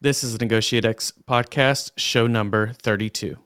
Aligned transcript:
This 0.00 0.22
is 0.22 0.32
the 0.32 0.44
Negotiate 0.44 0.84
X 0.84 1.12
podcast, 1.28 1.90
show 1.96 2.28
number 2.28 2.72
32. 2.74 3.36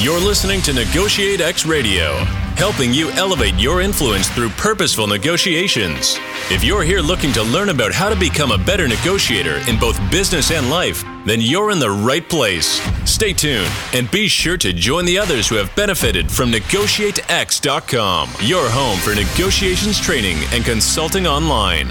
You're 0.00 0.20
listening 0.20 0.62
to 0.62 0.72
Negotiate 0.72 1.40
X 1.40 1.66
Radio, 1.66 2.24
helping 2.58 2.92
you 2.92 3.08
elevate 3.12 3.54
your 3.54 3.80
influence 3.80 4.28
through 4.30 4.48
purposeful 4.48 5.06
negotiations. 5.06 6.18
If 6.50 6.64
you're 6.64 6.82
here 6.82 6.98
looking 6.98 7.32
to 7.34 7.42
learn 7.44 7.68
about 7.68 7.92
how 7.92 8.08
to 8.08 8.18
become 8.18 8.50
a 8.50 8.58
better 8.58 8.88
negotiator 8.88 9.58
in 9.70 9.78
both 9.78 9.96
business 10.10 10.50
and 10.50 10.68
life, 10.68 11.04
then 11.24 11.40
you're 11.40 11.70
in 11.70 11.78
the 11.78 11.88
right 11.88 12.28
place. 12.28 12.80
Stay 13.08 13.32
tuned 13.32 13.70
and 13.94 14.10
be 14.10 14.26
sure 14.26 14.56
to 14.56 14.72
join 14.72 15.04
the 15.04 15.16
others 15.16 15.46
who 15.48 15.54
have 15.54 15.72
benefited 15.76 16.28
from 16.28 16.50
NegotiateX.com, 16.50 18.30
your 18.40 18.68
home 18.68 18.98
for 18.98 19.14
negotiations 19.14 20.00
training 20.00 20.38
and 20.50 20.64
consulting 20.64 21.28
online. 21.28 21.86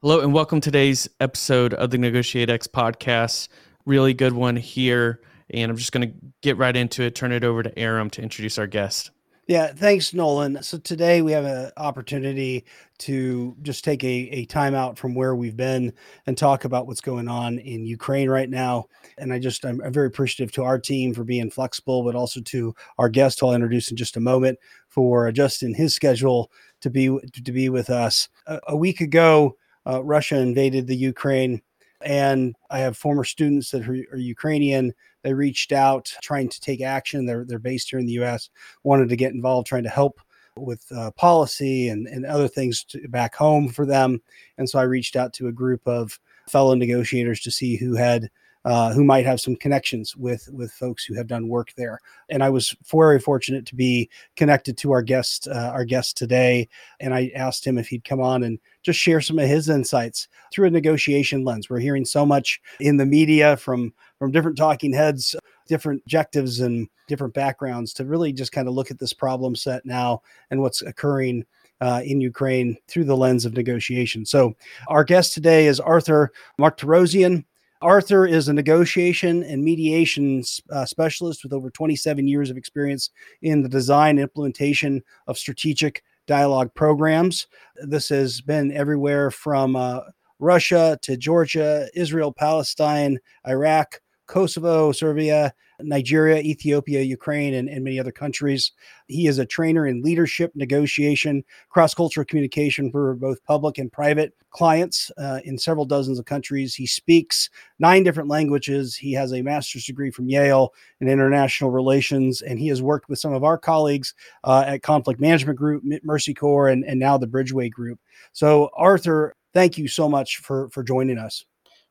Hello, 0.00 0.20
and 0.20 0.32
welcome 0.32 0.60
to 0.60 0.70
today's 0.70 1.08
episode 1.18 1.74
of 1.74 1.90
the 1.90 1.98
Negotiate 1.98 2.48
X 2.48 2.68
podcast. 2.68 3.48
Really 3.84 4.14
good 4.14 4.34
one 4.34 4.54
here. 4.54 5.20
And 5.50 5.70
I'm 5.70 5.76
just 5.76 5.92
going 5.92 6.08
to 6.08 6.14
get 6.42 6.56
right 6.56 6.76
into 6.76 7.02
it, 7.02 7.14
turn 7.14 7.32
it 7.32 7.44
over 7.44 7.62
to 7.62 7.78
Aram 7.78 8.10
to 8.10 8.22
introduce 8.22 8.58
our 8.58 8.66
guest. 8.66 9.10
Yeah, 9.48 9.68
thanks, 9.68 10.12
Nolan. 10.12 10.62
So 10.62 10.76
today 10.76 11.22
we 11.22 11.32
have 11.32 11.46
an 11.46 11.70
opportunity 11.78 12.66
to 12.98 13.56
just 13.62 13.82
take 13.82 14.04
a, 14.04 14.28
a 14.28 14.44
time 14.44 14.74
out 14.74 14.98
from 14.98 15.14
where 15.14 15.34
we've 15.34 15.56
been 15.56 15.94
and 16.26 16.36
talk 16.36 16.66
about 16.66 16.86
what's 16.86 17.00
going 17.00 17.28
on 17.28 17.58
in 17.58 17.86
Ukraine 17.86 18.28
right 18.28 18.50
now. 18.50 18.88
And 19.16 19.32
I 19.32 19.38
just, 19.38 19.64
I'm, 19.64 19.80
very 19.90 20.08
appreciative 20.08 20.52
to 20.52 20.64
our 20.64 20.78
team 20.78 21.14
for 21.14 21.24
being 21.24 21.50
flexible, 21.50 22.04
but 22.04 22.14
also 22.14 22.42
to 22.42 22.74
our 22.98 23.08
guest, 23.08 23.40
who 23.40 23.46
I'll 23.46 23.54
introduce 23.54 23.90
in 23.90 23.96
just 23.96 24.18
a 24.18 24.20
moment, 24.20 24.58
for 24.86 25.26
adjusting 25.26 25.72
his 25.72 25.94
schedule 25.94 26.52
to 26.82 26.90
be 26.90 27.06
to 27.06 27.52
be 27.52 27.70
with 27.70 27.88
us. 27.88 28.28
A, 28.46 28.60
a 28.68 28.76
week 28.76 29.00
ago, 29.00 29.56
uh, 29.86 30.04
Russia 30.04 30.36
invaded 30.36 30.86
the 30.86 30.96
Ukraine. 30.96 31.62
And 32.00 32.54
I 32.70 32.78
have 32.78 32.96
former 32.96 33.24
students 33.24 33.70
that 33.70 33.88
are, 33.88 34.04
are, 34.12 34.18
Ukrainian. 34.18 34.92
They 35.22 35.34
reached 35.34 35.72
out 35.72 36.12
trying 36.22 36.48
to 36.48 36.60
take 36.60 36.80
action. 36.80 37.26
They're, 37.26 37.44
they're 37.44 37.58
based 37.58 37.90
here 37.90 37.98
in 37.98 38.06
the 38.06 38.18
US, 38.24 38.50
wanted 38.84 39.08
to 39.08 39.16
get 39.16 39.32
involved, 39.32 39.66
trying 39.66 39.84
to 39.84 39.88
help 39.88 40.20
with 40.56 40.84
uh, 40.92 41.10
policy 41.12 41.88
and, 41.88 42.06
and 42.06 42.26
other 42.26 42.48
things 42.48 42.84
to, 42.84 43.08
back 43.08 43.34
home 43.34 43.68
for 43.68 43.86
them. 43.86 44.20
And 44.56 44.68
so 44.68 44.78
I 44.78 44.82
reached 44.82 45.16
out 45.16 45.32
to 45.34 45.48
a 45.48 45.52
group 45.52 45.86
of 45.86 46.18
fellow 46.48 46.74
negotiators 46.74 47.40
to 47.40 47.50
see 47.50 47.76
who 47.76 47.94
had 47.94 48.30
uh, 48.64 48.92
who 48.92 49.04
might 49.04 49.24
have 49.24 49.40
some 49.40 49.56
connections 49.56 50.16
with 50.16 50.48
with 50.52 50.72
folks 50.72 51.04
who 51.04 51.14
have 51.14 51.26
done 51.26 51.48
work 51.48 51.72
there. 51.76 52.00
And 52.28 52.42
I 52.42 52.50
was 52.50 52.76
very 52.90 53.20
fortunate 53.20 53.66
to 53.66 53.74
be 53.74 54.10
connected 54.36 54.76
to 54.78 54.92
our 54.92 55.02
guest 55.02 55.48
uh, 55.48 55.70
our 55.72 55.84
guest 55.84 56.16
today. 56.16 56.68
And 57.00 57.14
I 57.14 57.30
asked 57.34 57.66
him 57.66 57.78
if 57.78 57.88
he'd 57.88 58.04
come 58.04 58.20
on 58.20 58.42
and 58.42 58.58
just 58.82 58.98
share 58.98 59.20
some 59.20 59.38
of 59.38 59.48
his 59.48 59.68
insights 59.68 60.28
through 60.52 60.66
a 60.66 60.70
negotiation 60.70 61.44
lens. 61.44 61.70
We're 61.70 61.78
hearing 61.78 62.04
so 62.04 62.26
much 62.26 62.60
in 62.80 62.96
the 62.96 63.06
media 63.06 63.56
from 63.56 63.92
from 64.18 64.32
different 64.32 64.58
talking 64.58 64.92
heads, 64.92 65.36
different 65.68 66.02
objectives 66.06 66.60
and 66.60 66.88
different 67.06 67.34
backgrounds 67.34 67.92
to 67.94 68.04
really 68.04 68.32
just 68.32 68.52
kind 68.52 68.68
of 68.68 68.74
look 68.74 68.90
at 68.90 68.98
this 68.98 69.12
problem 69.12 69.54
set 69.54 69.86
now 69.86 70.22
and 70.50 70.60
what's 70.60 70.82
occurring 70.82 71.44
uh, 71.80 72.02
in 72.04 72.20
Ukraine 72.20 72.76
through 72.88 73.04
the 73.04 73.16
lens 73.16 73.44
of 73.44 73.54
negotiation. 73.54 74.26
So, 74.26 74.54
our 74.88 75.04
guest 75.04 75.32
today 75.34 75.66
is 75.66 75.80
Arthur 75.80 76.32
Martirosyan. 76.60 77.44
Arthur 77.80 78.26
is 78.26 78.48
a 78.48 78.52
negotiation 78.52 79.44
and 79.44 79.62
mediation 79.62 80.42
uh, 80.70 80.84
specialist 80.84 81.44
with 81.44 81.52
over 81.52 81.70
27 81.70 82.26
years 82.26 82.50
of 82.50 82.56
experience 82.56 83.10
in 83.42 83.62
the 83.62 83.68
design 83.68 84.10
and 84.10 84.20
implementation 84.20 85.02
of 85.28 85.38
strategic 85.38 86.02
dialogue 86.26 86.74
programs. 86.74 87.46
This 87.76 88.08
has 88.08 88.40
been 88.40 88.72
everywhere 88.72 89.30
from 89.30 89.76
uh, 89.76 90.00
Russia 90.40 90.98
to 91.02 91.16
Georgia, 91.16 91.88
Israel, 91.94 92.32
Palestine, 92.32 93.18
Iraq, 93.46 94.00
Kosovo, 94.28 94.92
Serbia, 94.92 95.52
Nigeria, 95.80 96.40
Ethiopia, 96.40 97.00
Ukraine, 97.02 97.54
and, 97.54 97.68
and 97.68 97.82
many 97.82 97.98
other 97.98 98.12
countries. 98.12 98.72
He 99.06 99.26
is 99.26 99.38
a 99.38 99.46
trainer 99.46 99.86
in 99.86 100.02
leadership, 100.02 100.52
negotiation, 100.54 101.44
cross 101.68 101.94
cultural 101.94 102.26
communication 102.26 102.90
for 102.90 103.14
both 103.14 103.44
public 103.44 103.78
and 103.78 103.90
private 103.90 104.34
clients 104.50 105.10
uh, 105.18 105.40
in 105.44 105.58
several 105.58 105.84
dozens 105.84 106.18
of 106.18 106.24
countries. 106.24 106.74
He 106.74 106.86
speaks 106.86 107.48
nine 107.78 108.02
different 108.02 108.28
languages. 108.28 108.96
He 108.96 109.12
has 109.12 109.32
a 109.32 109.42
master's 109.42 109.84
degree 109.84 110.10
from 110.10 110.28
Yale 110.28 110.72
in 111.00 111.08
international 111.08 111.70
relations, 111.70 112.42
and 112.42 112.58
he 112.58 112.68
has 112.68 112.82
worked 112.82 113.08
with 113.08 113.18
some 113.18 113.32
of 113.32 113.44
our 113.44 113.58
colleagues 113.58 114.14
uh, 114.44 114.64
at 114.66 114.82
Conflict 114.82 115.20
Management 115.20 115.58
Group, 115.58 115.84
Mercy 116.02 116.34
Corps, 116.34 116.68
and, 116.68 116.84
and 116.84 116.98
now 116.98 117.18
the 117.18 117.26
Bridgeway 117.26 117.70
Group. 117.70 117.98
So, 118.32 118.70
Arthur, 118.76 119.34
thank 119.54 119.78
you 119.78 119.88
so 119.88 120.08
much 120.08 120.38
for, 120.38 120.68
for 120.70 120.82
joining 120.82 121.18
us. 121.18 121.44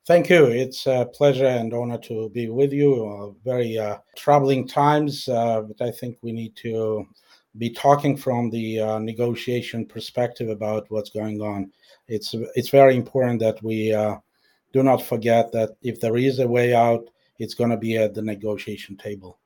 Thank 0.07 0.29
you. 0.29 0.45
It's 0.45 0.87
a 0.87 1.05
pleasure 1.13 1.47
and 1.47 1.73
honor 1.73 1.97
to 2.03 2.29
be 2.29 2.47
with 2.47 2.71
you. 2.71 3.05
Uh, 3.05 3.31
very 3.43 3.77
uh, 3.77 3.97
troubling 4.15 4.65
times, 4.65 5.27
uh, 5.27 5.63
but 5.63 5.85
I 5.85 5.91
think 5.91 6.17
we 6.21 6.31
need 6.31 6.55
to 6.63 7.05
be 7.57 7.71
talking 7.71 8.15
from 8.15 8.49
the 8.49 8.79
uh, 8.79 8.99
negotiation 8.99 9.85
perspective 9.85 10.47
about 10.47 10.85
what's 10.87 11.09
going 11.09 11.41
on. 11.41 11.73
It's 12.07 12.33
it's 12.55 12.69
very 12.69 12.95
important 12.95 13.41
that 13.41 13.61
we 13.61 13.93
uh, 13.93 14.15
do 14.71 14.81
not 14.81 15.01
forget 15.01 15.51
that 15.51 15.71
if 15.81 15.99
there 15.99 16.15
is 16.15 16.39
a 16.39 16.47
way 16.47 16.73
out, 16.73 17.09
it's 17.37 17.53
going 17.53 17.71
to 17.71 17.77
be 17.77 17.97
at 17.97 18.13
the 18.13 18.21
negotiation 18.21 18.95
table. 18.95 19.37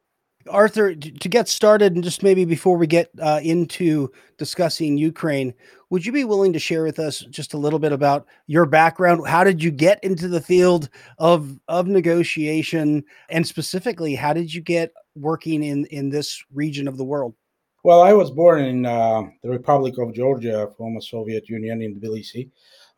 Arthur, 0.50 0.96
to 0.96 1.30
get 1.30 1.48
started, 1.48 1.94
and 1.94 2.04
just 2.04 2.24
maybe 2.24 2.46
before 2.46 2.78
we 2.78 2.88
get 2.88 3.10
uh, 3.22 3.40
into 3.44 4.12
discussing 4.38 4.98
Ukraine, 4.98 5.54
would 5.90 6.06
you 6.06 6.12
be 6.12 6.24
willing 6.24 6.54
to 6.54 6.60
share 6.60 6.84
with 6.84 7.00
us 7.00 7.20
just 7.30 7.54
a 7.54 7.58
little 7.58 7.80
bit 7.80 7.92
about 7.92 8.26
your 8.48 8.66
background? 8.66 9.28
How 9.28 9.44
did 9.44 9.62
you 9.64 9.72
get 9.72 10.04
into 10.04 10.28
the 10.28 10.42
field 10.42 10.90
of 11.18 11.60
of 11.68 11.88
negotiation, 11.88 13.04
and 13.30 13.46
specifically, 13.46 14.16
how 14.16 14.34
did 14.34 14.54
you 14.54 14.62
get 14.62 14.94
working 15.16 15.64
in 15.64 15.86
in 15.88 16.10
this 16.10 16.44
region 16.54 16.88
of 16.88 16.98
the 16.98 17.04
world? 17.04 17.36
Well, 17.84 18.02
I 18.02 18.14
was 18.14 18.30
born 18.30 18.64
in 18.64 18.86
uh, 18.86 19.24
the 19.42 19.50
Republic 19.50 19.98
of 19.98 20.14
Georgia, 20.14 20.70
former 20.78 21.02
Soviet 21.02 21.50
Union, 21.50 21.82
in 21.82 22.00
Tbilisi. 22.00 22.50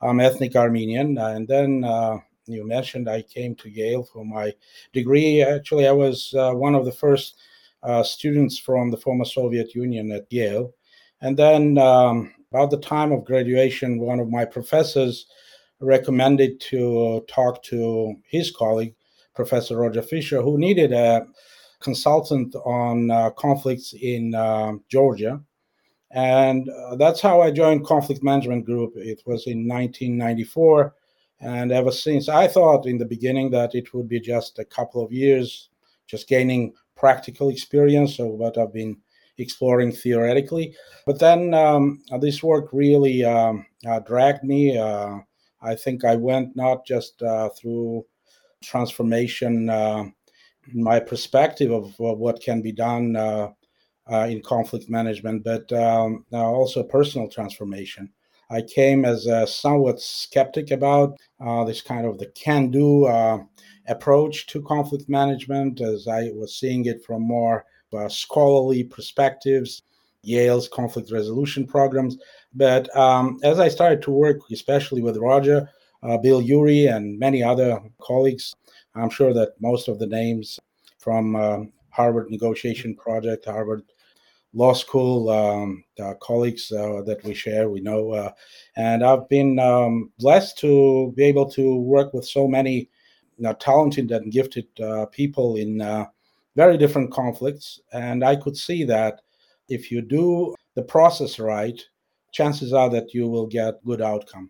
I'm 0.02 0.20
ethnic 0.20 0.56
Armenian, 0.56 1.18
and 1.18 1.48
then 1.48 1.86
uh, 1.86 2.18
you 2.46 2.66
mentioned 2.68 3.09
I 3.09 3.22
came 3.22 3.56
to 3.56 3.70
Yale 3.70 4.04
for 4.04 4.26
my 4.26 4.54
degree. 4.92 5.42
Actually, 5.42 5.88
I 5.88 5.92
was 5.92 6.34
uh, 6.38 6.52
one 6.52 6.76
of 6.76 6.86
the 6.86 6.92
first 6.92 7.38
uh, 7.84 8.04
students 8.04 8.58
from 8.58 8.92
the 8.92 8.98
former 8.98 9.26
Soviet 9.26 9.76
Union 9.76 10.12
at 10.12 10.31
Yale. 10.31 10.74
And 11.22 11.38
then, 11.38 11.78
um, 11.78 12.34
about 12.52 12.70
the 12.70 12.78
time 12.78 13.12
of 13.12 13.26
graduation, 13.26 14.00
one 14.00 14.20
of 14.20 14.30
my 14.30 14.46
professors 14.46 15.26
recommended 15.80 16.59
to 16.62 17.26
talk 17.28 17.64
to 17.64 18.14
his 18.26 18.52
colleague, 18.52 18.96
Professor 19.34 19.78
Roger 19.78 20.02
Fisher, 20.02 20.42
who 20.42 20.58
needed 20.58 20.94
a 20.94 21.25
consultant 21.80 22.56
on 22.58 23.10
uh, 23.10 23.31
conflicts 23.31 23.94
in 23.94 24.36
uh, 24.36 24.74
Georgia. 24.90 25.42
And 26.12 26.70
uh, 26.70 26.96
that's 26.96 27.22
how 27.22 27.42
I 27.42 27.50
joined 27.50 27.86
Conflict 27.86 28.24
Management 28.24 28.66
Group. 28.66 28.94
It 28.96 29.24
was 29.25 29.48
in 29.48 29.68
1994 29.68 30.94
and 31.39 31.71
ever 31.71 31.91
since, 31.91 32.29
I 32.29 32.47
thought 32.47 32.85
in 32.85 32.97
the 32.97 33.05
beginning 33.05 33.51
that 33.51 33.75
it 33.75 33.94
would 33.94 34.07
be 34.07 34.19
just 34.19 34.59
a 34.59 34.66
couple 34.66 35.03
of 35.03 35.11
years, 35.11 35.69
just 36.07 36.27
gaining 36.27 36.73
practical 36.95 37.49
experience 37.49 38.19
of 38.19 38.27
what 38.27 38.57
I've 38.57 38.73
been 38.73 38.97
exploring 39.38 39.91
theoretically. 39.91 40.75
But 41.05 41.19
then 41.19 41.53
um, 41.53 42.01
this 42.21 42.44
work 42.44 42.69
really 42.71 43.25
um, 43.25 43.66
uh, 43.85 43.99
dragged 43.99 44.44
me. 44.44 44.77
Uh, 44.77 45.17
I 45.61 45.75
think 45.75 46.05
I 46.05 46.15
went 46.15 46.56
not 46.56 46.85
just 46.85 47.21
uh, 47.21 47.50
through 47.50 48.06
transformation 48.62 49.69
uh, 49.69 50.06
my 50.71 51.00
perspective 51.00 51.71
of, 51.71 51.86
of, 52.00 52.19
what 52.19 52.41
can 52.41 52.62
be 52.62 52.71
done 52.71 53.15
uh, 53.15 53.50
uh, 54.12 54.27
in 54.29 54.41
conflict 54.41 54.89
management, 54.89 55.44
but 55.44 55.71
um, 55.74 56.25
also 56.31 56.83
personal 56.83 57.27
transformation. 57.27 58.09
I 58.53 58.61
came 58.61 59.03
as 59.03 59.25
a 59.25 59.47
somewhat 59.47 60.00
skeptic 60.00 60.69
about 60.69 61.17
uh, 61.44 61.63
this 61.63 61.81
kind 61.81 62.05
of 62.05 62.19
the 62.19 62.27
can 62.27 62.69
do 62.69 63.05
uh, 63.05 63.39
approach 63.88 64.45
to 64.47 64.61
conflict 64.61 65.09
management, 65.09 65.81
as 65.81 66.07
I 66.07 66.29
was 66.35 66.59
seeing 66.59 66.85
it 66.85 67.03
from 67.03 67.23
more 67.23 67.65
uh, 67.97 68.07
scholarly 68.07 68.83
perspectives, 68.83 69.81
Yale's 70.21 70.67
conflict 70.67 71.11
resolution 71.11 71.65
programs. 71.65 72.17
But 72.53 72.95
um, 72.95 73.39
as 73.44 73.59
I 73.59 73.69
started 73.69 74.03
to 74.03 74.11
work, 74.11 74.38
especially 74.51 75.01
with 75.01 75.17
Roger, 75.17 75.67
uh, 76.03 76.17
Bill 76.17 76.41
Ury, 76.41 76.85
and 76.85 77.17
many 77.17 77.41
other 77.41 77.79
colleagues, 78.01 78.55
I'm 78.94 79.09
sure 79.09 79.33
that 79.33 79.53
most 79.59 79.88
of 79.88 79.97
the 79.97 80.07
names 80.07 80.59
from 81.00 81.35
um, 81.35 81.73
Harvard 81.89 82.29
Negotiation 82.29 82.95
Project, 82.95 83.45
Harvard 83.45 83.83
law 84.53 84.73
school 84.73 85.29
um, 85.29 85.83
uh, 86.00 86.13
colleagues 86.21 86.71
uh, 86.71 87.01
that 87.05 87.23
we 87.23 87.33
share, 87.33 87.69
we 87.69 87.81
know. 87.81 88.11
Uh, 88.11 88.31
and 88.75 89.03
I've 89.03 89.27
been 89.27 89.59
um, 89.59 90.11
blessed 90.19 90.57
to 90.59 91.11
be 91.15 91.23
able 91.23 91.50
to 91.51 91.75
work 91.75 92.13
with 92.13 92.25
so 92.25 92.47
many 92.47 92.89
you 93.38 93.44
know, 93.44 93.53
talented 93.53 94.11
and 94.11 94.31
gifted 94.31 94.67
uh, 94.79 95.07
people 95.07 95.55
in 95.55 95.81
uh, 95.81 96.05
very 96.55 96.77
different 96.77 97.11
conflicts. 97.11 97.81
And 97.91 98.23
I 98.23 98.35
could 98.35 98.55
see 98.55 98.83
that 98.85 99.21
if 99.69 99.91
you 99.91 100.01
do 100.01 100.55
the 100.75 100.83
process 100.83 101.39
right, 101.39 101.79
chances 102.31 102.73
are 102.73 102.89
that 102.89 103.13
you 103.13 103.27
will 103.27 103.47
get 103.47 103.83
good 103.85 104.01
outcome. 104.01 104.50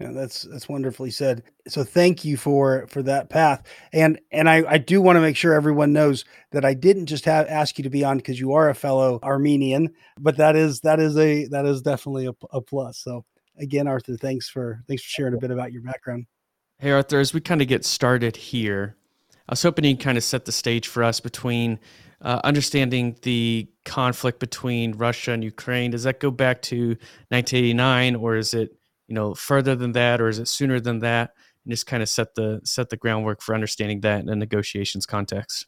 Yeah, 0.00 0.10
that's 0.10 0.42
that's 0.42 0.68
wonderfully 0.68 1.12
said. 1.12 1.44
So 1.68 1.84
thank 1.84 2.24
you 2.24 2.36
for 2.36 2.86
for 2.88 3.02
that 3.04 3.30
path. 3.30 3.62
And 3.92 4.20
and 4.32 4.48
I 4.48 4.64
I 4.68 4.78
do 4.78 5.00
want 5.00 5.16
to 5.16 5.20
make 5.20 5.36
sure 5.36 5.54
everyone 5.54 5.92
knows 5.92 6.24
that 6.50 6.64
I 6.64 6.74
didn't 6.74 7.06
just 7.06 7.24
have 7.26 7.46
ask 7.46 7.78
you 7.78 7.84
to 7.84 7.90
be 7.90 8.04
on 8.04 8.16
because 8.16 8.40
you 8.40 8.54
are 8.54 8.68
a 8.68 8.74
fellow 8.74 9.20
Armenian, 9.22 9.94
but 10.18 10.36
that 10.38 10.56
is 10.56 10.80
that 10.80 10.98
is 10.98 11.16
a 11.16 11.46
that 11.46 11.64
is 11.64 11.80
definitely 11.80 12.26
a, 12.26 12.32
a 12.52 12.60
plus. 12.60 12.98
So 12.98 13.24
again, 13.56 13.86
Arthur, 13.86 14.16
thanks 14.16 14.48
for 14.48 14.82
thanks 14.88 15.04
for 15.04 15.10
sharing 15.10 15.34
a 15.34 15.38
bit 15.38 15.52
about 15.52 15.70
your 15.70 15.82
background. 15.82 16.26
Hey 16.78 16.90
Arthur, 16.90 17.20
as 17.20 17.32
we 17.32 17.40
kind 17.40 17.62
of 17.62 17.68
get 17.68 17.84
started 17.84 18.34
here, 18.34 18.96
I 19.48 19.52
was 19.52 19.62
hoping 19.62 19.84
you 19.84 19.96
kind 19.96 20.18
of 20.18 20.24
set 20.24 20.44
the 20.44 20.52
stage 20.52 20.88
for 20.88 21.04
us 21.04 21.20
between 21.20 21.78
uh, 22.20 22.40
understanding 22.42 23.16
the 23.22 23.68
conflict 23.84 24.40
between 24.40 24.92
Russia 24.92 25.30
and 25.30 25.44
Ukraine. 25.44 25.92
Does 25.92 26.02
that 26.02 26.18
go 26.18 26.32
back 26.32 26.62
to 26.62 26.96
1989, 27.28 28.16
or 28.16 28.36
is 28.36 28.54
it 28.54 28.76
you 29.08 29.14
know 29.14 29.34
further 29.34 29.74
than 29.74 29.92
that 29.92 30.20
or 30.20 30.28
is 30.28 30.38
it 30.38 30.48
sooner 30.48 30.80
than 30.80 31.00
that? 31.00 31.32
And 31.64 31.72
just 31.72 31.86
kind 31.86 32.02
of 32.02 32.08
set 32.08 32.34
the 32.34 32.60
set 32.64 32.90
the 32.90 32.96
groundwork 32.96 33.40
for 33.42 33.54
understanding 33.54 34.00
that 34.00 34.20
in 34.20 34.28
a 34.28 34.36
negotiations 34.36 35.06
context. 35.06 35.66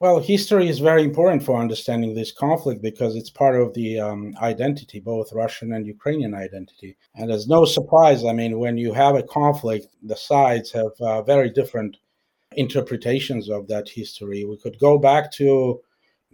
Well 0.00 0.18
history 0.18 0.68
is 0.68 0.80
very 0.80 1.04
important 1.04 1.44
for 1.44 1.60
understanding 1.60 2.14
this 2.14 2.32
conflict 2.32 2.82
because 2.82 3.14
it's 3.14 3.30
part 3.30 3.60
of 3.60 3.72
the 3.74 4.00
um, 4.00 4.34
identity 4.42 4.98
both 4.98 5.32
russian 5.32 5.72
and 5.74 5.86
ukrainian 5.86 6.34
identity. 6.34 6.96
And 7.14 7.30
there's 7.30 7.48
no 7.48 7.64
surprise 7.64 8.24
i 8.24 8.32
mean 8.32 8.58
when 8.58 8.76
you 8.76 8.92
have 8.92 9.14
a 9.14 9.22
conflict 9.22 9.86
the 10.02 10.16
sides 10.16 10.72
have 10.72 10.92
uh, 11.00 11.22
very 11.22 11.50
different 11.50 11.98
interpretations 12.56 13.48
of 13.48 13.68
that 13.68 13.88
history. 13.88 14.44
We 14.44 14.56
could 14.56 14.78
go 14.78 14.98
back 14.98 15.32
to 15.32 15.80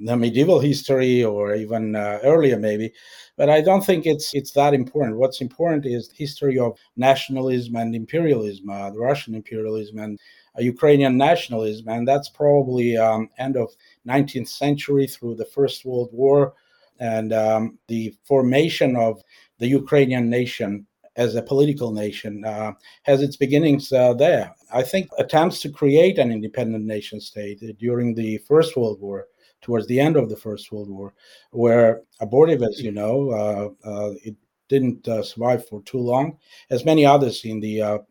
the 0.00 0.16
medieval 0.16 0.60
history 0.60 1.24
or 1.24 1.54
even 1.54 1.96
uh, 1.96 2.18
earlier 2.22 2.58
maybe 2.58 2.92
but 3.36 3.48
i 3.48 3.60
don't 3.60 3.84
think 3.84 4.06
it's 4.06 4.34
it's 4.34 4.52
that 4.52 4.74
important 4.74 5.16
what's 5.16 5.40
important 5.40 5.84
is 5.84 6.08
the 6.08 6.14
history 6.16 6.58
of 6.58 6.78
nationalism 6.96 7.76
and 7.76 7.94
imperialism 7.94 8.70
uh, 8.70 8.90
the 8.90 8.98
russian 8.98 9.34
imperialism 9.34 9.98
and 9.98 10.18
uh, 10.58 10.62
ukrainian 10.62 11.16
nationalism 11.16 11.88
and 11.88 12.06
that's 12.06 12.28
probably 12.28 12.96
um, 12.96 13.28
end 13.38 13.56
of 13.56 13.68
19th 14.06 14.48
century 14.48 15.06
through 15.06 15.34
the 15.34 15.46
first 15.46 15.84
world 15.84 16.10
war 16.12 16.54
and 17.00 17.32
um, 17.32 17.78
the 17.88 18.14
formation 18.24 18.96
of 18.96 19.22
the 19.58 19.66
ukrainian 19.66 20.28
nation 20.28 20.86
as 21.18 21.34
a 21.34 21.42
political 21.42 21.90
nation 21.90 22.44
uh, 22.44 22.72
has 23.02 23.22
its 23.22 23.36
beginnings 23.36 23.92
uh, 23.92 24.14
there. 24.14 24.54
I 24.72 24.84
think 24.84 25.10
attempts 25.18 25.60
to 25.62 25.68
create 25.68 26.16
an 26.16 26.30
independent 26.30 26.84
nation 26.84 27.20
state 27.20 27.60
during 27.76 28.14
the 28.14 28.38
First 28.38 28.76
World 28.76 29.00
War 29.00 29.26
towards 29.60 29.86
the 29.86 30.00
end 30.00 30.16
of 30.16 30.28
the 30.28 30.36
First 30.36 30.70
World 30.72 30.90
War, 30.90 31.14
where 31.50 32.02
abortive, 32.20 32.62
as 32.62 32.80
you 32.80 32.92
know, 32.92 33.30
uh, 33.30 33.88
uh, 33.88 34.14
it 34.24 34.36
didn't 34.68 35.06
uh, 35.08 35.22
survive 35.22 35.66
for 35.66 35.82
too 35.82 35.98
long, 35.98 36.38
as 36.70 36.84
many 36.84 37.04
others 37.04 37.44
in 37.44 37.60
the 37.60 38.04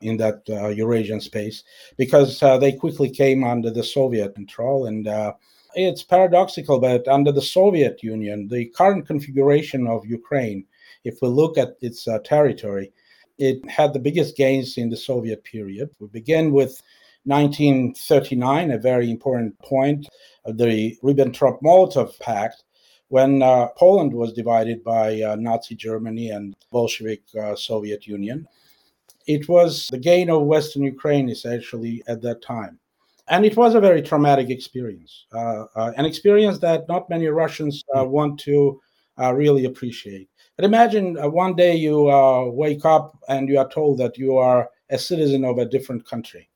in 0.00 0.16
that 0.16 0.42
Eurasian 0.76 1.20
space, 1.20 1.64
because 1.96 2.38
they 2.60 2.72
quickly 2.72 3.10
came 3.10 3.42
under 3.42 3.70
the 3.70 3.82
Soviet 3.82 4.34
control 4.34 4.86
and 4.86 5.08
it's 5.74 6.02
paradoxical, 6.02 6.78
but 6.80 7.06
under 7.08 7.32
the 7.32 7.42
Soviet 7.42 8.02
Union, 8.02 8.48
the 8.48 8.66
current 8.66 9.06
configuration 9.06 9.86
of 9.86 10.06
Ukraine, 10.06 10.64
if 11.04 11.20
we 11.22 11.28
look 11.28 11.58
at 11.58 11.76
its 11.80 12.08
uh, 12.08 12.18
territory, 12.24 12.92
it 13.38 13.68
had 13.70 13.92
the 13.92 14.00
biggest 14.00 14.36
gains 14.36 14.78
in 14.78 14.88
the 14.90 14.96
Soviet 14.96 15.44
period. 15.44 15.90
We 16.00 16.08
begin 16.08 16.52
with 16.52 16.82
1939, 17.24 18.70
a 18.70 18.78
very 18.78 19.10
important 19.10 19.58
point, 19.58 20.08
the 20.46 20.96
Ribbentrop 21.02 21.60
Molotov 21.62 22.18
Pact, 22.20 22.64
when 23.08 23.42
uh, 23.42 23.68
Poland 23.76 24.12
was 24.12 24.32
divided 24.32 24.84
by 24.84 25.22
uh, 25.22 25.36
Nazi 25.36 25.74
Germany 25.74 26.30
and 26.30 26.54
Bolshevik 26.70 27.22
uh, 27.40 27.56
Soviet 27.56 28.06
Union. 28.06 28.46
It 29.26 29.48
was 29.48 29.88
the 29.90 29.98
gain 29.98 30.30
of 30.30 30.42
Western 30.42 30.82
Ukraine 30.82 31.28
essentially 31.28 32.02
at 32.06 32.22
that 32.22 32.42
time. 32.42 32.78
And 33.28 33.44
it 33.44 33.56
was 33.56 33.74
a 33.74 33.80
very 33.80 34.00
traumatic 34.00 34.48
experience, 34.48 35.26
uh, 35.34 35.64
uh, 35.76 35.92
an 35.98 36.06
experience 36.06 36.58
that 36.60 36.88
not 36.88 37.10
many 37.10 37.26
Russians 37.26 37.84
uh, 37.94 38.04
want 38.04 38.40
to 38.40 38.80
really 39.34 39.66
appreciate. 39.66 40.30
But 40.56 40.64
imagine 40.64 41.16
one 41.32 41.54
day 41.54 41.76
you 41.76 42.04
wake 42.54 42.84
up 42.84 43.18
and 43.28 43.48
you 43.48 43.58
are 43.58 43.68
told 43.68 43.98
that 43.98 44.16
you 44.16 44.38
are 44.38 44.70
a 44.90 44.98
citizen 44.98 45.44
of 45.44 45.58
a 45.58 45.66
different 45.66 46.06
country 46.06 46.48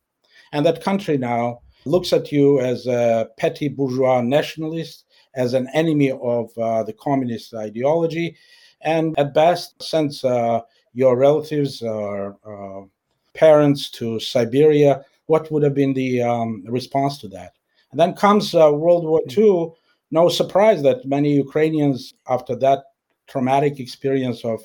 and 0.53 0.65
that 0.67 0.83
country 0.83 1.19
now 1.19 1.61
looks 1.85 2.13
at 2.13 2.31
you 2.31 2.61
as 2.61 2.87
a 2.87 3.29
petty 3.39 3.69
bourgeois 3.69 4.21
nationalist, 4.21 5.05
as 5.35 5.55
an 5.55 5.69
enemy 5.75 6.11
of 6.11 6.57
uh, 6.59 6.83
the 6.83 6.93
communist 6.93 7.55
ideology, 7.55 8.37
and 8.83 9.19
at 9.19 9.35
best 9.35 9.83
sends 9.83 10.25
uh, 10.25 10.61
your 10.93 11.17
relatives 11.17 11.83
or 11.83 12.37
uh, 12.47 12.87
parents 13.35 13.91
to 13.91 14.21
Siberia. 14.21 15.05
What 15.27 15.51
would 15.51 15.63
have 15.63 15.75
been 15.75 15.95
the 15.95 16.23
um, 16.23 16.65
response 16.67 17.19
to 17.19 17.29
that? 17.29 17.55
And 17.91 18.01
then 18.01 18.15
comes 18.15 18.55
uh, 18.55 18.71
World 18.73 19.05
War 19.05 19.23
II. 19.37 19.73
No 20.11 20.29
surprise 20.29 20.83
that 20.83 21.07
many 21.07 21.35
Ukrainians, 21.35 22.13
after 22.29 22.55
that 22.57 22.85
traumatic 23.27 23.81
experience 23.81 24.45
of 24.45 24.63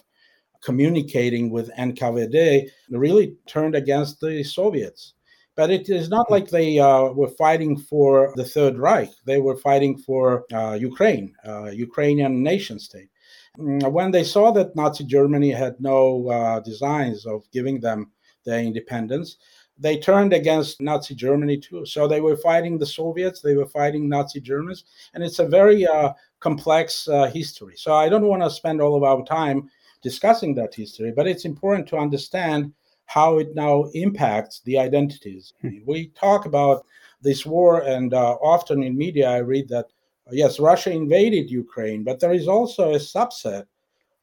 communicating 0.62 1.50
with 1.50 1.72
NKVD, 1.76 2.70
really 2.90 3.38
turned 3.46 3.76
against 3.76 4.20
the 4.20 4.44
Soviets. 4.44 5.14
But 5.58 5.72
it 5.72 5.90
is 5.90 6.08
not 6.08 6.30
like 6.30 6.50
they 6.50 6.78
uh, 6.78 7.06
were 7.20 7.30
fighting 7.30 7.78
for 7.78 8.32
the 8.36 8.46
Third 8.46 8.78
Reich. 8.78 9.10
They 9.26 9.42
were 9.42 9.58
fighting 9.58 9.98
for 9.98 10.46
uh, 10.54 10.78
Ukraine, 10.80 11.36
uh, 11.46 11.72
Ukrainian 11.72 12.44
nation 12.44 12.78
state. 12.80 13.10
Mm, 13.58 13.92
when 13.92 14.12
they 14.12 14.24
saw 14.24 14.52
that 14.52 14.76
Nazi 14.76 15.04
Germany 15.04 15.50
had 15.50 15.76
no 15.80 16.30
uh, 16.30 16.60
designs 16.60 17.26
of 17.26 17.50
giving 17.52 17.80
them 17.80 18.12
their 18.46 18.60
independence, 18.60 19.38
they 19.80 19.98
turned 19.98 20.32
against 20.32 20.80
Nazi 20.80 21.16
Germany 21.16 21.58
too. 21.58 21.86
So 21.86 22.08
they 22.08 22.22
were 22.22 22.38
fighting 22.38 22.78
the 22.78 22.86
Soviets, 22.86 23.42
they 23.42 23.56
were 23.56 23.66
fighting 23.68 24.08
Nazi 24.08 24.40
Germans, 24.40 24.84
and 25.16 25.24
it's 25.24 25.40
a 25.40 25.48
very 25.48 25.88
uh, 25.88 26.14
complex 26.40 27.08
uh, 27.08 27.26
history. 27.26 27.76
So 27.78 27.96
I 27.96 28.10
don't 28.10 28.28
want 28.28 28.44
to 28.44 28.50
spend 28.52 28.80
all 28.80 28.96
of 28.96 29.04
our 29.04 29.24
time 29.26 29.70
discussing 30.04 30.54
that 30.56 30.76
history, 30.76 31.12
but 31.16 31.28
it's 31.28 31.46
important 31.46 31.88
to 31.90 31.98
understand 31.98 32.74
how 33.08 33.40
it 33.40 33.56
now 33.56 33.86
impacts 33.94 34.62
the 34.62 34.78
identities. 34.78 35.54
Hmm. 35.62 35.80
We 35.86 36.08
talk 36.10 36.46
about 36.46 36.86
this 37.22 37.46
war, 37.46 37.82
and 37.82 38.14
uh, 38.14 38.34
often 38.42 38.84
in 38.84 38.98
media, 38.98 39.30
I 39.30 39.40
read 39.40 39.68
that 39.70 39.86
uh, 40.28 40.32
yes, 40.34 40.60
Russia 40.60 40.92
invaded 40.92 41.50
Ukraine, 41.50 42.04
but 42.04 42.20
there 42.20 42.34
is 42.34 42.48
also 42.48 42.92
a 42.92 43.00
subset 43.00 43.66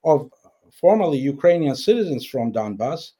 of 0.04 0.30
formerly 0.70 1.18
Ukrainian 1.18 1.74
citizens 1.74 2.26
from 2.26 2.52
Donbass 2.52 3.12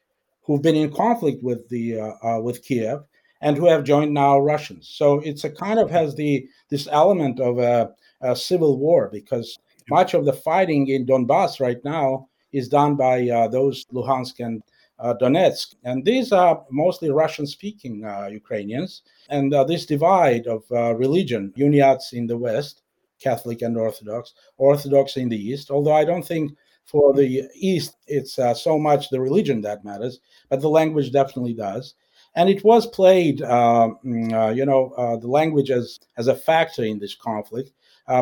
who've 0.43 0.62
been 0.62 0.77
in 0.77 0.93
conflict 0.93 1.43
with 1.43 1.69
the 1.69 2.00
uh, 2.00 2.12
uh, 2.23 2.41
with 2.41 2.62
Kiev 2.62 3.05
and 3.41 3.57
who 3.57 3.67
have 3.67 3.85
joined 3.85 4.12
now 4.12 4.38
Russians. 4.38 4.88
So 4.88 5.21
it's 5.21 5.45
a 5.45 5.50
kind 5.50 5.79
of 5.79 5.91
has 5.91 6.15
the 6.15 6.47
this 6.69 6.88
element 6.91 7.41
of 7.41 7.59
a, 7.59 7.91
a 8.21 8.37
civil 8.37 8.79
war 8.79 9.09
because 9.11 9.59
much 9.88 10.15
of 10.15 10.25
the 10.25 10.33
fighting 10.33 10.88
in 10.88 11.07
Donbass 11.07 11.61
right 11.61 11.83
now 11.85 12.29
is 12.53 12.69
done 12.69 12.97
by 12.97 13.29
uh, 13.29 13.49
those 13.49 13.85
Luhansk 13.93 14.45
and 14.45 14.62
Donetsk. 15.01 15.75
And 15.85 16.05
these 16.05 16.33
are 16.33 16.65
mostly 16.71 17.11
Russian 17.11 17.47
speaking 17.47 18.05
uh, 18.05 18.29
Ukrainians. 18.31 19.03
And 19.29 19.53
uh, 19.53 19.65
this 19.65 19.87
divide 19.87 20.47
of 20.47 20.63
religion, 20.99 21.53
Uniats 21.57 22.13
in 22.13 22.27
the 22.27 22.37
West, 22.37 22.83
Catholic 23.21 23.63
and 23.63 23.77
Orthodox, 23.77 24.35
Orthodox 24.59 25.17
in 25.17 25.29
the 25.29 25.39
East, 25.51 25.71
although 25.71 25.95
I 25.95 26.05
don't 26.05 26.27
think 26.27 26.57
for 26.85 27.15
the 27.15 27.49
East 27.55 27.97
it's 28.07 28.35
so 28.35 28.79
much 28.79 29.09
the 29.09 29.21
religion 29.21 29.61
that 29.63 29.85
matters, 29.85 30.21
but 30.51 30.61
the 30.61 30.69
language 30.69 31.13
definitely 31.13 31.55
does 31.55 31.95
and 32.37 32.49
it 32.49 32.65
was 32.65 32.87
played, 32.87 33.43
uh, 33.43 33.91
mm, 34.05 34.33
uh, 34.33 34.53
you 34.53 34.67
know, 34.67 34.93
uh, 34.97 35.17
the 35.17 35.29
language 35.29 35.71
as 35.71 36.01
as 36.17 36.27
a 36.29 36.35
factor 36.35 36.85
in 36.85 36.99
this 36.99 37.15
conflict 37.15 37.73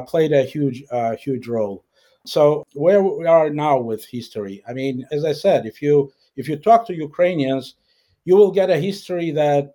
played 0.06 0.32
a 0.32 0.44
huge 0.44 0.84
huge 1.18 1.48
role. 1.48 1.84
So 2.24 2.64
where 2.74 3.02
we 3.02 3.26
are 3.26 3.50
now 3.50 3.78
with 3.78 4.04
history, 4.04 4.62
I 4.68 4.72
mean, 4.72 5.06
as 5.10 5.24
I 5.24 5.32
said, 5.32 5.66
if 5.66 5.82
you 5.82 6.12
if 6.36 6.48
you 6.48 6.56
talk 6.56 6.86
to 6.86 6.94
Ukrainians, 6.94 7.76
you 8.24 8.36
will 8.36 8.50
get 8.50 8.70
a 8.70 8.78
history 8.78 9.30
that 9.32 9.74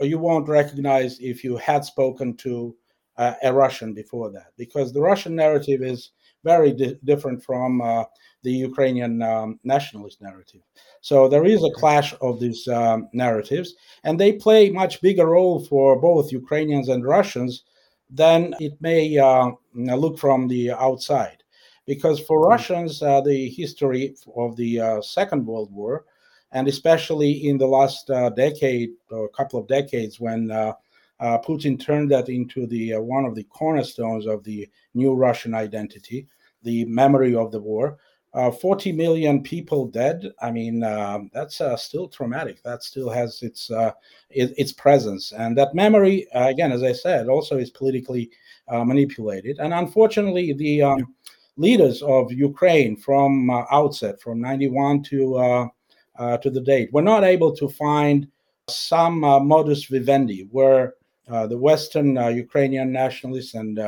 you 0.00 0.18
won't 0.18 0.48
recognize 0.48 1.18
if 1.18 1.42
you 1.42 1.56
had 1.56 1.84
spoken 1.84 2.36
to 2.36 2.76
uh, 3.16 3.34
a 3.42 3.52
Russian 3.52 3.92
before 3.92 4.30
that, 4.30 4.52
because 4.56 4.92
the 4.92 5.00
Russian 5.00 5.34
narrative 5.34 5.82
is 5.82 6.10
very 6.44 6.72
di- 6.72 6.98
different 7.04 7.42
from 7.42 7.80
uh, 7.80 8.04
the 8.44 8.52
Ukrainian 8.52 9.22
um, 9.22 9.58
nationalist 9.64 10.22
narrative. 10.22 10.60
So 11.00 11.28
there 11.28 11.44
is 11.44 11.64
a 11.64 11.74
clash 11.80 12.14
of 12.20 12.38
these 12.38 12.68
um, 12.68 13.08
narratives, 13.12 13.74
and 14.04 14.18
they 14.18 14.32
play 14.34 14.70
much 14.70 15.00
bigger 15.00 15.26
role 15.26 15.64
for 15.64 16.00
both 16.00 16.30
Ukrainians 16.30 16.88
and 16.88 17.04
Russians 17.04 17.64
than 18.08 18.54
it 18.60 18.74
may 18.80 19.18
uh, 19.18 19.50
look 19.74 20.18
from 20.18 20.46
the 20.46 20.70
outside. 20.70 21.42
Because 21.88 22.20
for 22.20 22.38
mm-hmm. 22.38 22.50
Russians, 22.50 23.02
uh, 23.02 23.22
the 23.22 23.48
history 23.48 24.14
of 24.36 24.54
the 24.56 24.80
uh, 24.80 25.00
Second 25.00 25.46
World 25.46 25.72
War, 25.72 26.04
and 26.52 26.68
especially 26.68 27.48
in 27.48 27.56
the 27.56 27.66
last 27.66 28.10
uh, 28.10 28.28
decade 28.30 28.90
or 29.10 29.24
a 29.24 29.30
couple 29.30 29.58
of 29.58 29.66
decades 29.66 30.20
when 30.20 30.50
uh, 30.50 30.72
uh, 31.20 31.38
Putin 31.38 31.80
turned 31.80 32.10
that 32.10 32.28
into 32.28 32.66
the 32.66 32.94
one 32.96 33.24
of 33.24 33.34
the 33.34 33.44
cornerstones 33.44 34.26
of 34.26 34.44
the 34.44 34.68
new 34.92 35.14
Russian 35.14 35.54
identity, 35.54 36.28
the 36.62 36.84
memory 36.84 37.34
of 37.34 37.50
the 37.50 37.60
war, 37.60 37.98
uh, 38.34 38.50
40 38.50 38.92
million 38.92 39.42
people 39.42 39.86
dead. 39.86 40.30
I 40.40 40.50
mean, 40.50 40.82
uh, 40.82 41.20
that's 41.32 41.60
uh, 41.60 41.76
still 41.76 42.08
traumatic. 42.08 42.62
That 42.62 42.82
still 42.82 43.08
has 43.10 43.42
its 43.42 43.70
uh, 43.70 43.92
it, 44.30 44.52
its 44.56 44.72
presence, 44.72 45.32
and 45.32 45.56
that 45.56 45.74
memory, 45.74 46.30
uh, 46.34 46.48
again, 46.48 46.70
as 46.70 46.82
I 46.82 46.92
said, 46.92 47.28
also 47.28 47.56
is 47.56 47.70
politically 47.70 48.30
uh, 48.68 48.84
manipulated. 48.84 49.58
And 49.58 49.72
unfortunately, 49.72 50.52
the 50.52 50.82
um, 50.82 51.14
leaders 51.58 52.02
of 52.02 52.32
Ukraine 52.32 52.96
from 52.96 53.50
outset, 53.50 54.20
from 54.20 54.40
91 54.40 55.02
to 55.04 55.70
to 56.42 56.50
the 56.50 56.60
date, 56.60 56.92
were 56.92 57.02
not 57.02 57.24
able 57.24 57.54
to 57.56 57.68
find 57.68 58.26
some 58.68 59.20
modus 59.20 59.84
vivendi 59.84 60.48
where 60.50 60.94
the 61.26 61.58
Western 61.58 62.16
Ukrainian 62.34 62.90
nationalists 62.92 63.54
and 63.54 63.78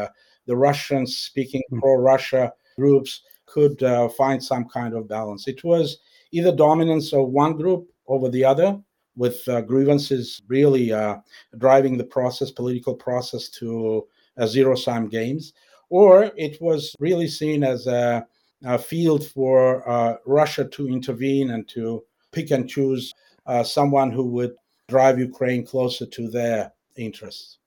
the 0.46 0.56
Russian-speaking 0.56 1.62
mm. 1.72 1.80
pro-Russia 1.80 2.52
groups 2.76 3.22
could 3.46 3.82
uh, 3.82 4.08
find 4.08 4.42
some 4.42 4.68
kind 4.68 4.94
of 4.94 5.08
balance. 5.08 5.46
It 5.48 5.62
was 5.64 5.98
either 6.32 6.54
dominance 6.54 7.12
of 7.12 7.28
one 7.28 7.56
group 7.56 7.88
over 8.06 8.28
the 8.28 8.44
other, 8.44 8.78
with 9.16 9.46
uh, 9.48 9.60
grievances 9.60 10.40
really 10.48 10.92
uh, 10.92 11.16
driving 11.58 11.98
the 11.98 12.04
process, 12.04 12.50
political 12.50 12.94
process 12.94 13.48
to 13.48 14.06
zero 14.46 14.74
sum 14.74 15.08
games, 15.08 15.52
or 15.90 16.30
it 16.36 16.60
was 16.60 16.94
really 16.98 17.28
seen 17.28 17.62
as 17.62 17.86
a, 17.86 18.26
a 18.64 18.78
field 18.78 19.26
for 19.26 19.88
uh, 19.88 20.16
Russia 20.24 20.64
to 20.64 20.88
intervene 20.88 21.50
and 21.50 21.68
to 21.68 22.02
pick 22.32 22.50
and 22.50 22.68
choose 22.68 23.12
uh, 23.46 23.62
someone 23.62 24.10
who 24.10 24.24
would 24.24 24.54
drive 24.88 25.18
Ukraine 25.18 25.66
closer 25.66 26.06
to 26.06 26.28
their 26.28 26.72
interests. 26.96 27.58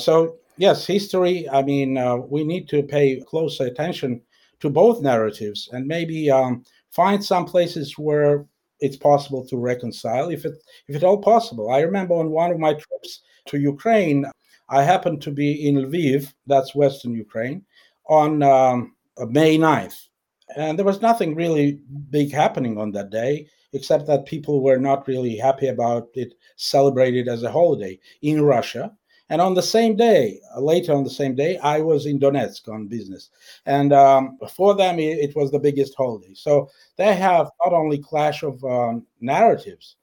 So, 0.00 0.36
yes, 0.56 0.86
history, 0.86 1.48
I 1.48 1.62
mean, 1.62 1.96
uh, 1.96 2.16
we 2.16 2.44
need 2.44 2.68
to 2.68 2.82
pay 2.82 3.20
closer 3.20 3.64
attention 3.66 4.20
to 4.60 4.70
both 4.70 5.02
narratives 5.02 5.68
and 5.72 5.86
maybe 5.86 6.30
um, 6.30 6.64
find 6.90 7.22
some 7.22 7.44
places 7.44 7.98
where 7.98 8.46
it's 8.80 8.96
possible 8.96 9.46
to 9.46 9.56
reconcile 9.56 10.28
if 10.30 10.44
it 10.44 10.62
if 10.88 10.96
at 10.96 11.04
all 11.04 11.18
possible. 11.18 11.70
I 11.70 11.80
remember 11.80 12.14
on 12.14 12.30
one 12.30 12.50
of 12.50 12.58
my 12.58 12.74
trips 12.74 13.22
to 13.46 13.58
Ukraine, 13.58 14.26
I 14.68 14.82
happened 14.82 15.22
to 15.22 15.30
be 15.30 15.68
in 15.68 15.76
Lviv, 15.76 16.32
that's 16.46 16.74
Western 16.74 17.14
Ukraine, 17.14 17.64
on 18.08 18.42
um, 18.42 18.94
May 19.28 19.58
9th. 19.58 20.08
And 20.56 20.78
there 20.78 20.86
was 20.86 21.02
nothing 21.02 21.34
really 21.34 21.80
big 22.10 22.32
happening 22.32 22.78
on 22.78 22.92
that 22.92 23.10
day, 23.10 23.48
except 23.72 24.06
that 24.06 24.26
people 24.26 24.62
were 24.62 24.78
not 24.78 25.08
really 25.08 25.36
happy 25.36 25.68
about 25.68 26.08
it 26.14 26.34
celebrated 26.56 27.28
as 27.28 27.42
a 27.42 27.50
holiday 27.50 27.98
in 28.22 28.42
Russia. 28.42 28.92
And 29.28 29.40
on 29.40 29.54
the 29.54 29.62
same 29.62 29.96
day, 29.96 30.40
uh, 30.54 30.60
later 30.60 30.94
on 30.94 31.02
the 31.02 31.10
same 31.10 31.34
day, 31.34 31.58
I 31.58 31.80
was 31.80 32.06
in 32.06 32.20
Donetsk 32.20 32.68
on 32.68 32.86
business. 32.86 33.30
And 33.66 33.92
um, 33.92 34.38
for 34.54 34.76
them, 34.76 35.00
it, 35.00 35.18
it, 35.18 35.36
was 35.36 35.50
the 35.50 35.58
biggest 35.58 35.94
holiday. 35.96 36.32
So 36.34 36.70
they 36.96 37.12
have 37.16 37.50
not 37.64 37.72
only 37.72 37.98
clash 37.98 38.44
of 38.44 38.62
um, 38.64 39.04
narratives, 39.20 39.96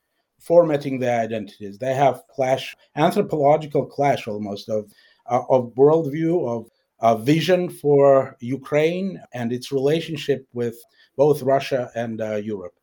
formatting 0.44 1.00
their 1.00 1.22
identities, 1.22 1.78
they 1.78 1.94
have 1.94 2.22
clash, 2.36 2.76
anthropological 2.96 3.86
clash 3.86 4.28
almost 4.28 4.70
of, 4.70 4.92
uh, 5.28 5.42
of 5.50 5.74
worldview, 5.76 6.48
of 6.48 6.70
uh, 7.00 7.16
vision 7.16 7.70
for 7.70 8.38
Ukraine 8.40 9.22
and 9.34 9.52
its 9.52 9.72
relationship 9.72 10.48
with 10.54 10.76
both 11.16 11.42
Russia 11.42 11.92
and 11.96 12.22
uh, 12.22 12.36
Europe 12.36 12.76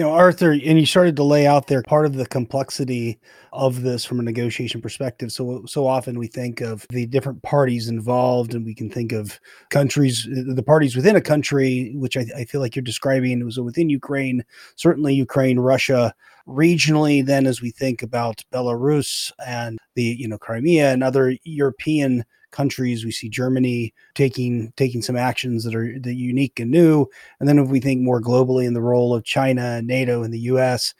you 0.00 0.06
know 0.06 0.12
arthur 0.12 0.52
and 0.52 0.80
you 0.80 0.86
started 0.86 1.14
to 1.14 1.22
lay 1.22 1.46
out 1.46 1.66
there 1.66 1.82
part 1.82 2.06
of 2.06 2.14
the 2.14 2.24
complexity 2.24 3.20
of 3.52 3.82
this 3.82 4.02
from 4.02 4.18
a 4.18 4.22
negotiation 4.22 4.80
perspective. 4.80 5.30
So 5.30 5.62
so 5.66 5.86
often 5.86 6.18
we 6.18 6.26
think 6.26 6.62
of 6.62 6.86
the 6.88 7.04
different 7.04 7.42
parties 7.42 7.86
involved 7.86 8.54
and 8.54 8.64
we 8.64 8.74
can 8.74 8.88
think 8.88 9.12
of 9.12 9.38
countries 9.68 10.26
uh, 10.26 10.54
the 10.54 10.62
parties 10.62 10.96
within 10.96 11.16
a 11.16 11.20
country 11.20 11.92
which 11.96 12.16
i, 12.16 12.24
I 12.34 12.44
feel 12.46 12.62
like 12.62 12.74
you're 12.74 12.82
describing 12.82 13.44
was 13.44 13.60
within 13.60 13.90
ukraine 13.90 14.42
certainly 14.76 15.12
ukraine 15.12 15.58
russia 15.58 16.14
regionally 16.48 17.24
then 17.24 17.46
as 17.46 17.60
we 17.60 17.70
think 17.70 18.02
about 18.02 18.42
belarus 18.50 19.30
and 19.46 19.78
the 19.96 20.16
you 20.18 20.26
know 20.26 20.38
crimea 20.38 20.92
and 20.92 21.02
other 21.02 21.36
european 21.44 22.24
countries. 22.50 23.04
We 23.04 23.12
see 23.12 23.28
Germany 23.28 23.94
taking 24.14 24.72
taking 24.76 25.02
some 25.02 25.16
actions 25.16 25.64
that 25.64 25.74
are 25.74 25.98
the 25.98 26.14
unique 26.14 26.60
and 26.60 26.70
new. 26.70 27.06
And 27.38 27.48
then 27.48 27.58
if 27.58 27.68
we 27.68 27.80
think 27.80 28.00
more 28.00 28.20
globally 28.20 28.66
in 28.66 28.74
the 28.74 28.82
role 28.82 29.14
of 29.14 29.24
China, 29.24 29.82
NATO, 29.82 30.22
and 30.22 30.32
the 30.32 30.40
U.S., 30.40 30.94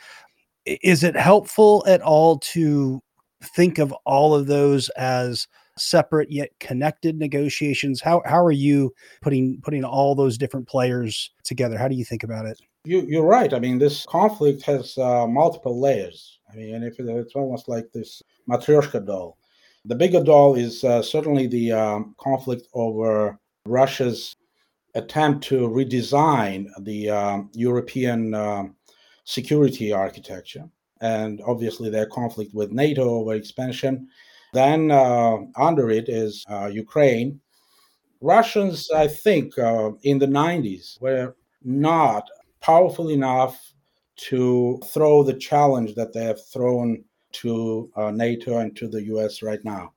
is 0.64 1.02
it 1.02 1.16
helpful 1.16 1.84
at 1.86 2.02
all 2.02 2.38
to 2.38 3.02
think 3.42 3.78
of 3.78 3.92
all 4.04 4.34
of 4.34 4.46
those 4.46 4.88
as 4.90 5.48
separate 5.78 6.30
yet 6.30 6.50
connected 6.60 7.18
negotiations? 7.18 8.00
How 8.00 8.22
how 8.24 8.44
are 8.44 8.52
you 8.52 8.92
putting 9.22 9.60
putting 9.62 9.84
all 9.84 10.14
those 10.14 10.38
different 10.38 10.68
players 10.68 11.30
together? 11.44 11.78
How 11.78 11.88
do 11.88 11.94
you 11.94 12.04
think 12.04 12.22
about 12.22 12.46
it? 12.46 12.60
You, 12.84 13.04
you're 13.06 13.26
right. 13.26 13.52
I 13.52 13.58
mean, 13.58 13.78
this 13.78 14.06
conflict 14.06 14.62
has 14.62 14.96
uh, 14.96 15.26
multiple 15.26 15.78
layers. 15.78 16.38
I 16.50 16.56
mean, 16.56 16.82
if 16.82 16.98
it's 16.98 17.34
almost 17.34 17.68
like 17.68 17.92
this 17.92 18.22
matryoshka 18.48 19.06
doll. 19.06 19.36
The 19.86 19.94
bigger 19.94 20.22
doll 20.22 20.56
is 20.56 20.84
uh, 20.84 21.02
certainly 21.02 21.46
the 21.46 21.72
um, 21.72 22.14
conflict 22.18 22.68
over 22.74 23.38
Russia's 23.66 24.36
attempt 24.94 25.44
to 25.44 25.68
redesign 25.68 26.66
the 26.80 27.10
um, 27.10 27.50
European 27.54 28.34
um, 28.34 28.76
security 29.24 29.92
architecture, 29.92 30.68
and 31.00 31.40
obviously 31.46 31.88
their 31.88 32.06
conflict 32.06 32.52
with 32.54 32.72
NATO 32.72 33.08
over 33.08 33.34
expansion. 33.34 34.08
Then 34.52 34.90
uh, 34.90 35.38
under 35.56 35.90
it 35.90 36.08
is 36.08 36.44
uh, 36.50 36.66
Ukraine. 36.66 37.40
Russians, 38.20 38.90
I 38.90 39.06
think, 39.06 39.56
uh, 39.58 39.92
in 40.02 40.18
the 40.18 40.26
90s 40.26 41.00
were 41.00 41.36
not 41.62 42.28
powerful 42.60 43.08
enough 43.10 43.58
to 44.16 44.78
throw 44.84 45.22
the 45.22 45.34
challenge 45.34 45.94
that 45.94 46.12
they 46.12 46.24
have 46.24 46.44
thrown 46.52 47.02
to 47.32 47.90
uh, 47.96 48.10
NATO 48.10 48.58
and 48.58 48.76
to 48.76 48.88
the 48.88 49.02
US 49.14 49.42
right 49.42 49.64
now. 49.64 49.92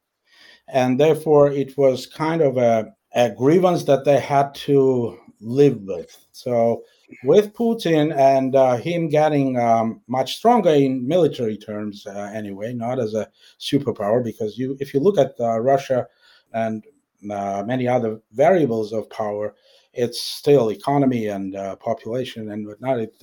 And 0.68 1.00
therefore, 1.00 1.52
it 1.52 1.78
was 1.78 2.06
kind 2.06 2.42
of 2.42 2.58
a, 2.58 2.94
a 3.16 3.32
grievance 3.32 3.84
that 3.86 4.06
they 4.06 4.20
had 4.20 4.56
to 4.56 5.20
live 5.40 5.82
with. 5.82 6.26
So, 6.32 6.84
with 7.24 7.54
Putin 7.54 8.16
and 8.18 8.56
uh, 8.56 8.78
him 8.78 9.08
getting 9.08 9.60
um, 9.60 10.02
much 10.08 10.38
stronger 10.38 10.72
in 10.72 11.08
military 11.08 11.58
terms, 11.58 12.08
uh, 12.08 12.32
anyway, 12.34 12.74
not 12.74 13.00
as 13.00 13.14
a 13.14 13.30
superpower, 13.60 14.24
because 14.24 14.58
you, 14.58 14.76
if 14.80 14.94
you 14.94 15.00
look 15.00 15.18
at 15.18 15.34
uh, 15.40 15.60
Russia 15.60 16.08
and 16.54 16.84
uh, 17.30 17.64
many 17.66 17.88
other 17.88 18.20
variables 18.32 18.94
of 18.94 19.10
power, 19.10 19.54
it's 19.94 20.20
still 20.20 20.72
economy 20.72 21.28
and 21.28 21.56
uh, 21.56 21.76
population 21.76 22.50
and 22.52 22.66
whatnot. 22.66 23.00
It, 23.00 23.16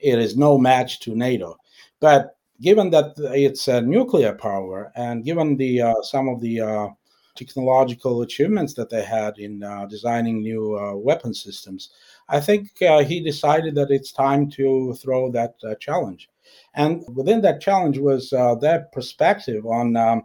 it 0.00 0.18
is 0.18 0.36
no 0.36 0.58
match 0.58 1.00
to 1.00 1.14
NATO. 1.14 1.56
But 2.00 2.33
given 2.60 2.90
that 2.90 3.14
it's 3.16 3.68
a 3.68 3.80
nuclear 3.80 4.34
power 4.34 4.92
and 4.96 5.24
given 5.24 5.56
the 5.56 5.82
uh, 5.82 6.02
some 6.02 6.28
of 6.28 6.40
the 6.40 6.60
uh, 6.60 6.88
technological 7.34 8.22
achievements 8.22 8.74
that 8.74 8.90
they 8.90 9.02
had 9.02 9.38
in 9.38 9.62
uh, 9.62 9.86
designing 9.86 10.40
new 10.40 10.78
uh, 10.78 10.94
weapon 10.94 11.34
systems, 11.34 11.90
I 12.28 12.40
think 12.40 12.70
uh, 12.82 13.02
he 13.02 13.20
decided 13.20 13.74
that 13.74 13.90
it's 13.90 14.12
time 14.12 14.48
to 14.50 14.94
throw 14.94 15.30
that 15.32 15.54
uh, 15.68 15.74
challenge. 15.76 16.28
And 16.74 17.02
within 17.14 17.40
that 17.42 17.60
challenge 17.60 17.98
was 17.98 18.30
their 18.60 18.86
perspective 18.92 19.66
on 19.66 19.96
um, 19.96 20.22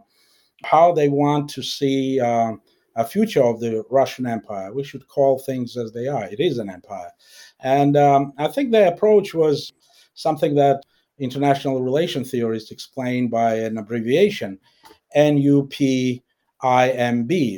how 0.64 0.92
they 0.92 1.08
want 1.08 1.50
to 1.50 1.62
see 1.62 2.20
a 2.96 3.04
future 3.04 3.42
of 3.42 3.60
the 3.60 3.84
Russian 3.90 4.26
Empire. 4.26 4.72
We 4.72 4.84
should 4.84 5.08
call 5.08 5.38
things 5.38 5.76
as 5.76 5.92
they 5.92 6.06
are. 6.06 6.24
It 6.24 6.40
is 6.40 6.58
an 6.58 6.68
empire. 6.68 7.10
And 7.60 7.96
um, 7.96 8.32
I 8.38 8.48
think 8.48 8.70
their 8.70 8.92
approach 8.92 9.32
was 9.34 9.72
something 10.14 10.54
that 10.56 10.84
international 11.20 11.82
relation 11.82 12.24
theorists 12.24 12.70
explained 12.70 13.30
by 13.30 13.54
an 13.54 13.78
abbreviation, 13.78 14.58
NUPIMB, 15.16 16.22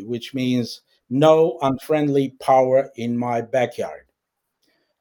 which 0.06 0.34
means 0.34 0.82
no 1.08 1.58
unfriendly 1.62 2.30
power 2.40 2.90
in 2.96 3.16
my 3.16 3.40
backyard. 3.40 4.06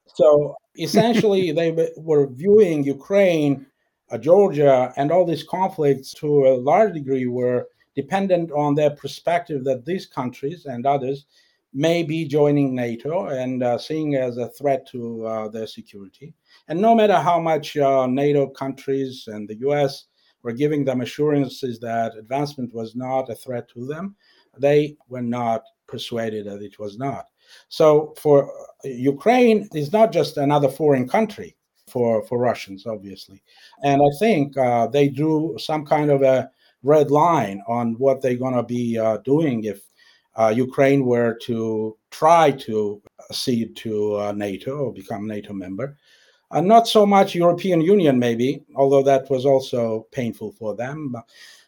So 0.06 0.56
essentially, 0.78 1.52
they 1.60 1.90
were 1.98 2.28
viewing 2.28 2.84
Ukraine, 2.84 3.66
uh, 4.12 4.18
Georgia, 4.18 4.94
and 4.98 5.12
all 5.12 5.26
these 5.26 5.44
conflicts 5.44 6.14
to 6.16 6.48
a 6.48 6.58
large 6.58 6.94
degree 6.94 7.28
were 7.28 7.68
dependent 7.96 8.52
on 8.52 8.76
their 8.76 8.92
perspective 8.92 9.64
that 9.66 9.86
these 9.86 10.06
countries 10.06 10.66
and 10.66 10.86
others 10.86 11.26
may 11.74 12.04
be 12.04 12.26
joining 12.26 12.76
NATO 12.76 13.28
and 13.28 13.64
uh, 13.64 13.78
seeing 13.78 14.16
as 14.16 14.38
a 14.38 14.50
threat 14.50 14.86
to 14.92 15.26
uh, 15.26 15.48
their 15.48 15.68
security. 15.68 16.34
And 16.68 16.80
no 16.80 16.96
matter 16.96 17.18
how 17.18 17.40
much 17.40 17.78
uh, 17.78 18.08
NATO 18.08 18.48
countries 18.48 19.26
and 19.28 19.48
the 19.48 19.58
US 19.70 20.06
were 20.44 20.54
giving 20.54 20.86
them 20.86 21.02
assurances 21.02 21.80
that 21.80 22.18
advancement 22.18 22.74
was 22.74 22.96
not 22.96 23.30
a 23.30 23.36
threat 23.36 23.68
to 23.70 23.86
them, 23.86 24.16
they 24.58 24.98
were 25.08 25.22
not 25.22 25.64
persuaded 25.88 26.46
that 26.48 26.62
it 26.62 26.80
was 26.80 26.98
not. 26.98 27.26
So 27.70 28.14
for 28.18 28.50
uh, 28.50 28.88
Ukraine 28.88 29.68
is 29.74 29.92
not 29.92 30.12
just 30.12 30.38
another 30.38 30.70
foreign 30.70 31.08
country 31.08 31.56
for, 31.88 32.26
for 32.26 32.40
Russians, 32.40 32.86
obviously. 32.86 33.44
And 33.84 34.02
I 34.02 34.18
think 34.18 34.58
uh, 34.58 34.88
they 34.88 35.10
drew 35.10 35.56
some 35.60 35.86
kind 35.86 36.10
of 36.10 36.22
a 36.22 36.50
red 36.84 37.12
line 37.12 37.62
on 37.68 37.94
what 37.96 38.22
they're 38.22 38.36
going 38.36 38.56
to 38.56 38.64
be 38.64 38.98
uh, 38.98 39.18
doing 39.18 39.66
if 39.66 39.82
uh, 40.38 40.48
Ukraine 40.56 41.06
were 41.06 41.38
to 41.44 41.98
try 42.10 42.52
to 42.52 43.02
accede 43.30 43.76
to 43.76 44.16
uh, 44.16 44.32
NATO 44.32 44.78
or 44.78 44.94
become 44.94 45.28
NATO 45.28 45.54
member. 45.54 45.98
Uh, 46.52 46.60
not 46.60 46.88
so 46.88 47.06
much 47.06 47.34
European 47.34 47.80
Union, 47.80 48.20
maybe, 48.20 48.62
although 48.76 49.04
that 49.04 49.30
was 49.30 49.46
also 49.46 50.06
painful 50.12 50.52
for 50.52 50.76
them. 50.76 51.16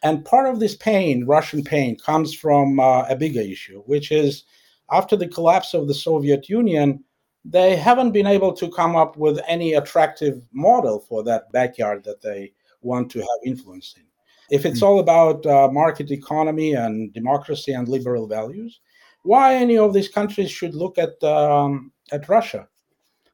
And 0.02 0.24
part 0.24 0.46
of 0.46 0.60
this 0.60 0.76
pain, 0.76 1.24
Russian 1.24 1.64
pain, 1.64 1.96
comes 1.96 2.34
from 2.34 2.78
uh, 2.78 3.06
a 3.08 3.16
bigger 3.16 3.40
issue, 3.40 3.82
which 3.86 4.12
is 4.12 4.44
after 4.90 5.16
the 5.16 5.28
collapse 5.28 5.72
of 5.72 5.88
the 5.88 5.94
Soviet 5.94 6.48
Union, 6.50 7.02
they 7.44 7.76
haven't 7.76 8.12
been 8.12 8.26
able 8.26 8.52
to 8.52 8.70
come 8.70 8.96
up 8.96 9.16
with 9.16 9.40
any 9.48 9.74
attractive 9.74 10.42
model 10.52 11.00
for 11.00 11.22
that 11.24 11.50
backyard 11.52 12.04
that 12.04 12.20
they 12.20 12.52
want 12.82 13.10
to 13.10 13.20
have 13.20 13.28
influence 13.44 13.94
in. 13.96 14.04
If 14.50 14.66
it's 14.66 14.80
hmm. 14.80 14.86
all 14.86 15.00
about 15.00 15.44
uh, 15.46 15.68
market 15.68 16.10
economy 16.10 16.74
and 16.74 17.12
democracy 17.14 17.72
and 17.72 17.88
liberal 17.88 18.26
values, 18.26 18.80
why 19.22 19.54
any 19.54 19.78
of 19.78 19.94
these 19.94 20.08
countries 20.08 20.50
should 20.50 20.74
look 20.74 20.98
at 20.98 21.22
um, 21.24 21.92
at 22.12 22.28
Russia? 22.28 22.68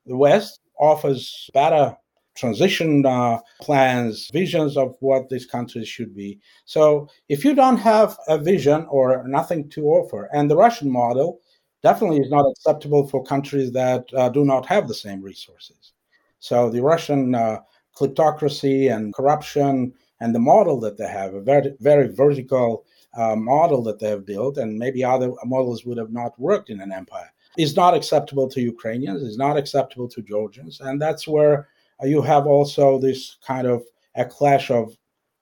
The 0.07 0.17
West 0.17 0.60
offers 0.81 1.51
better 1.55 1.97
transition 2.37 3.05
uh, 3.05 3.39
plans, 3.61 4.31
visions 4.33 4.77
of 4.77 4.97
what 5.01 5.29
these 5.29 5.47
countries 5.47 5.89
should 5.89 6.15
be. 6.15 6.39
So 6.65 7.09
if 7.29 7.45
you 7.45 7.55
don't 7.55 7.77
have 7.77 8.19
a 8.29 8.39
vision 8.39 8.87
or 8.89 9.27
nothing 9.27 9.69
to 9.71 9.87
offer, 9.87 10.29
and 10.33 10.51
the 10.51 10.57
Russian 10.57 10.91
model 10.91 11.41
definitely 11.83 12.21
is 12.21 12.31
not 12.31 12.51
acceptable 12.51 13.07
for 13.07 13.23
countries 13.23 13.73
that 13.73 14.07
uh, 14.15 14.29
do 14.29 14.45
not 14.45 14.67
have 14.67 14.89
the 14.89 14.95
same 14.95 15.23
resources. 15.23 15.93
So 16.39 16.71
the 16.71 16.83
Russian 16.83 17.35
uh, 17.35 17.59
kleptocracy 17.97 18.95
and 18.95 19.15
corruption 19.15 19.93
and 20.21 20.35
the 20.35 20.39
model 20.39 20.81
that 20.81 20.97
they 20.97 21.09
have, 21.09 21.35
a 21.35 21.41
very, 21.41 21.75
very 21.81 22.09
vertical 22.09 22.85
uh, 23.15 23.37
model 23.37 23.83
that 23.83 23.99
they 23.99 24.09
have 24.09 24.25
built, 24.25 24.57
and 24.57 24.79
maybe 24.79 25.03
other 25.03 25.33
models 25.45 25.85
would 25.85 25.99
have 25.99 26.13
not 26.13 26.39
worked 26.39 26.71
in 26.71 26.81
an 26.81 26.93
empire 26.93 27.33
is 27.59 27.77
not 27.77 27.95
acceptable 27.95 28.49
to 28.49 28.61
Ukrainians, 28.61 29.23
is 29.23 29.37
not 29.37 29.57
acceptable 29.57 30.09
to 30.09 30.23
Georgians. 30.23 30.81
And 30.81 31.01
that's 31.01 31.27
where 31.27 31.69
uh, 32.03 32.07
you 32.07 32.23
have 32.23 32.47
also 32.47 32.99
this 32.99 33.37
kind 33.47 33.67
of 33.67 33.83
a 34.15 34.25
clash 34.25 34.71
of 34.71 34.97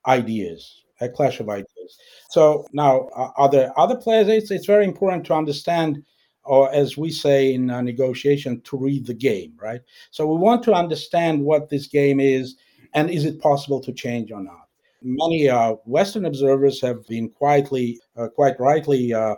ideas, 0.06 0.82
a 1.00 1.08
clash 1.08 1.40
of 1.40 1.48
ideas. 1.48 1.98
So 2.30 2.66
now, 2.72 3.08
uh, 3.16 3.30
other 3.36 3.72
other 3.76 3.96
players, 3.96 4.28
it's, 4.28 4.50
it's 4.50 4.66
very 4.66 4.84
important 4.84 5.24
to 5.26 5.34
understand, 5.34 6.02
or 6.44 6.72
as 6.72 6.96
we 6.96 7.10
say 7.10 7.54
in 7.54 7.70
a 7.70 7.82
negotiation, 7.82 8.60
to 8.62 8.76
read 8.76 9.06
the 9.06 9.14
game, 9.14 9.52
right? 9.60 9.80
So 10.10 10.26
we 10.26 10.36
want 10.36 10.62
to 10.64 10.74
understand 10.74 11.42
what 11.42 11.68
this 11.68 11.86
game 11.86 12.20
is, 12.20 12.56
and 12.94 13.10
is 13.10 13.24
it 13.24 13.40
possible 13.40 13.80
to 13.80 13.92
change 13.92 14.32
or 14.32 14.42
not? 14.42 14.68
Many 15.02 15.48
uh, 15.48 15.74
Western 15.84 16.24
observers 16.24 16.80
have 16.80 17.06
been 17.06 17.28
quietly, 17.28 18.00
uh, 18.16 18.28
quite 18.28 18.58
rightly 18.58 19.14
uh, 19.14 19.36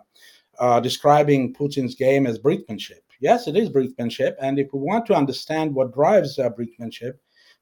uh, 0.61 0.79
describing 0.79 1.55
Putin's 1.55 1.95
game 1.95 2.26
as 2.26 2.38
brinkmanship. 2.38 3.00
Yes, 3.21 3.49
it 3.49 3.57
is 3.57 3.71
brinkmanship. 3.71 4.35
And 4.40 4.59
if 4.59 4.73
we 4.73 4.79
want 4.79 5.07
to 5.07 5.14
understand 5.14 5.75
what 5.75 5.95
drives 5.95 6.38
uh, 6.38 6.50
brinkmanship, 6.50 7.14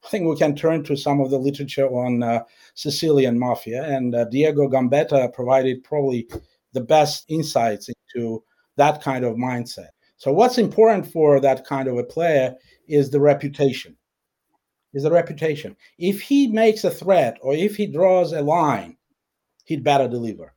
I 0.03 0.07
think 0.07 0.27
we 0.27 0.35
can 0.37 0.55
turn 0.55 0.83
to 0.83 0.95
some 0.95 1.19
of 1.19 1.29
the 1.29 1.39
literature 1.39 1.87
on 1.87 2.23
uh, 2.23 2.43
Sicilian 2.75 3.39
mafia. 3.39 3.83
And 3.83 4.15
uh, 4.15 4.25
Diego 4.25 4.67
Gambetta 4.69 5.33
provided 5.33 5.83
probably 5.83 6.29
the 6.73 6.81
best 6.81 7.25
insights 7.29 7.89
into 7.89 8.43
that 8.75 9.01
kind 9.01 9.25
of 9.25 9.35
mindset. 9.35 9.89
So, 10.17 10.31
what's 10.33 10.57
important 10.57 11.07
for 11.09 11.39
that 11.39 11.65
kind 11.65 11.87
of 11.87 11.97
a 11.97 12.03
player 12.03 12.55
is 12.87 13.09
the 13.09 13.19
reputation. 13.19 13.95
Is 14.93 15.03
the 15.03 15.11
reputation. 15.11 15.75
If 15.97 16.19
he 16.19 16.47
makes 16.47 16.83
a 16.83 16.91
threat 16.91 17.37
or 17.41 17.53
if 17.53 17.75
he 17.75 17.85
draws 17.85 18.33
a 18.33 18.41
line, 18.41 18.97
he'd 19.65 19.83
better 19.83 20.07
deliver 20.07 20.53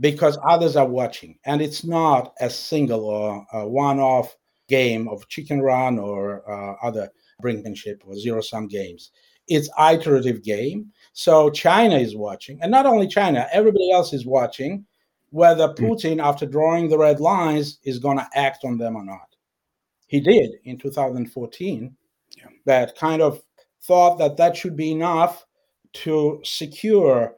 because 0.00 0.38
others 0.44 0.76
are 0.76 0.86
watching. 0.86 1.38
And 1.44 1.62
it's 1.62 1.84
not 1.84 2.34
a 2.40 2.50
single 2.50 3.04
or 3.04 3.46
a 3.52 3.66
one 3.66 3.98
off 3.98 4.36
game 4.68 5.08
of 5.08 5.28
chicken 5.28 5.62
run 5.62 5.98
or 5.98 6.42
uh, 6.50 6.74
other 6.86 7.10
brinkmanship 7.42 8.00
or 8.06 8.16
zero 8.16 8.40
sum 8.40 8.66
games. 8.66 9.10
It's 9.48 9.70
iterative 9.78 10.42
game. 10.42 10.92
So 11.12 11.50
China 11.50 11.96
is 11.96 12.16
watching, 12.16 12.60
and 12.62 12.70
not 12.70 12.86
only 12.86 13.06
China, 13.06 13.46
everybody 13.52 13.92
else 13.92 14.12
is 14.12 14.26
watching 14.26 14.84
whether 15.30 15.68
hmm. 15.68 15.84
Putin, 15.84 16.22
after 16.22 16.46
drawing 16.46 16.88
the 16.88 16.98
red 16.98 17.20
lines, 17.20 17.78
is 17.84 17.98
going 17.98 18.18
to 18.18 18.28
act 18.34 18.64
on 18.64 18.78
them 18.78 18.96
or 18.96 19.04
not. 19.04 19.36
He 20.06 20.20
did 20.20 20.52
in 20.64 20.78
2014. 20.78 21.96
Yeah. 22.36 22.44
That 22.64 22.96
kind 22.96 23.22
of 23.22 23.42
thought 23.82 24.18
that 24.18 24.36
that 24.36 24.56
should 24.56 24.76
be 24.76 24.92
enough 24.92 25.44
to 25.94 26.40
secure 26.44 27.34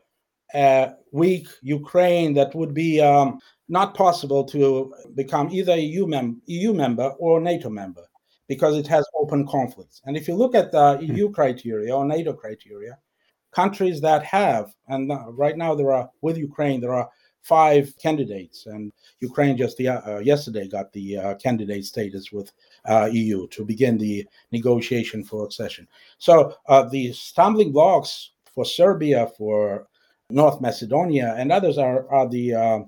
a 0.55 0.95
weak 1.13 1.49
Ukraine 1.63 2.35
that 2.35 2.55
would 2.55 2.75
be 2.75 3.01
um, 3.01 3.39
not 3.69 3.95
possible 3.95 4.45
to 4.45 4.95
become 5.15 5.51
either 5.51 5.77
EU, 5.77 6.07
mem- 6.07 6.43
EU 6.47 6.73
member 6.73 7.11
or 7.19 7.41
NATO 7.41 7.69
member 7.69 8.05
because 8.49 8.77
it 8.77 8.87
has 8.87 9.07
open 9.15 9.47
conflicts. 9.47 10.01
And 10.07 10.17
if 10.17 10.27
you 10.27 10.35
look 10.35 10.55
at 10.55 10.73
the 10.73 10.97
hmm. 10.97 11.15
EU 11.15 11.31
criteria 11.31 11.95
or 11.95 12.05
NATO 12.05 12.33
criteria, 12.33 12.99
countries 13.53 14.01
that 14.01 14.25
have, 14.25 14.75
and 14.89 15.11
right 15.31 15.57
now 15.57 15.75
there 15.75 15.93
are, 15.93 16.11
with 16.23 16.37
Ukraine, 16.37 16.81
there 16.81 16.95
are 16.95 17.09
five 17.43 17.95
candidates, 18.03 18.67
and 18.67 18.93
Ukraine 19.21 19.57
just 19.57 19.81
uh, 19.81 20.19
yesterday 20.19 20.69
got 20.69 20.93
the 20.93 21.17
uh, 21.17 21.35
candidate 21.37 21.85
status 21.85 22.31
with 22.31 22.53
uh, 22.85 23.09
EU 23.11 23.47
to 23.49 23.65
begin 23.65 23.97
the 23.97 24.27
negotiation 24.53 25.25
for 25.25 25.45
accession. 25.45 25.89
So 26.19 26.55
uh, 26.69 26.83
the 26.91 27.13
stumbling 27.13 27.73
blocks 27.73 28.33
for 28.55 28.65
Serbia, 28.65 29.29
for 29.39 29.89
North 30.31 30.61
Macedonia, 30.61 31.35
and 31.39 31.51
others 31.51 31.79
are, 31.79 32.09
are 32.11 32.29
the 32.29 32.55
uh, 32.55 32.79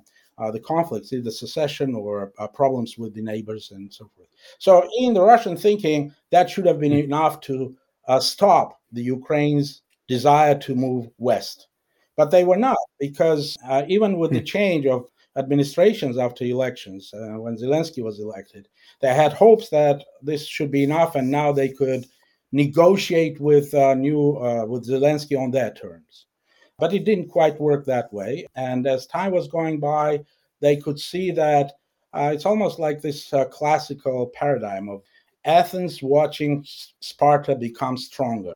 uh, 0.41 0.51
the 0.51 0.61
conflicts, 0.61 1.13
either 1.13 1.31
secession 1.31 1.95
or 1.95 2.33
uh, 2.39 2.47
problems 2.49 2.97
with 2.97 3.15
the 3.15 3.21
neighbors 3.21 3.73
and 3.73 3.93
so 3.93 4.11
forth. 4.17 4.29
So, 4.59 4.89
in 4.99 5.13
the 5.13 5.23
Russian 5.23 5.55
thinking, 5.55 6.15
that 6.31 6.49
should 6.49 6.65
have 6.65 6.81
been 6.81 6.95
enough 6.95 7.41
to 7.43 7.77
uh, 8.09 8.21
stop 8.21 8.81
the 8.93 9.03
Ukraine's 9.03 9.83
desire 10.09 10.59
to 10.61 10.75
move 10.75 11.11
west. 11.19 11.69
But 12.17 12.31
they 12.31 12.45
were 12.45 12.57
not, 12.57 12.79
because 12.99 13.57
uh, 13.69 13.83
even 13.87 14.19
with 14.19 14.33
the 14.33 14.39
hmm. 14.39 14.47
change 14.47 14.87
of 14.87 15.11
administrations 15.37 16.17
after 16.17 16.45
elections, 16.45 17.13
uh, 17.13 17.39
when 17.39 17.57
Zelensky 17.57 18.03
was 18.03 18.19
elected, 18.19 18.67
they 19.01 19.15
had 19.15 19.35
hopes 19.35 19.69
that 19.69 20.03
this 20.23 20.47
should 20.47 20.71
be 20.71 20.85
enough, 20.85 21.17
and 21.17 21.31
now 21.31 21.53
they 21.53 21.69
could 21.69 22.07
negotiate 22.53 23.39
with 23.41 23.75
new 23.75 24.39
with 24.67 24.89
Zelensky 24.89 25.39
on 25.39 25.51
their 25.51 25.71
terms. 25.71 26.27
But 26.81 26.95
it 26.95 27.05
didn't 27.05 27.29
quite 27.29 27.61
work 27.61 27.85
that 27.85 28.13
way. 28.13 28.47
And 28.57 28.87
as 28.87 29.07
time 29.07 29.33
was 29.33 29.49
going 29.49 29.79
by, 29.79 30.25
they 30.61 30.77
could 30.77 30.99
see 30.99 31.31
that 31.33 31.73
uh, 32.13 32.31
it's 32.35 32.47
almost 32.47 32.79
like 32.79 33.01
this 33.01 33.33
uh, 33.33 33.45
classical 33.47 34.29
paradigm 34.35 34.89
of 34.89 35.03
Athens 35.45 36.03
watching 36.03 36.65
Sparta 37.01 37.55
become 37.55 37.97
stronger. 37.97 38.53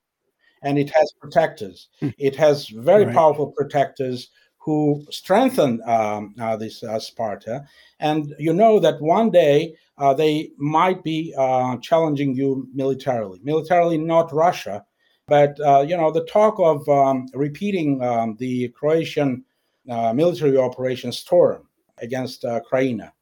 And 0.62 0.78
it 0.78 0.90
has 0.90 1.12
protectors. 1.20 1.88
Hmm. 2.00 2.08
It 2.18 2.34
has 2.36 2.68
very 2.68 3.04
right. 3.04 3.14
powerful 3.14 3.52
protectors 3.52 4.30
who 4.58 5.04
strengthen 5.10 5.82
um, 5.86 6.34
uh, 6.40 6.56
this 6.56 6.82
uh, 6.82 6.98
Sparta. 6.98 7.66
And 8.00 8.34
you 8.38 8.54
know 8.54 8.80
that 8.80 9.00
one 9.00 9.30
day 9.30 9.76
uh, 9.98 10.14
they 10.14 10.50
might 10.56 11.04
be 11.04 11.34
uh, 11.36 11.76
challenging 11.78 12.34
you 12.34 12.66
militarily. 12.72 13.40
Militarily, 13.42 13.98
not 13.98 14.32
Russia, 14.32 14.84
but 15.26 15.58
uh, 15.60 15.84
you 15.86 15.96
know, 15.96 16.10
the 16.10 16.24
talk 16.24 16.56
of 16.58 16.88
um, 16.88 17.26
repeating 17.34 18.02
um, 18.02 18.36
the 18.36 18.68
Croatian 18.68 19.44
uh, 19.88 20.12
military 20.12 20.56
operation 20.56 21.12
Storm 21.12 21.68
against 21.98 22.44
uh, 22.44 22.60
Krajina 22.70 23.12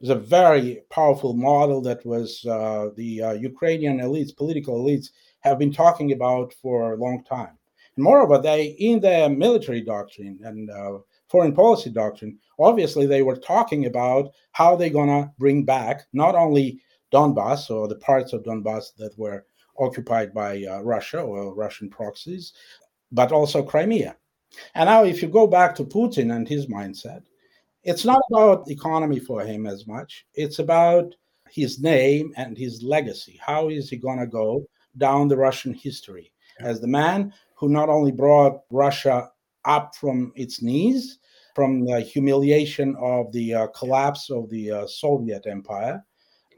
is 0.00 0.08
a 0.08 0.14
very 0.14 0.82
powerful 0.90 1.34
model 1.34 1.80
that 1.82 2.04
was 2.04 2.42
the 2.42 3.38
Ukrainian 3.40 4.00
elites, 4.00 4.36
political 4.36 4.82
elites, 4.82 5.10
have 5.40 5.58
been 5.58 5.72
talking 5.72 6.12
about 6.12 6.52
for 6.54 6.92
a 6.92 6.96
long 6.96 7.22
time. 7.24 7.56
And 7.96 8.04
moreover, 8.04 8.38
they 8.38 8.68
in 8.78 9.00
their 9.00 9.28
military 9.28 9.80
doctrine 9.80 10.40
and 10.44 10.70
foreign 11.28 11.54
policy 11.54 11.90
doctrine, 11.90 12.38
obviously 12.58 13.06
they 13.06 13.22
were 13.22 13.36
talking 13.36 13.86
about 13.86 14.32
how 14.52 14.74
they're 14.76 14.90
gonna 14.90 15.32
bring 15.38 15.64
back 15.64 16.06
not 16.12 16.34
only 16.34 16.80
Donbass 17.12 17.70
or 17.70 17.88
the 17.88 17.96
parts 17.96 18.32
of 18.32 18.42
Donbass 18.42 18.94
that 18.96 19.16
were 19.18 19.44
occupied 19.78 20.34
by 20.34 20.64
uh, 20.64 20.80
Russia 20.80 21.20
or 21.20 21.54
Russian 21.54 21.88
proxies, 21.88 22.52
but 23.10 23.32
also 23.32 23.62
Crimea. 23.62 24.16
And 24.74 24.86
now, 24.86 25.04
if 25.04 25.22
you 25.22 25.28
go 25.28 25.46
back 25.46 25.74
to 25.76 25.84
Putin 25.84 26.34
and 26.34 26.46
his 26.46 26.66
mindset, 26.66 27.22
it's 27.84 28.04
not 28.04 28.22
about 28.30 28.70
economy 28.70 29.18
for 29.18 29.42
him 29.42 29.66
as 29.66 29.86
much. 29.86 30.26
It's 30.34 30.58
about 30.58 31.14
his 31.50 31.80
name 31.80 32.32
and 32.36 32.56
his 32.56 32.82
legacy. 32.82 33.40
How 33.44 33.68
is 33.68 33.90
he 33.90 33.96
going 33.96 34.18
to 34.18 34.26
go 34.26 34.64
down 34.98 35.28
the 35.28 35.36
Russian 35.36 35.74
history 35.74 36.32
as 36.60 36.80
the 36.80 36.86
man 36.86 37.32
who 37.56 37.68
not 37.68 37.88
only 37.88 38.12
brought 38.12 38.60
Russia 38.70 39.30
up 39.64 39.94
from 39.96 40.32
its 40.36 40.62
knees, 40.62 41.18
from 41.54 41.84
the 41.84 42.00
humiliation 42.00 42.96
of 42.98 43.30
the 43.32 43.54
uh, 43.54 43.66
collapse 43.68 44.30
of 44.30 44.48
the 44.48 44.70
uh, 44.70 44.86
Soviet 44.86 45.46
Empire? 45.46 46.04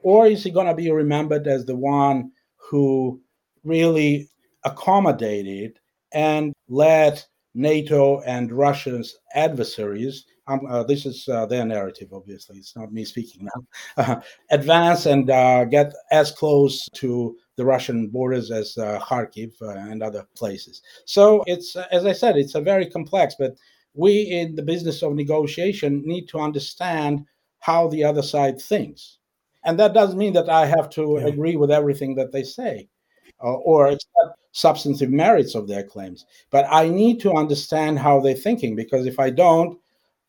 Or 0.03 0.27
is 0.27 0.45
he 0.45 0.51
going 0.51 0.67
to 0.67 0.75
be 0.75 0.91
remembered 0.91 1.47
as 1.47 1.65
the 1.65 1.77
one 1.77 2.31
who 2.69 3.21
really 3.63 4.29
accommodated 4.65 5.79
and 6.13 6.53
let 6.69 7.27
NATO 7.55 8.21
and 8.23 8.51
Russia's 8.51 9.17
adversaries, 9.35 10.25
um, 10.47 10.67
uh, 10.69 10.83
this 10.83 11.07
is 11.07 11.27
uh, 11.29 11.47
their 11.47 11.65
narrative, 11.65 12.13
obviously, 12.13 12.59
it's 12.59 12.77
not 12.77 12.93
me 12.93 13.05
speaking 13.05 13.49
now, 13.55 13.67
uh, 13.97 14.21
advance 14.51 15.07
and 15.07 15.31
uh, 15.31 15.65
get 15.65 15.95
as 16.11 16.33
close 16.33 16.87
to 16.95 17.37
the 17.57 17.65
Russian 17.65 18.09
borders 18.09 18.51
as 18.51 18.77
uh, 18.77 18.99
Kharkiv 19.01 19.53
uh, 19.63 19.69
and 19.69 20.03
other 20.03 20.27
places. 20.37 20.83
So 21.07 21.43
it's, 21.47 21.77
as 21.77 22.05
I 22.05 22.13
said, 22.13 22.37
it's 22.37 22.57
a 22.57 22.61
very 22.61 22.87
complex, 22.87 23.37
but 23.39 23.57
we 23.95 24.23
in 24.23 24.55
the 24.57 24.63
business 24.63 25.03
of 25.03 25.15
negotiation 25.15 26.03
need 26.05 26.29
to 26.29 26.41
understand 26.41 27.25
how 27.61 27.89
the 27.89 28.05
other 28.05 28.23
side 28.23 28.61
thinks. 28.61 29.19
And 29.65 29.79
that 29.79 29.95
doesn't 29.95 30.19
mean 30.19 30.35
that 30.35 30.49
I 30.49 30.67
have 30.67 30.91
to 30.91 31.19
yeah. 31.21 31.27
agree 31.27 31.57
with 31.57 31.71
everything 31.71 32.15
that 32.17 32.33
they 32.33 32.43
say 32.43 32.89
uh, 33.43 33.55
or 33.55 33.87
accept 33.89 34.39
substantive 34.53 35.11
merits 35.11 35.55
of 35.55 35.67
their 35.67 35.83
claims. 35.83 36.27
But 36.51 36.67
I 36.71 36.89
need 36.89 37.21
to 37.21 37.35
understand 37.35 37.99
how 37.99 38.21
they're 38.21 38.35
thinking 38.35 38.77
because 38.77 39.07
if 39.07 39.19
I 39.19 39.31
don't, 39.31 39.79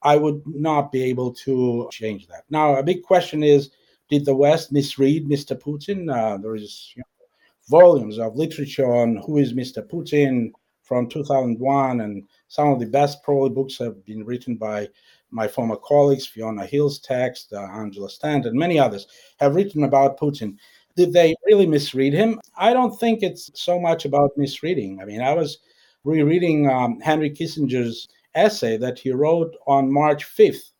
I 0.02 0.18
would 0.18 0.42
not 0.46 0.92
be 0.92 1.04
able 1.04 1.34
to 1.34 1.90
change 1.92 2.28
that. 2.28 2.44
Now, 2.50 2.76
a 2.76 2.84
big 2.84 3.04
question 3.04 3.44
is 3.44 3.72
did 4.10 4.26
the 4.26 4.36
West 4.36 4.72
misread 4.72 5.28
Mr. 5.28 5.60
Putin? 5.60 6.14
Uh, 6.14 6.38
there 6.38 6.56
is 6.56 6.94
you 6.96 7.02
know, 7.02 7.26
volumes 7.70 8.20
of 8.20 8.36
literature 8.36 8.94
on 8.94 9.18
who 9.26 9.38
is 9.38 9.54
Mr. 9.54 9.88
Putin 9.88 10.52
from 10.84 11.10
2001, 11.10 12.02
and 12.02 12.24
some 12.48 12.70
of 12.70 12.80
the 12.80 12.86
best 12.86 13.24
probably 13.24 13.50
books 13.50 13.80
have 13.80 14.06
been 14.06 14.24
written 14.24 14.56
by 14.56 14.88
my 15.36 15.48
former 15.50 15.76
colleagues, 15.76 16.26
Fiona 16.26 16.66
Hill's 16.66 16.98
text, 16.98 17.52
uh, 17.52 17.60
Angela 17.60 18.10
Stent, 18.10 18.46
and 18.46 18.58
many 18.58 18.80
others 18.80 19.06
have 19.40 19.54
written 19.54 19.84
about 19.84 20.18
Putin. 20.18 20.56
Did 20.96 21.12
they 21.12 21.36
really 21.46 21.68
misread 21.68 22.14
him? 22.14 22.40
I 22.58 22.72
don't 22.72 22.98
think 22.98 23.22
it's 23.22 23.52
so 23.54 23.78
much 23.78 24.06
about 24.06 24.38
misreading. 24.38 25.02
I 25.02 25.06
mean, 25.06 25.22
I 25.22 25.34
was 25.34 25.58
rereading 26.06 26.70
um, 26.70 27.02
Henry 27.02 27.30
Kissinger's 27.30 28.08
essay 28.34 28.78
that 28.78 28.98
he 28.98 29.12
wrote 29.12 29.54
on 29.68 29.92
March 29.92 30.26
5th, 30.26 30.72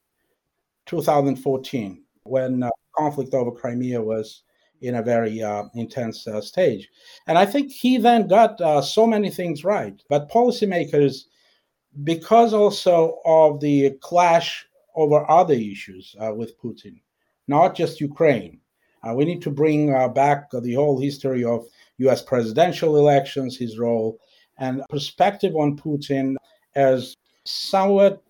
2014, 0.86 2.02
when 2.24 2.64
uh, 2.64 2.70
conflict 2.96 3.34
over 3.34 3.52
Crimea 3.52 4.02
was 4.02 4.44
in 4.82 4.96
a 4.96 5.04
very 5.04 5.44
uh, 5.44 5.66
intense 5.74 6.28
uh, 6.28 6.40
stage. 6.40 6.88
And 7.28 7.38
I 7.38 7.46
think 7.46 7.72
he 7.72 7.98
then 7.98 8.28
got 8.28 8.62
uh, 8.62 8.82
so 8.82 9.06
many 9.06 9.30
things 9.30 9.66
right. 9.66 10.02
But 10.10 10.30
policymakers, 10.30 11.26
because 12.04 12.54
also 12.54 13.20
of 13.26 13.60
the 13.60 13.92
clash 14.02 14.66
over 14.96 15.30
other 15.30 15.54
issues 15.54 16.16
uh, 16.20 16.34
with 16.34 16.60
Putin, 16.60 17.00
not 17.48 17.76
just 17.76 18.02
Ukraine, 18.02 18.60
uh, 19.04 19.14
we 19.14 19.26
need 19.26 19.42
to 19.44 19.52
bring 19.52 19.94
uh, 19.94 20.08
back 20.08 20.50
the 20.52 20.74
whole 20.74 21.00
history 21.00 21.44
of 21.44 21.66
US 21.98 22.22
presidential 22.22 22.98
elections, 22.98 23.58
his 23.58 23.78
role, 23.78 24.20
and 24.58 24.82
perspective 24.90 25.56
on 25.56 25.78
Putin 25.78 26.36
as 26.76 27.16
somewhat 27.46 28.24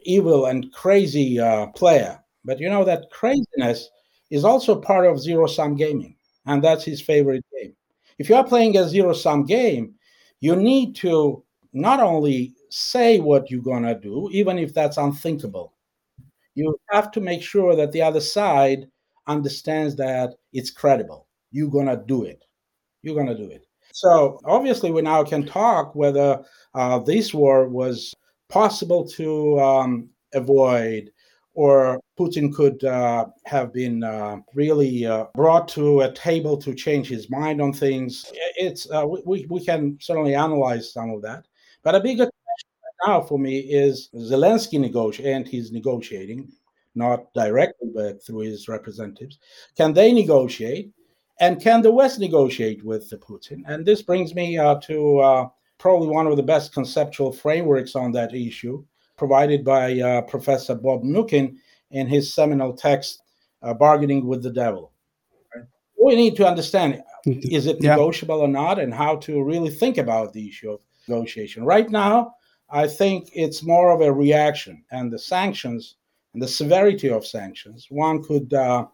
evil 0.00 0.46
and 0.46 0.72
crazy 0.72 1.40
uh, 1.40 1.66
player. 1.68 2.22
But 2.44 2.60
you 2.60 2.68
know, 2.68 2.84
that 2.84 3.10
craziness 3.10 3.90
is 4.30 4.44
also 4.44 4.80
part 4.80 5.06
of 5.06 5.20
zero 5.20 5.46
sum 5.46 5.74
gaming, 5.74 6.16
and 6.46 6.62
that's 6.62 6.84
his 6.84 7.00
favorite 7.00 7.44
game. 7.56 7.74
If 8.18 8.28
you 8.28 8.34
are 8.34 8.44
playing 8.44 8.76
a 8.76 8.88
zero 8.88 9.12
sum 9.12 9.44
game, 9.44 9.94
you 10.40 10.54
need 10.54 10.94
to 10.96 11.42
not 11.72 12.00
only 12.00 12.54
say 12.70 13.18
what 13.18 13.50
you're 13.50 13.62
going 13.62 13.82
to 13.84 13.94
do, 13.94 14.28
even 14.32 14.58
if 14.58 14.74
that's 14.74 14.96
unthinkable, 14.96 15.74
you 16.54 16.78
have 16.90 17.10
to 17.12 17.20
make 17.20 17.42
sure 17.42 17.76
that 17.76 17.92
the 17.92 18.02
other 18.02 18.20
side 18.20 18.88
understands 19.26 19.94
that 19.96 20.34
it's 20.52 20.70
credible. 20.70 21.28
You're 21.52 21.70
going 21.70 21.86
to 21.86 22.02
do 22.06 22.24
it. 22.24 22.44
You're 23.02 23.14
going 23.14 23.28
to 23.28 23.36
do 23.36 23.50
it. 23.50 23.64
So 23.92 24.40
obviously, 24.44 24.90
we 24.90 25.02
now 25.02 25.24
can 25.24 25.46
talk 25.46 25.94
whether 25.94 26.44
uh, 26.74 26.98
this 27.00 27.32
war 27.32 27.68
was 27.68 28.14
possible 28.48 29.06
to 29.10 29.60
um, 29.60 30.08
avoid 30.34 31.10
or 31.58 32.00
Putin 32.16 32.54
could 32.54 32.84
uh, 32.84 33.26
have 33.44 33.72
been 33.72 34.04
uh, 34.04 34.36
really 34.54 35.04
uh, 35.04 35.24
brought 35.34 35.66
to 35.66 36.02
a 36.02 36.12
table 36.12 36.56
to 36.56 36.72
change 36.72 37.08
his 37.08 37.28
mind 37.30 37.60
on 37.60 37.72
things. 37.72 38.30
It's 38.54 38.88
uh, 38.92 39.04
we, 39.26 39.44
we 39.50 39.64
can 39.64 39.98
certainly 40.00 40.36
analyze 40.36 40.92
some 40.92 41.10
of 41.10 41.20
that, 41.22 41.47
but 41.88 41.94
a 41.94 42.00
bigger 42.00 42.24
question 42.26 43.06
now 43.06 43.22
for 43.22 43.38
me 43.38 43.60
is 43.60 44.10
Zelensky 44.14 44.78
negotiate 44.78 45.34
and 45.34 45.48
he's 45.48 45.72
negotiating 45.72 46.46
not 46.94 47.32
directly, 47.32 47.88
but 47.94 48.22
through 48.22 48.40
his 48.40 48.68
representatives. 48.68 49.38
Can 49.74 49.94
they 49.94 50.12
negotiate? 50.12 50.90
And 51.40 51.62
can 51.62 51.80
the 51.80 51.90
West 51.90 52.20
negotiate 52.20 52.84
with 52.84 53.08
the 53.08 53.16
Putin? 53.16 53.62
And 53.66 53.86
this 53.86 54.02
brings 54.02 54.34
me 54.34 54.58
uh, 54.58 54.74
to 54.80 55.18
uh, 55.20 55.48
probably 55.78 56.08
one 56.08 56.26
of 56.26 56.36
the 56.36 56.42
best 56.42 56.74
conceptual 56.74 57.32
frameworks 57.32 57.96
on 57.96 58.12
that 58.12 58.34
issue, 58.34 58.84
provided 59.16 59.64
by 59.64 59.98
uh, 59.98 60.20
Professor 60.20 60.74
Bob 60.74 61.04
Mnookin 61.04 61.56
in 61.92 62.06
his 62.06 62.34
seminal 62.34 62.74
text, 62.74 63.22
uh, 63.62 63.72
Bargaining 63.72 64.26
with 64.26 64.42
the 64.42 64.52
Devil. 64.52 64.92
Right? 65.56 65.64
We 66.04 66.16
need 66.16 66.36
to 66.36 66.46
understand 66.46 67.02
is 67.24 67.64
it 67.64 67.78
yeah. 67.80 67.92
negotiable 67.92 68.42
or 68.42 68.48
not, 68.48 68.78
and 68.78 68.92
how 68.92 69.16
to 69.16 69.42
really 69.42 69.70
think 69.70 69.96
about 69.96 70.34
the 70.34 70.46
issue 70.46 70.72
of 70.72 70.80
negotiation. 71.08 71.64
Right 71.64 71.90
now, 71.90 72.34
I 72.70 72.86
think 72.86 73.30
it's 73.32 73.62
more 73.62 73.90
of 73.90 74.00
a 74.00 74.12
reaction, 74.12 74.84
and 74.90 75.12
the 75.12 75.18
sanctions 75.18 75.96
and 76.34 76.42
the 76.42 76.48
severity 76.48 77.10
of 77.10 77.26
sanctions. 77.26 77.86
One 77.90 78.22
could 78.22 78.52
uh, 78.52 78.86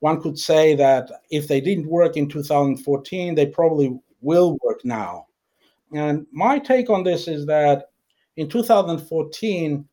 one 0.00 0.20
could 0.20 0.38
say 0.38 0.74
that 0.76 1.10
if 1.30 1.46
they 1.46 1.60
didn't 1.60 1.86
work 1.86 2.16
in 2.16 2.28
2014, 2.28 3.34
they 3.34 3.46
probably 3.46 3.98
will 4.20 4.58
work 4.64 4.84
now. 4.84 5.26
And 5.94 6.26
my 6.32 6.58
take 6.58 6.90
on 6.90 7.04
this 7.04 7.28
is 7.28 7.46
that 7.46 7.90
in 8.36 8.48
2014, 8.48 9.86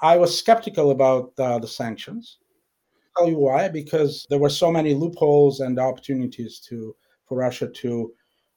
I 0.00 0.16
was 0.16 0.36
skeptical 0.36 0.90
about 0.90 1.32
uh, 1.38 1.58
the 1.58 1.68
sanctions. 1.68 2.38
I'll 3.16 3.24
tell 3.24 3.32
you 3.32 3.38
why? 3.38 3.68
Because 3.68 4.26
there 4.28 4.38
were 4.38 4.50
so 4.50 4.70
many 4.70 4.92
loopholes 4.92 5.60
and 5.60 5.78
opportunities 5.78 6.60
to 6.68 6.94
for 7.26 7.38
Russia 7.38 7.68
to, 7.68 8.12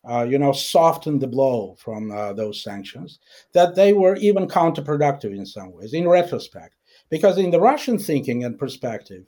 uh, 0.10 0.24
you 0.24 0.40
know, 0.40 0.52
soften 0.52 1.20
the 1.20 1.28
blow 1.28 1.76
from 1.78 2.12
uh, 2.12 2.34
those 2.34 2.64
sanctions 2.64 3.20
that 3.54 3.76
they 3.76 3.94
were 3.94 4.16
even 4.18 4.48
counterproductive 4.48 5.36
in 5.36 5.46
some 5.46 5.72
ways. 5.74 5.94
In 5.94 6.08
retrospect, 6.08 6.76
because 7.10 7.38
in 7.38 7.52
the 7.52 7.60
Russian 7.60 8.00
thinking 8.00 8.44
and 8.44 8.58
perspective, 8.58 9.26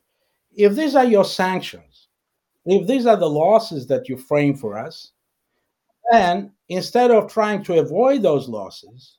if 0.55 0.75
these 0.75 0.95
are 0.95 1.05
your 1.05 1.25
sanctions, 1.25 2.07
if 2.65 2.87
these 2.87 3.05
are 3.05 3.17
the 3.17 3.29
losses 3.29 3.87
that 3.87 4.07
you 4.09 4.17
frame 4.17 4.55
for 4.55 4.77
us, 4.77 5.11
then 6.11 6.51
instead 6.69 7.11
of 7.11 7.31
trying 7.31 7.63
to 7.63 7.79
avoid 7.79 8.21
those 8.21 8.47
losses, 8.47 9.17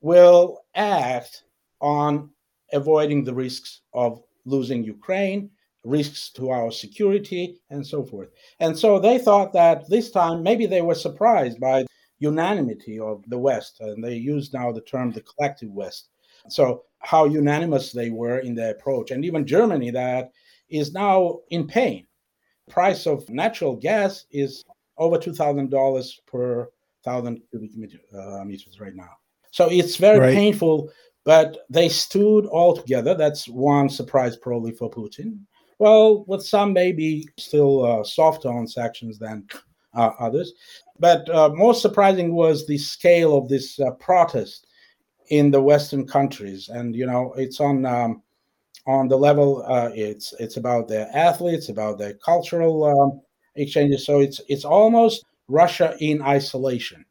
we'll 0.00 0.58
act 0.74 1.44
on 1.80 2.30
avoiding 2.72 3.24
the 3.24 3.34
risks 3.34 3.80
of 3.92 4.22
losing 4.44 4.82
Ukraine, 4.82 5.50
risks 5.84 6.30
to 6.30 6.50
our 6.50 6.70
security, 6.70 7.60
and 7.70 7.86
so 7.86 8.04
forth. 8.04 8.28
And 8.60 8.78
so 8.78 8.98
they 8.98 9.18
thought 9.18 9.52
that 9.52 9.88
this 9.88 10.10
time 10.10 10.42
maybe 10.42 10.66
they 10.66 10.82
were 10.82 10.94
surprised 10.94 11.58
by 11.58 11.86
unanimity 12.18 13.00
of 13.00 13.24
the 13.28 13.38
West, 13.38 13.80
and 13.80 14.02
they 14.02 14.14
use 14.14 14.52
now 14.52 14.70
the 14.70 14.80
term 14.82 15.10
the 15.10 15.22
collective 15.22 15.70
West. 15.70 16.10
So 16.48 16.84
how 17.00 17.24
unanimous 17.24 17.92
they 17.92 18.10
were 18.10 18.38
in 18.38 18.54
their 18.54 18.72
approach. 18.72 19.10
And 19.10 19.24
even 19.24 19.46
Germany, 19.46 19.90
that 19.90 20.30
is 20.68 20.92
now 20.92 21.40
in 21.50 21.66
pain. 21.66 22.06
Price 22.70 23.06
of 23.06 23.28
natural 23.28 23.76
gas 23.76 24.26
is 24.30 24.64
over 24.98 25.18
two 25.18 25.32
thousand 25.34 25.70
dollars 25.70 26.20
per 26.26 26.70
thousand 27.04 27.42
cubic 27.50 27.74
meter, 27.76 27.98
uh, 28.16 28.44
meters 28.44 28.78
right 28.80 28.94
now. 28.94 29.10
So 29.50 29.68
it's 29.68 29.96
very 29.96 30.20
right. 30.20 30.34
painful. 30.34 30.90
But 31.24 31.58
they 31.70 31.88
stood 31.88 32.46
all 32.46 32.76
together. 32.76 33.14
That's 33.14 33.48
one 33.48 33.88
surprise, 33.88 34.36
probably 34.36 34.72
for 34.72 34.90
Putin. 34.90 35.38
Well, 35.82 36.22
with 36.28 36.46
some 36.46 36.72
maybe 36.72 37.26
still 37.40 37.84
uh, 37.84 38.04
softer 38.04 38.48
on 38.48 38.68
sanctions 38.68 39.18
than 39.18 39.48
uh, 39.94 40.10
others. 40.20 40.52
But 41.00 41.28
uh, 41.28 41.48
most 41.48 41.82
surprising 41.82 42.36
was 42.36 42.64
the 42.64 42.78
scale 42.78 43.36
of 43.36 43.48
this 43.48 43.80
uh, 43.80 43.90
protest 43.98 44.68
in 45.30 45.50
the 45.50 45.60
Western 45.60 46.06
countries, 46.06 46.68
and 46.68 46.94
you 46.94 47.04
know 47.04 47.32
it's 47.36 47.58
on 47.58 47.84
um, 47.84 48.22
on 48.86 49.08
the 49.08 49.16
level. 49.16 49.64
Uh, 49.66 49.90
it's 49.92 50.32
it's 50.38 50.56
about 50.56 50.86
their 50.86 51.10
athletes, 51.12 51.68
about 51.68 51.98
their 51.98 52.14
cultural 52.14 52.84
um, 52.84 53.20
exchanges. 53.56 54.06
So 54.06 54.20
it's 54.20 54.40
it's 54.48 54.64
almost 54.64 55.24
Russia 55.48 55.96
in 55.98 56.22
isolation, 56.22 57.04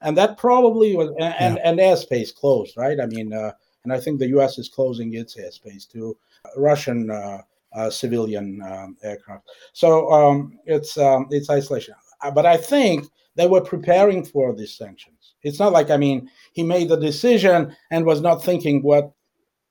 and 0.00 0.16
that 0.16 0.38
probably 0.38 0.96
was 0.96 1.10
and 1.20 1.56
yeah. 1.58 1.62
and 1.62 1.78
airspace 1.78 2.34
closed, 2.34 2.74
right? 2.78 2.98
I 2.98 3.04
mean, 3.04 3.34
uh, 3.34 3.52
and 3.84 3.92
I 3.92 4.00
think 4.00 4.18
the 4.18 4.28
U.S. 4.28 4.56
is 4.56 4.70
closing 4.70 5.12
its 5.12 5.36
airspace 5.36 5.86
to 5.90 6.16
Russian 6.56 7.10
civilian 7.90 8.60
um, 8.62 8.96
aircraft. 9.02 9.48
So 9.72 10.10
um, 10.10 10.58
it's 10.64 10.96
um, 10.98 11.26
it's 11.30 11.50
isolation. 11.50 11.94
Uh, 12.22 12.30
but 12.30 12.46
I 12.46 12.56
think 12.56 13.06
they 13.34 13.46
were 13.46 13.60
preparing 13.60 14.24
for 14.24 14.54
these 14.54 14.76
sanctions. 14.76 15.34
It's 15.42 15.58
not 15.58 15.72
like 15.72 15.90
I 15.90 15.96
mean 15.96 16.28
he 16.52 16.62
made 16.62 16.88
the 16.88 16.96
decision 16.96 17.76
and 17.90 18.04
was 18.04 18.20
not 18.20 18.42
thinking 18.42 18.82
what 18.82 19.12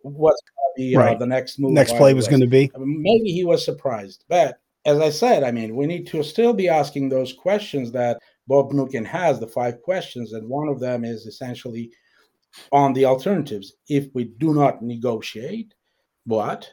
what's 0.02 0.42
going 0.42 0.72
to 0.76 0.82
be 0.90 0.96
uh, 0.96 1.00
right. 1.00 1.16
uh, 1.16 1.20
the 1.20 1.26
next 1.26 1.60
move. 1.60 1.72
Next 1.72 1.94
play 1.94 2.14
was 2.14 2.28
going 2.28 2.42
to 2.42 2.48
be. 2.48 2.72
Maybe 2.78 3.32
he 3.32 3.44
was 3.44 3.66
surprised, 3.66 4.24
but 4.30 4.60
as 4.86 5.00
I 5.00 5.10
said, 5.10 5.44
I 5.44 5.52
mean 5.52 5.76
we 5.76 5.86
need 5.88 6.08
to 6.08 6.24
still 6.24 6.54
be 6.54 6.70
asking 6.70 7.10
those 7.10 7.34
questions 7.34 7.92
that 7.94 8.20
Bob 8.48 8.72
Mnookin 8.72 9.06
has, 9.06 9.40
the 9.40 9.48
five 9.48 9.82
questions, 9.82 10.34
and 10.34 10.48
one 10.48 10.68
of 10.68 10.80
them 10.80 11.04
is 11.04 11.26
essentially 11.26 11.92
on 12.72 12.94
the 12.94 13.06
alternatives. 13.06 13.74
If 13.90 14.08
we 14.14 14.26
do 14.26 14.54
not 14.54 14.82
negotiate, 14.82 15.74
what? 16.26 16.72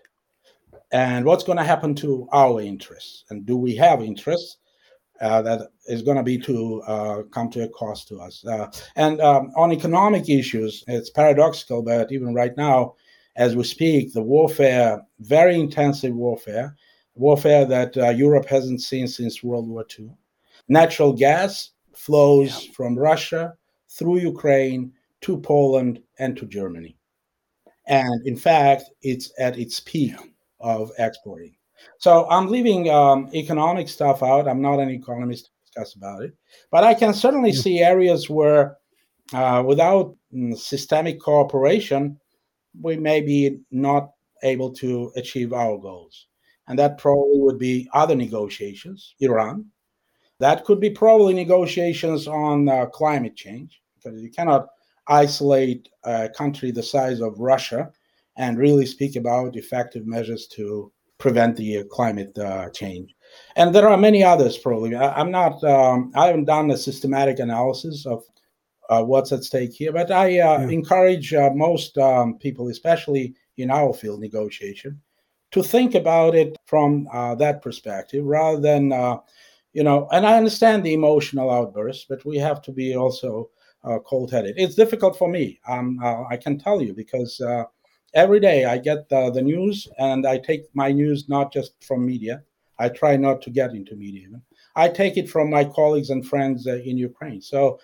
And 0.92 1.24
what's 1.24 1.44
going 1.44 1.58
to 1.58 1.64
happen 1.64 1.94
to 1.96 2.28
our 2.32 2.60
interests? 2.60 3.24
And 3.30 3.46
do 3.46 3.56
we 3.56 3.74
have 3.76 4.02
interests? 4.02 4.58
Uh, 5.20 5.40
that 5.40 5.68
is 5.86 6.02
going 6.02 6.16
to 6.16 6.22
be 6.22 6.36
to 6.36 6.82
uh, 6.82 7.22
come 7.30 7.48
to 7.48 7.62
a 7.62 7.68
cost 7.68 8.08
to 8.08 8.20
us. 8.20 8.44
Uh, 8.44 8.68
and 8.96 9.20
um, 9.20 9.52
on 9.56 9.72
economic 9.72 10.28
issues, 10.28 10.82
it's 10.88 11.10
paradoxical, 11.10 11.80
but 11.80 12.10
even 12.10 12.34
right 12.34 12.56
now, 12.56 12.94
as 13.36 13.54
we 13.54 13.62
speak, 13.62 14.12
the 14.12 14.22
warfare, 14.22 15.00
very 15.20 15.54
intensive 15.54 16.14
warfare, 16.14 16.76
warfare 17.14 17.64
that 17.64 17.96
uh, 17.96 18.08
Europe 18.08 18.46
hasn't 18.46 18.80
seen 18.80 19.06
since 19.06 19.44
World 19.44 19.68
War 19.68 19.86
II. 19.98 20.10
Natural 20.68 21.12
gas 21.12 21.70
flows 21.94 22.64
yeah. 22.64 22.72
from 22.72 22.98
Russia 22.98 23.54
through 23.88 24.18
Ukraine 24.18 24.92
to 25.20 25.38
Poland 25.38 26.02
and 26.18 26.36
to 26.36 26.46
Germany. 26.46 26.96
And 27.86 28.26
in 28.26 28.36
fact, 28.36 28.84
it's 29.02 29.32
at 29.38 29.58
its 29.58 29.80
peak 29.80 30.14
yeah. 30.18 30.26
Of 30.62 30.90
exporting. 30.98 31.54
So 31.98 32.28
I'm 32.30 32.48
leaving 32.48 32.88
um, 32.90 33.28
economic 33.34 33.88
stuff 33.88 34.22
out. 34.22 34.48
I'm 34.48 34.62
not 34.62 34.78
an 34.78 34.88
economist 34.88 35.46
to 35.46 35.50
discuss 35.64 35.94
about 35.94 36.22
it, 36.22 36.32
but 36.70 36.84
I 36.84 36.94
can 36.94 37.12
certainly 37.12 37.50
yeah. 37.50 37.60
see 37.60 37.78
areas 37.80 38.30
where, 38.30 38.78
uh, 39.32 39.62
without 39.66 40.14
mm, 40.32 40.56
systemic 40.56 41.20
cooperation, 41.20 42.18
we 42.80 42.96
may 42.96 43.20
be 43.20 43.58
not 43.70 44.12
able 44.42 44.70
to 44.74 45.12
achieve 45.16 45.52
our 45.52 45.76
goals. 45.78 46.28
And 46.68 46.78
that 46.78 46.98
probably 46.98 47.40
would 47.40 47.58
be 47.58 47.88
other 47.92 48.14
negotiations, 48.14 49.14
Iran. 49.20 49.66
That 50.38 50.64
could 50.64 50.80
be 50.80 50.90
probably 50.90 51.34
negotiations 51.34 52.28
on 52.28 52.68
uh, 52.68 52.86
climate 52.86 53.36
change, 53.36 53.82
because 53.96 54.20
you 54.20 54.30
cannot 54.30 54.68
isolate 55.08 55.88
a 56.04 56.28
country 56.28 56.70
the 56.70 56.82
size 56.82 57.20
of 57.20 57.38
Russia 57.38 57.90
and 58.36 58.58
really 58.58 58.86
speak 58.86 59.16
about 59.16 59.56
effective 59.56 60.06
measures 60.06 60.46
to 60.48 60.90
prevent 61.22 61.56
the 61.56 61.78
uh, 61.78 61.84
climate 61.84 62.36
uh, 62.36 62.68
change. 62.70 63.14
And 63.54 63.74
there 63.74 63.88
are 63.88 63.96
many 63.96 64.24
others, 64.24 64.58
probably. 64.58 64.94
I, 64.94 65.20
am 65.20 65.30
not, 65.30 65.62
um, 65.62 66.10
I 66.16 66.26
haven't 66.26 66.46
done 66.46 66.70
a 66.70 66.76
systematic 66.76 67.38
analysis 67.38 68.04
of 68.06 68.24
uh, 68.90 69.02
what's 69.02 69.32
at 69.32 69.44
stake 69.44 69.72
here, 69.72 69.92
but 69.92 70.10
I 70.10 70.40
uh, 70.40 70.58
yeah. 70.58 70.68
encourage 70.68 71.32
uh, 71.32 71.50
most 71.54 71.96
um, 71.96 72.38
people, 72.38 72.68
especially 72.68 73.34
in 73.56 73.70
our 73.70 73.94
field 73.94 74.20
negotiation, 74.20 75.00
to 75.52 75.62
think 75.62 75.94
about 75.94 76.34
it 76.34 76.56
from 76.66 77.08
uh, 77.12 77.34
that 77.36 77.62
perspective 77.62 78.24
rather 78.24 78.60
than, 78.60 78.90
you 79.72 79.84
know, 79.84 80.08
and 80.10 80.26
I 80.26 80.36
understand 80.36 80.82
the 80.82 80.94
emotional 80.94 81.50
outbursts, 81.50 82.06
but 82.08 82.24
we 82.24 82.38
have 82.38 82.60
to 82.62 82.72
be 82.72 82.96
also 82.96 83.50
cold 84.04 84.30
headed. 84.30 84.54
It's 84.56 84.74
difficult 84.74 85.16
for 85.16 85.28
me, 85.28 85.60
um, 85.68 86.00
I 86.02 86.36
can 86.36 86.58
tell 86.58 86.82
you, 86.82 86.94
because 86.94 87.40
every 88.14 88.40
day 88.40 88.64
I 88.64 88.78
get 88.78 89.08
the, 89.08 89.30
the 89.30 89.42
news 89.42 89.88
and 89.98 90.26
I 90.26 90.38
take 90.38 90.64
my 90.74 90.92
news 90.92 91.28
not 91.28 91.52
just 91.52 91.72
from 91.84 92.04
media. 92.06 92.42
I 92.78 92.88
try 92.88 93.16
not 93.16 93.42
to 93.42 93.50
get 93.50 93.74
into 93.74 93.96
media 93.96 94.22
even. 94.22 94.42
I 94.74 94.88
take 94.88 95.16
it 95.16 95.28
from 95.28 95.50
my 95.50 95.64
colleagues 95.64 96.10
and 96.10 96.26
friends 96.26 96.66
uh, 96.66 96.76
in 96.76 96.96
Ukraine. 96.96 97.40
So 97.40 97.78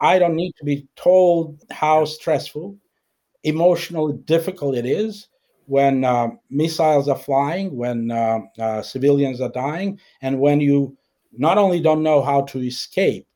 I 0.00 0.18
don't 0.18 0.34
need 0.34 0.54
to 0.58 0.64
be 0.64 0.88
told 0.96 1.62
how 1.70 2.04
stressful, 2.04 2.76
emotionally 3.44 4.18
difficult 4.24 4.76
it 4.76 4.86
is 4.86 5.28
when 5.66 6.04
uh, 6.04 6.28
missiles 6.50 7.08
are 7.08 7.18
flying, 7.18 7.76
when 7.76 8.10
uh, 8.10 8.40
uh, 8.58 8.82
civilians 8.82 9.40
are 9.40 9.50
dying, 9.50 10.00
and 10.22 10.40
when 10.40 10.60
you 10.60 10.96
not 11.36 11.58
only 11.58 11.80
don't 11.80 12.02
know 12.02 12.22
how 12.22 12.42
to 12.42 12.58
escape, 12.58 13.26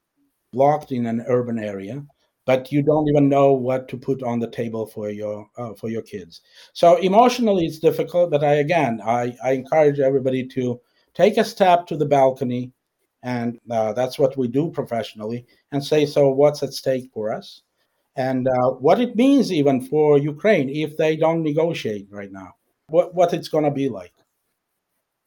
locked 0.53 0.91
in 0.91 1.07
an 1.07 1.25
urban 1.29 1.59
area, 1.59 2.05
but 2.47 2.71
you 2.71 2.83
don't 2.83 3.09
even 3.09 3.29
know 3.29 3.53
what 3.53 3.89
to 3.89 3.97
put 3.97 4.23
on 4.23 4.39
the 4.39 4.51
table 4.51 4.87
for 4.87 5.11
your 5.11 5.49
uh, 5.57 5.75
for 5.75 5.89
your 5.89 6.03
kids. 6.03 6.41
So 6.73 6.97
emotionally, 6.97 7.67
it's 7.67 7.79
difficult. 7.79 8.31
But 8.31 8.45
I 8.45 8.55
again, 8.55 9.01
I, 9.05 9.37
I 9.43 9.53
encourage 9.53 10.01
everybody 10.01 10.47
to 10.49 10.81
take 11.15 11.37
a 11.37 11.45
step 11.45 11.87
to 11.87 11.97
the 11.97 12.07
balcony, 12.07 12.73
and 13.23 13.59
uh, 13.71 13.93
that's 13.93 14.19
what 14.19 14.37
we 14.37 14.49
do 14.49 14.71
professionally, 14.71 15.47
and 15.73 15.83
say, 15.83 16.07
so 16.07 16.29
what's 16.29 16.63
at 16.63 16.73
stake 16.73 17.11
for 17.13 17.33
us, 17.33 17.63
and 18.17 18.47
uh, 18.49 18.71
what 18.73 19.01
it 19.01 19.17
means 19.17 19.53
even 19.53 19.81
for 19.81 20.19
Ukraine 20.19 20.69
if 20.69 20.97
they 20.97 21.17
don't 21.17 21.43
negotiate 21.43 22.09
right 22.11 22.33
now, 22.33 22.53
what 22.89 23.15
what 23.15 23.33
it's 23.33 23.49
going 23.49 23.65
to 23.65 23.71
be 23.71 23.89
like. 23.89 24.13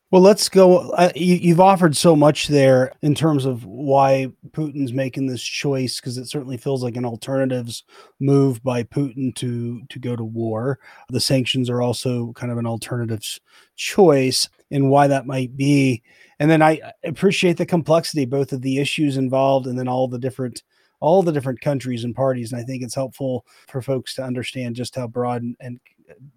Well, 0.10 0.22
let's 0.22 0.48
go. 0.48 0.94
You, 1.16 1.50
have 1.50 1.60
offered 1.60 1.98
so 1.98 2.16
much 2.16 2.48
there 2.48 2.94
in 3.02 3.14
terms 3.14 3.44
of 3.44 3.66
why 3.66 4.28
Putin's 4.52 4.94
making 4.94 5.28
this 5.28 5.44
choice, 5.44 6.00
because 6.00 6.18
it 6.18 6.28
certainly 6.28 6.56
feels 6.56 6.82
like 6.82 6.96
an 6.96 7.04
alternatives 7.04 7.84
move 8.22 8.64
by 8.64 8.84
Putin 8.84 9.36
to 9.36 9.82
to 9.90 10.00
go 10.00 10.16
to 10.16 10.24
war. 10.24 10.80
The 11.10 11.20
sanctions 11.20 11.70
are 11.70 11.82
also 11.82 12.32
kind 12.34 12.54
of 12.54 12.58
an 12.58 12.66
alternatives 12.66 13.42
choice, 13.76 14.48
and 14.72 14.90
why 14.90 15.08
that 15.08 15.26
might 15.28 15.58
be. 15.58 16.02
And 16.40 16.50
then 16.50 16.62
I 16.62 16.80
appreciate 17.04 17.58
the 17.58 17.66
complexity, 17.66 18.24
both 18.24 18.54
of 18.54 18.62
the 18.62 18.78
issues 18.80 19.18
involved, 19.18 19.68
and 19.68 19.78
then 19.78 19.90
all 19.90 20.08
the 20.08 20.20
different 20.20 20.64
all 21.02 21.22
the 21.22 21.34
different 21.34 21.60
countries 21.60 22.06
and 22.06 22.16
parties. 22.16 22.54
And 22.54 22.62
I 22.62 22.64
think 22.64 22.82
it's 22.82 22.96
helpful 22.96 23.46
for 23.68 23.82
folks 23.82 24.16
to 24.16 24.24
understand 24.24 24.78
just 24.78 24.96
how 24.96 25.08
broad 25.08 25.44
and 25.60 25.82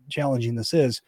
challenging 0.09 0.57
this 0.57 0.75
is 0.75 1.03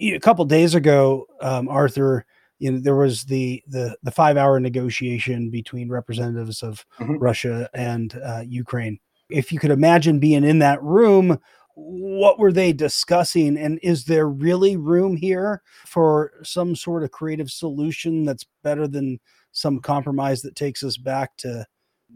a 0.00 0.18
couple 0.20 0.44
days 0.44 0.74
ago, 0.74 1.26
um, 1.40 1.68
Arthur, 1.68 2.26
you 2.58 2.72
know, 2.72 2.78
there 2.78 2.96
was 2.96 3.24
the 3.24 3.62
the 3.66 3.96
the 4.02 4.10
five 4.10 4.36
hour 4.36 4.58
negotiation 4.60 5.50
between 5.50 5.88
representatives 5.88 6.62
of 6.62 6.84
mm-hmm. 6.98 7.18
Russia 7.18 7.68
and 7.74 8.18
uh, 8.24 8.42
Ukraine. 8.46 8.98
If 9.28 9.52
you 9.52 9.58
could 9.58 9.70
imagine 9.70 10.18
being 10.18 10.44
in 10.44 10.60
that 10.60 10.82
room, 10.82 11.38
what 11.74 12.38
were 12.38 12.52
they 12.52 12.72
discussing? 12.72 13.56
And 13.56 13.80
is 13.82 14.04
there 14.04 14.28
really 14.28 14.76
room 14.76 15.16
here 15.16 15.62
for 15.86 16.32
some 16.42 16.76
sort 16.76 17.02
of 17.02 17.10
creative 17.10 17.50
solution 17.50 18.24
that's 18.24 18.46
better 18.62 18.86
than 18.86 19.18
some 19.52 19.80
compromise 19.80 20.42
that 20.42 20.56
takes 20.56 20.82
us 20.82 20.96
back 20.96 21.36
to 21.38 21.66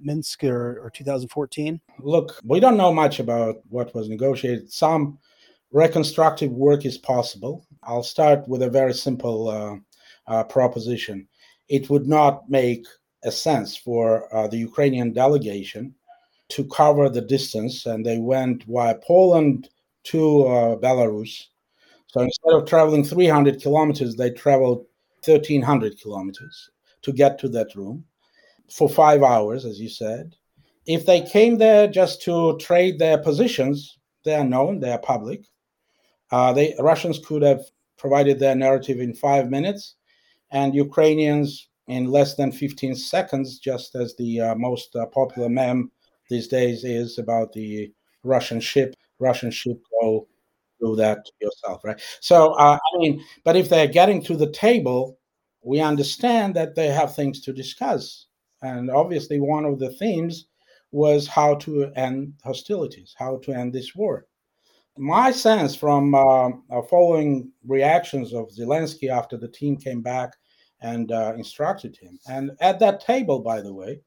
Minsk 0.01 0.45
or, 0.45 0.81
or 0.81 0.91
2014? 0.91 1.81
Look, 2.01 2.39
we 2.45 2.61
don't 2.61 2.77
know 2.77 2.93
much 2.93 3.19
about 3.21 3.57
what 3.69 3.95
was 3.95 4.09
negotiated. 4.09 4.71
Some 4.71 5.19
reconstructive 5.73 6.51
work 6.53 6.87
is 6.87 6.99
possible. 6.99 7.67
I'll 7.83 8.03
start 8.03 8.49
with 8.49 8.63
a 8.63 8.71
very 8.71 8.95
simple 8.95 9.49
uh, 9.49 9.77
uh, 10.27 10.45
proposition. 10.45 11.29
It 11.69 11.91
would 11.91 12.07
not 12.07 12.49
make 12.49 12.87
a 13.25 13.31
sense 13.31 13.77
for 13.77 14.33
uh, 14.35 14.49
the 14.49 14.59
Ukrainian 14.59 15.13
delegation 15.13 15.95
to 16.51 16.65
cover 16.65 17.09
the 17.09 17.21
distance, 17.21 17.87
and 17.87 18.05
they 18.05 18.19
went 18.19 18.65
via 18.65 18.95
Poland 19.07 19.69
to 20.05 20.47
uh, 20.47 20.77
Belarus. 20.77 21.47
So 22.07 22.21
instead 22.21 22.55
of 22.55 22.67
traveling 22.67 23.05
300 23.05 23.61
kilometers, 23.61 24.17
they 24.17 24.31
traveled 24.31 24.87
1,300 25.25 26.01
kilometers 26.01 26.71
to 27.03 27.13
get 27.13 27.39
to 27.41 27.49
that 27.51 27.75
room 27.75 28.05
for 28.71 28.89
five 28.89 29.23
hours, 29.23 29.67
as 29.67 29.79
you 29.79 29.91
said. 29.91 30.35
If 30.87 31.05
they 31.05 31.21
came 31.21 31.59
there 31.59 31.87
just 31.87 32.23
to 32.23 32.57
trade 32.59 32.99
their 32.99 33.19
positions, 33.19 33.99
they 34.25 34.35
are 34.35 34.45
known, 34.45 34.81
they 34.81 34.91
are 34.91 34.99
public. 34.99 35.45
Uh, 36.31 36.55
Russians 36.79 37.19
could 37.19 37.43
have 37.43 37.63
provided 37.97 38.39
their 38.39 38.55
narrative 38.55 39.01
in 39.01 39.15
five 39.15 39.51
minutes, 39.51 39.97
and 40.51 40.75
Ukrainians 40.75 41.69
in 41.89 42.11
less 42.11 42.35
than 42.35 42.53
15 42.53 42.95
seconds, 42.95 43.59
just 43.59 43.95
as 43.95 44.15
the 44.17 44.41
uh, 44.41 44.55
most 44.55 44.95
uh, 44.95 45.07
popular 45.07 45.49
meme 45.49 45.91
these 46.29 46.47
days 46.47 46.85
is 46.85 47.19
about 47.19 47.53
the 47.53 47.91
Russian 48.23 48.61
ship. 48.61 48.95
Russian 49.19 49.51
ship, 49.51 49.81
go 50.01 50.29
do 50.81 50.95
that 50.97 51.27
yourself, 51.41 51.83
right? 51.85 52.01
So, 52.21 52.53
uh, 52.53 52.79
I 52.95 52.99
mean, 52.99 53.25
but 53.43 53.57
if 53.57 53.69
they're 53.69 53.89
getting 53.89 54.23
to 54.25 54.37
the 54.37 54.51
table, 54.51 55.19
we 55.63 55.81
understand 55.81 56.55
that 56.55 56.75
they 56.75 56.89
have 56.89 57.15
things 57.15 57.41
to 57.43 57.53
discuss. 57.53 58.27
And 58.63 58.91
obviously, 58.91 59.41
one 59.41 59.65
of 59.65 59.79
the 59.79 59.91
themes 59.91 60.47
was 60.93 61.27
how 61.27 61.55
to 61.57 61.91
end 61.97 62.35
hostilities, 62.45 63.15
how 63.19 63.39
to 63.39 63.53
end 63.53 63.73
this 63.73 63.95
war 63.95 64.27
my 64.99 65.31
sense 65.31 65.75
from 65.75 66.15
uh, 66.15 66.49
uh, 66.49 66.83
following 66.91 67.51
reactions 67.67 68.35
of 68.35 68.51
Zelensky 68.51 69.09
after 69.09 69.37
the 69.37 69.49
team 69.49 69.77
came 69.77 70.03
back 70.03 70.35
and 70.81 71.11
uh, 71.13 71.35
instructed 71.37 71.97
him, 71.97 72.19
and 72.29 72.53
at 72.61 72.79
that 72.81 73.01
table, 73.01 73.41
by 73.41 73.61
the 73.61 73.73
way, 73.73 74.01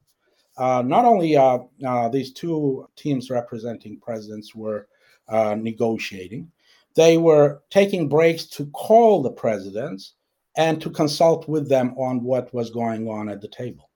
uh, 0.58 0.82
not 0.86 1.06
only 1.06 1.36
uh, 1.36 1.60
uh, 1.86 2.10
these 2.10 2.32
two 2.32 2.88
teams 2.96 3.30
representing 3.30 4.00
presidents 4.00 4.54
were 4.54 4.88
negotiating, 5.30 6.52
they 6.94 7.18
were 7.18 7.62
taking 7.70 8.10
breaks 8.10 8.46
to 8.46 8.66
call 8.68 9.22
the 9.22 9.32
presidents 9.32 10.16
and 10.58 10.82
to 10.82 10.90
consult 10.90 11.48
with 11.48 11.70
them 11.70 11.96
on 11.98 12.22
what 12.22 12.54
was 12.54 12.70
going 12.70 13.08
on 13.08 13.30
at 13.30 13.40
the 13.40 13.48
table. 13.48 13.90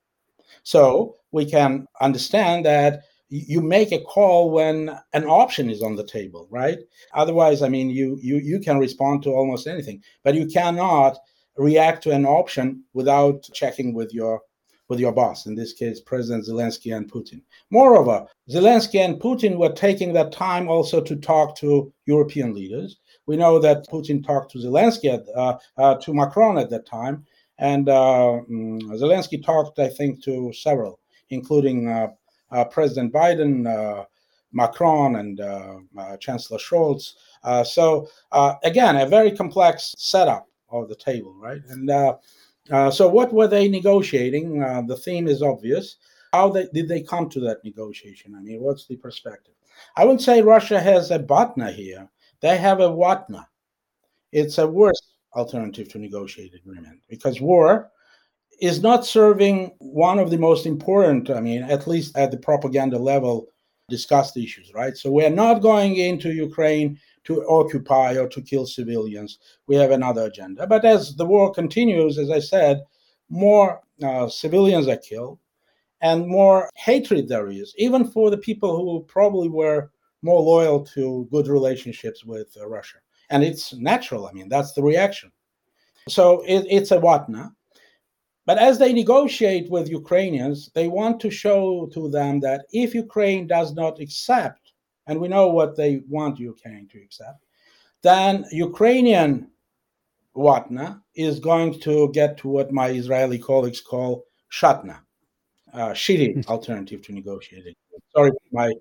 So 0.64 1.18
we 1.32 1.46
can 1.46 1.88
understand 2.00 2.66
that 2.66 3.04
you 3.30 3.62
make 3.62 3.92
a 3.92 4.02
call 4.02 4.52
when 4.52 4.98
an 5.14 5.26
option 5.26 5.70
is 5.70 5.82
on 5.82 5.96
the 5.96 6.06
table, 6.06 6.48
right? 6.52 6.80
Otherwise, 7.14 7.62
I 7.62 7.70
mean, 7.70 7.90
you 7.90 8.18
you 8.22 8.38
you 8.38 8.60
can 8.60 8.78
respond 8.78 9.24
to 9.24 9.32
almost 9.32 9.68
anything, 9.68 10.02
but 10.24 10.36
you 10.36 10.46
cannot 10.48 11.18
react 11.58 12.04
to 12.04 12.12
an 12.12 12.26
option 12.26 12.84
without 12.94 13.44
checking 13.54 13.94
with 13.94 14.14
your 14.14 14.42
with 14.88 15.00
your 15.00 15.12
boss. 15.12 15.48
In 15.48 15.56
this 15.56 15.74
case, 15.74 16.00
President 16.00 16.46
Zelensky 16.46 16.96
and 16.96 17.12
Putin. 17.12 17.42
Moreover, 17.72 18.26
Zelensky 18.50 19.00
and 19.00 19.20
Putin 19.20 19.58
were 19.58 19.72
taking 19.72 20.14
that 20.14 20.32
time 20.32 20.68
also 20.68 21.02
to 21.02 21.16
talk 21.16 21.58
to 21.58 21.92
European 22.06 22.54
leaders. 22.54 22.98
We 23.26 23.38
know 23.38 23.58
that 23.60 23.88
Putin 23.88 24.24
talked 24.24 24.52
to 24.52 24.60
Zelensky 24.60 25.12
at, 25.12 25.24
uh, 25.36 25.58
uh, 25.78 25.96
to 25.96 26.14
Macron 26.14 26.60
at 26.60 26.70
that 26.70 26.86
time, 26.86 27.26
and 27.58 27.90
uh, 27.90 28.42
mm, 28.50 28.82
Zelensky 29.00 29.44
talked, 29.44 29.80
I 29.80 29.90
think, 29.90 30.24
to 30.26 30.54
several, 30.54 31.00
including 31.30 31.90
uh, 31.90 32.10
uh, 32.10 32.10
Uh, 32.56 32.64
President 32.64 33.12
Biden, 33.12 33.68
uh, 33.68 34.06
Macron, 34.54 35.18
and 35.18 35.42
uh, 35.42 35.76
uh, 35.98 36.16
Chancellor 36.16 36.58
Scholz. 36.58 37.16
so 37.66 38.08
again, 38.64 38.96
a 38.96 39.06
very 39.06 39.30
complex 39.30 39.94
setup 39.98 40.48
of 40.70 40.88
the 40.88 40.96
table, 40.96 41.36
right? 41.38 41.62
And 41.68 41.90
so, 42.94 43.10
what 43.10 43.34
were 43.34 43.48
they 43.48 43.68
negotiating? 43.68 44.60
the 44.88 44.96
theme 44.96 45.28
is 45.28 45.42
obvious. 45.42 45.98
How 46.32 46.50
they, 46.50 46.68
did 46.74 46.88
they 46.88 47.02
come 47.02 47.30
to 47.30 47.42
that 47.42 47.64
negotiation? 47.66 48.36
I 48.36 48.42
mean, 48.42 48.62
what's 48.62 48.88
the 48.88 48.96
perspective? 48.96 49.54
I 49.98 50.06
would 50.06 50.22
say 50.22 50.42
Russia 50.42 50.80
has 50.80 51.12
a 51.12 51.20
Batna 51.20 51.74
here. 51.74 52.10
They 52.40 52.58
have 52.58 52.80
a 52.80 52.90
Watna. 52.90 53.46
It's 54.32 54.60
a 54.60 54.68
worse 54.68 55.02
alternative 55.34 55.90
to 55.90 55.98
negotiated 55.98 56.62
agreement 56.62 57.02
because 57.10 57.42
war 57.42 57.92
is 58.60 58.82
not 58.82 59.06
serving 59.06 59.76
one 59.80 60.20
of 60.20 60.30
the 60.30 60.38
most 60.38 60.66
important, 60.66 61.30
I 61.30 61.42
mean, 61.42 61.64
at 61.64 61.88
least 61.88 62.18
at 62.18 62.32
the 62.32 62.38
propaganda 62.38 62.98
level, 62.98 63.48
discussed 63.90 64.38
issues, 64.38 64.74
right? 64.74 64.98
So 64.98 65.12
we're 65.12 65.30
not 65.30 65.62
going 65.62 65.98
into 65.98 66.34
Ukraine 66.34 67.00
to 67.26 67.46
occupy 67.48 68.18
or 68.18 68.28
to 68.30 68.42
kill 68.42 68.66
civilians. 68.66 69.40
We 69.68 69.76
have 69.76 69.92
another 69.92 70.26
agenda. 70.26 70.66
But 70.68 70.86
as 70.86 71.16
the 71.16 71.26
war 71.26 71.52
continues, 71.52 72.18
as 72.18 72.32
I 72.32 72.40
said, 72.40 72.84
more 73.30 73.82
uh, 74.04 74.28
civilians 74.28 74.88
are 74.88 74.98
killed 74.98 75.40
and 76.02 76.28
more 76.28 76.70
hatred 76.76 77.28
there 77.28 77.48
is, 77.48 77.74
even 77.78 78.06
for 78.06 78.30
the 78.30 78.38
people 78.38 78.78
who 78.78 79.04
probably 79.06 79.50
were 79.50 79.92
more 80.22 80.42
loyal 80.42 80.84
to 80.86 81.28
good 81.32 81.48
relationships 81.48 82.26
with 82.26 82.56
uh, 82.60 82.68
Russia. 82.68 82.98
And 83.30 83.44
it's 83.44 83.74
natural. 83.74 84.28
I 84.28 84.32
mean, 84.32 84.50
that's 84.50 84.74
the 84.74 84.84
reaction. 84.84 85.32
So 86.08 86.44
it, 86.46 86.66
it's 86.70 86.92
a 86.92 86.98
Watna. 86.98 87.52
But 88.46 88.60
as 88.60 88.78
they 88.78 88.94
negotiate 88.94 89.70
with 89.72 89.90
Ukrainians, 89.90 90.70
they 90.76 90.88
want 90.88 91.20
to 91.22 91.32
show 91.32 91.88
to 91.94 92.10
them 92.10 92.40
that 92.42 92.66
if 92.72 92.94
Ukraine 92.94 93.48
does 93.48 93.74
not 93.74 94.00
accept, 94.00 94.74
and 95.08 95.20
we 95.20 95.28
know 95.28 95.48
what 95.50 95.76
they 95.76 96.02
want 96.08 96.40
Ukraine 96.40 96.88
to 96.92 97.02
accept, 97.02 97.44
then 98.04 98.46
Ukrainian 98.52 99.50
Watna 100.36 101.02
is 101.16 101.40
going 101.40 101.80
to 101.82 102.12
get 102.12 102.38
to 102.40 102.48
what 102.50 102.72
my 102.72 102.90
Israeli 102.90 103.40
colleagues 103.40 103.82
call 103.82 104.26
Shatna, 104.52 105.00
uh, 105.74 105.90
shitty 105.90 106.46
alternative 106.56 107.02
to 107.04 107.14
negotiating. 107.14 107.74
Sorry, 108.16 108.32
my 108.52 108.74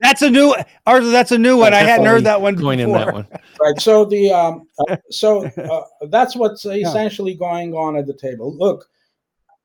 that's 0.00 0.22
a 0.22 0.30
new 0.30 0.54
Arthur. 0.86 1.10
That's 1.10 1.32
a 1.32 1.38
new 1.38 1.56
one. 1.56 1.72
I 1.72 1.78
hadn't 1.78 2.06
heard 2.06 2.24
that 2.24 2.40
one 2.40 2.54
going 2.54 2.80
in 2.80 2.92
that 2.92 3.12
one. 3.12 3.26
Right. 3.58 3.80
So 3.80 4.04
the 4.04 4.30
um, 4.30 4.68
uh, 4.86 4.98
so 5.10 5.46
uh, 5.56 6.06
that's 6.08 6.36
what's 6.36 6.66
essentially 6.66 7.32
yeah. 7.32 7.38
going 7.38 7.72
on 7.72 7.96
at 7.96 8.06
the 8.06 8.12
table. 8.12 8.54
Look, 8.54 8.86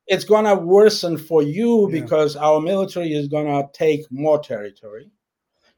it's 0.08 0.24
going 0.24 0.46
to 0.46 0.56
worsen 0.56 1.18
for 1.18 1.44
you 1.44 1.92
yeah. 1.92 2.00
because 2.00 2.38
our 2.38 2.62
military 2.62 3.14
is 3.14 3.28
going 3.28 3.48
to 3.48 3.68
take 3.74 4.10
more 4.10 4.42
territory. 4.42 5.12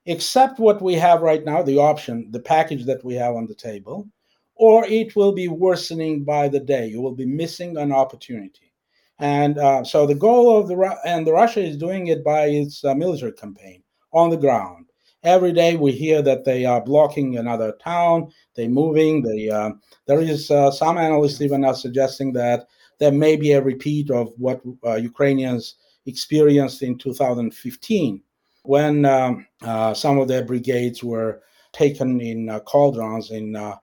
Except 0.06 0.60
what 0.60 0.80
we 0.80 0.94
have 0.94 1.22
right 1.22 1.44
now, 1.44 1.64
the 1.64 1.80
option, 1.80 2.30
the 2.30 2.40
package 2.40 2.86
that 2.86 3.04
we 3.04 3.16
have 3.16 3.36
on 3.36 3.48
the 3.48 3.56
table, 3.56 4.08
or 4.56 4.86
it 4.86 5.16
will 5.16 5.32
be 5.32 5.48
worsening 5.48 6.24
by 6.24 6.48
the 6.48 6.60
day. 6.60 6.86
You 6.86 7.02
will 7.02 7.16
be 7.16 7.26
missing 7.26 7.78
an 7.78 7.92
opportunity. 7.92 8.74
And 9.18 9.58
uh, 9.58 9.84
so 9.84 10.06
the 10.06 10.14
goal 10.14 10.56
of 10.60 10.68
the 10.68 11.00
and 11.04 11.26
the 11.26 11.34
Russia 11.34 11.62
is 11.62 11.78
doing 11.78 12.08
it 12.08 12.24
by 12.24 12.46
its 12.46 12.86
uh, 12.86 12.94
military 12.94 13.32
campaign 13.32 13.82
on 14.14 14.30
the 14.30 14.38
ground. 14.38 14.86
Every 15.24 15.54
day 15.54 15.78
we 15.78 15.94
hear 15.94 16.22
that 16.22 16.44
they 16.44 16.66
are 16.66 16.84
blocking 16.84 17.38
another 17.38 17.74
town, 17.84 18.32
they're 18.56 18.68
moving. 18.68 19.22
They, 19.22 19.50
uh, 19.50 19.72
there 20.06 20.20
is 20.20 20.52
uh, 20.52 20.70
some 20.70 20.98
analysts 20.98 21.42
even 21.42 21.64
are 21.64 21.74
suggesting 21.74 22.34
that 22.34 22.68
there 23.00 23.12
may 23.12 23.38
be 23.38 23.54
a 23.54 23.62
repeat 23.62 24.12
of 24.12 24.34
what 24.38 24.62
uh, 24.86 24.96
Ukrainians 24.96 25.76
experienced 26.06 26.82
in 26.82 26.98
2015 26.98 28.22
when 28.64 29.06
um, 29.06 29.48
uh, 29.62 29.94
some 29.94 30.20
of 30.20 30.28
their 30.28 30.44
brigades 30.44 31.04
were 31.04 31.42
taken 31.72 32.20
in 32.22 32.50
uh, 32.50 32.60
cauldrons, 32.62 33.32
in 33.32 33.56
uh, 33.56 33.76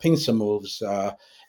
pincer 0.00 0.32
moves, 0.32 0.82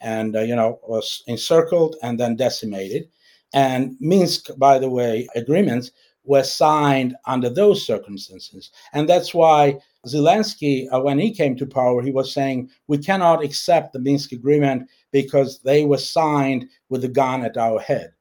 and 0.02 0.34
you 0.34 0.56
know 0.56 0.80
was 0.88 1.24
encircled 1.28 1.96
and 2.02 2.20
then 2.20 2.36
decimated. 2.36 3.08
And 3.54 3.96
Minsk, 4.00 4.50
by 4.58 4.80
the 4.80 4.90
way, 4.90 5.28
agreements 5.36 5.92
were 6.26 6.44
signed 6.44 7.16
under 7.26 7.50
those 7.50 7.86
circumstances. 7.86 8.72
And 8.94 9.08
that's 9.08 9.34
why 9.34 9.78
Zelensky, 10.08 10.88
uh, 10.92 11.00
when 11.02 11.20
he 11.20 11.32
came 11.32 11.56
to 11.58 11.66
power, 11.66 12.02
he 12.02 12.12
was 12.12 12.34
saying, 12.34 12.70
we 12.88 12.98
cannot 12.98 13.44
accept 13.44 13.94
the 13.94 14.00
Minsk 14.00 14.32
agreement 14.32 14.90
because 15.12 15.60
they 15.60 15.86
were 15.86 15.98
signed 15.98 16.68
with 16.90 17.04
a 17.04 17.10
gun 17.10 17.44
at 17.44 17.58
our 17.58 17.80
head. 17.80 18.14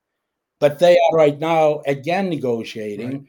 But 0.61 0.79
they 0.79 0.97
are 0.97 1.17
right 1.17 1.38
now 1.38 1.83
again 1.87 2.29
negotiating. 2.29 3.11
Right. 3.11 3.29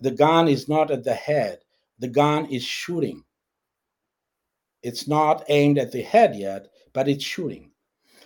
The 0.00 0.10
gun 0.10 0.48
is 0.48 0.68
not 0.68 0.90
at 0.90 1.04
the 1.04 1.14
head, 1.14 1.60
the 1.98 2.08
gun 2.08 2.46
is 2.46 2.64
shooting. 2.64 3.24
It's 4.82 5.08
not 5.08 5.44
aimed 5.48 5.78
at 5.78 5.92
the 5.92 6.02
head 6.02 6.36
yet, 6.36 6.66
but 6.92 7.08
it's 7.08 7.24
shooting. 7.24 7.70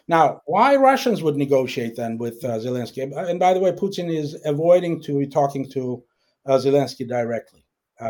Now, 0.09 0.41
why 0.47 0.75
Russians 0.77 1.23
would 1.23 1.37
negotiate 1.37 1.95
then 1.95 2.17
with 2.17 2.43
uh, 2.43 2.59
Zelensky? 2.59 3.03
And 3.03 3.39
by 3.39 3.53
the 3.53 3.61
way, 3.61 3.73
Putin 3.73 4.13
is 4.13 4.37
avoiding 4.47 5.03
to 5.03 5.19
be 5.19 5.27
talking 5.27 5.71
to 5.73 6.03
uh, 6.47 6.53
Zelensky 6.57 7.07
directly. 7.07 7.67
Uh, 8.01 8.09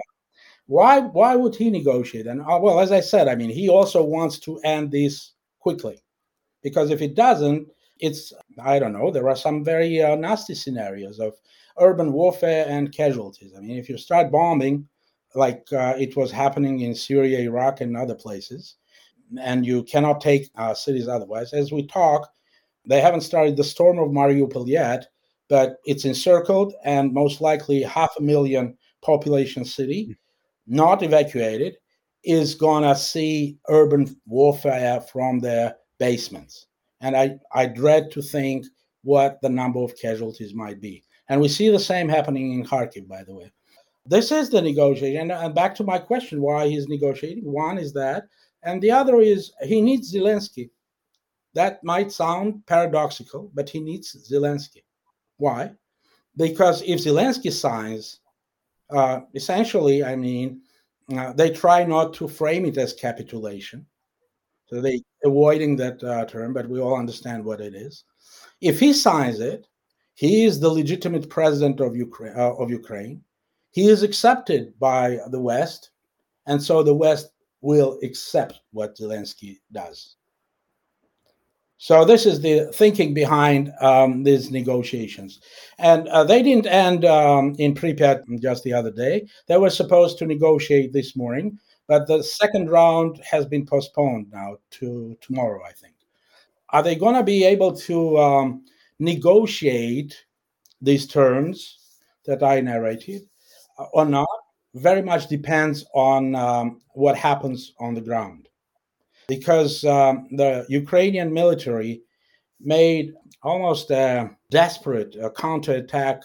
why? 0.66 1.00
Why 1.00 1.34
would 1.34 1.56
he 1.56 1.70
negotiate? 1.70 2.28
And 2.28 2.40
uh, 2.40 2.58
well, 2.62 2.78
as 2.78 2.92
I 2.92 3.00
said, 3.00 3.26
I 3.26 3.34
mean, 3.34 3.50
he 3.50 3.68
also 3.68 4.04
wants 4.04 4.38
to 4.40 4.61
end 4.61 4.92
this 4.92 5.32
quickly, 5.58 6.00
because 6.62 6.90
if 6.90 7.02
it 7.02 7.16
doesn't, 7.16 7.66
it's 7.98 8.32
I 8.62 8.78
don't 8.78 8.92
know. 8.92 9.11
There 9.11 9.28
are 9.28 9.37
some 9.37 9.64
very 9.64 10.00
uh, 10.00 10.14
nasty 10.14 10.54
scenarios 10.54 11.18
of 11.18 11.34
urban 11.80 12.12
warfare 12.12 12.64
and 12.68 12.92
casualties. 12.92 13.54
I 13.56 13.61
mean, 13.61 13.76
if 13.76 13.88
you 13.88 13.98
start 13.98 14.30
bombing, 14.30 14.87
like 15.34 15.66
uh, 15.72 15.94
it 15.98 16.16
was 16.16 16.30
happening 16.30 16.80
in 16.80 16.94
Syria, 16.94 17.40
Iraq, 17.40 17.80
and 17.80 17.96
other 17.96 18.14
places 18.14 18.76
and 19.40 19.66
you 19.66 19.82
cannot 19.84 20.20
take 20.20 20.50
uh, 20.56 20.74
cities 20.74 21.08
otherwise. 21.08 21.52
As 21.52 21.72
we 21.72 21.86
talk, 21.86 22.30
they 22.86 23.00
haven't 23.00 23.20
started 23.22 23.56
the 23.56 23.64
storm 23.64 23.98
of 23.98 24.08
Mariupol 24.08 24.66
yet, 24.66 25.06
but 25.48 25.76
it's 25.84 26.04
encircled 26.04 26.74
and 26.84 27.12
most 27.12 27.40
likely 27.40 27.82
half 27.82 28.14
a 28.18 28.22
million 28.22 28.76
population 29.02 29.64
city, 29.64 30.16
not 30.66 31.02
evacuated, 31.02 31.76
is 32.24 32.54
gonna 32.54 32.94
see 32.94 33.58
urban 33.68 34.16
warfare 34.26 35.00
from 35.00 35.38
their 35.38 35.76
basements. 35.98 36.66
And 37.00 37.16
I, 37.16 37.38
I 37.52 37.66
dread 37.66 38.10
to 38.12 38.22
think 38.22 38.66
what 39.02 39.40
the 39.40 39.48
number 39.48 39.80
of 39.80 39.96
casualties 40.00 40.54
might 40.54 40.80
be. 40.80 41.04
And 41.28 41.40
we 41.40 41.48
see 41.48 41.68
the 41.68 41.78
same 41.78 42.08
happening 42.08 42.52
in 42.52 42.64
Kharkiv, 42.64 43.06
by 43.06 43.22
the 43.22 43.34
way. 43.34 43.52
This 44.06 44.32
is 44.32 44.48
the 44.48 44.62
negotiation. 44.62 45.30
And 45.30 45.54
back 45.54 45.74
to 45.76 45.84
my 45.84 45.98
question 45.98 46.40
why 46.40 46.68
he's 46.68 46.88
negotiating. 46.88 47.44
One 47.44 47.78
is 47.78 47.92
that 47.92 48.24
and 48.68 48.83
the 48.83 48.90
other 48.90 49.20
is 49.20 49.52
he 49.62 49.81
needs 49.81 50.12
Zelensky. 50.12 50.68
That 51.54 51.83
might 51.83 52.12
sound 52.12 52.66
paradoxical, 52.66 53.50
but 53.54 53.70
he 53.70 53.81
needs 53.81 54.09
Zelensky. 54.31 54.83
Why? 55.38 55.72
Because 56.37 56.83
if 56.83 57.00
Zelensky 57.00 57.50
signs, 57.50 58.20
uh, 58.90 59.20
essentially, 59.35 60.04
I 60.04 60.14
mean, 60.16 60.61
uh, 61.16 61.33
they 61.33 61.50
try 61.50 61.85
not 61.85 62.12
to 62.14 62.28
frame 62.28 62.66
it 62.66 62.76
as 62.76 62.92
capitulation. 62.92 63.87
So 64.66 64.83
they 64.83 65.00
avoiding 65.25 65.77
that 65.77 66.04
uh, 66.04 66.27
term, 66.27 66.52
but 66.52 66.69
we 66.69 66.79
all 66.79 66.98
understand 66.98 67.42
what 67.42 67.62
it 67.62 67.75
is. 67.75 68.04
If 68.60 68.79
he 68.79 68.92
signs 68.92 69.40
it, 69.40 69.66
he 70.14 70.44
is 70.44 70.60
the 70.60 70.69
legitimate 70.69 71.31
president 71.31 71.81
of 71.81 71.96
Ukraine. 71.96 72.35
Uh, 72.37 72.52
of 72.62 72.71
Ukraine. 72.71 73.25
He 73.71 73.88
is 73.88 74.02
accepted 74.02 74.79
by 74.79 75.21
the 75.31 75.40
West, 75.40 75.90
and 76.46 76.62
so 76.62 76.83
the 76.83 77.00
West 77.06 77.31
will 77.61 77.98
accept 78.02 78.61
what 78.73 78.96
Zelensky 78.96 79.59
does. 79.73 80.17
So 81.81 82.04
this 82.04 82.27
is 82.27 82.40
the 82.40 82.71
thinking 82.73 83.15
behind 83.15 83.73
um, 83.81 84.25
these 84.25 84.50
negotiations, 84.50 85.40
and 85.79 86.09
uh, 86.09 86.25
they 86.25 86.42
didn't 86.42 86.67
end 86.67 87.04
um, 87.04 87.54
in 87.59 87.73
Pripyat 87.73 88.25
just 88.40 88.65
the 88.65 88.73
other 88.73 88.90
day. 88.90 89.29
They 89.46 89.59
were 89.59 89.71
supposed 89.71 90.19
to 90.19 90.27
negotiate 90.27 90.92
this 90.92 91.15
morning, 91.15 91.56
but 91.87 92.09
the 92.09 92.23
second 92.25 92.69
round 92.69 93.21
has 93.31 93.46
been 93.46 93.65
postponed 93.65 94.27
now 94.33 94.56
to 94.73 95.17
tomorrow. 95.21 95.63
I 95.65 95.71
think. 95.71 95.94
Are 96.71 96.83
they 96.83 96.96
going 96.96 97.15
to 97.15 97.23
be 97.23 97.44
able 97.44 97.77
to 97.77 98.19
um, 98.19 98.65
negotiate 98.98 100.25
these 100.83 101.06
terms 101.06 101.79
that 102.27 102.42
I 102.42 102.61
narrated 102.61 103.23
uh, 103.79 103.87
or 103.92 104.04
not 104.04 104.29
very 104.75 105.02
much 105.02 105.29
depends 105.29 105.85
on 105.94 106.35
um, 106.35 106.81
what 106.94 107.16
happens 107.16 107.73
on 107.79 107.94
the 107.94 108.00
ground. 108.00 108.48
Because 109.27 109.85
um, 109.85 110.29
the 110.33 110.64
Ukrainian 110.69 111.33
military 111.33 112.02
made 112.60 113.12
almost 113.42 113.90
a 113.90 114.31
desperate 114.50 115.16
uh, 115.16 115.31
counterattack 115.31 116.23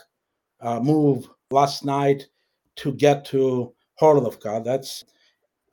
uh, 0.61 0.79
move 0.79 1.27
last 1.51 1.85
night 1.85 2.27
to 2.77 2.93
get 2.93 3.25
to 3.25 3.73
Horlovka. 4.01 4.63
That's 4.63 5.03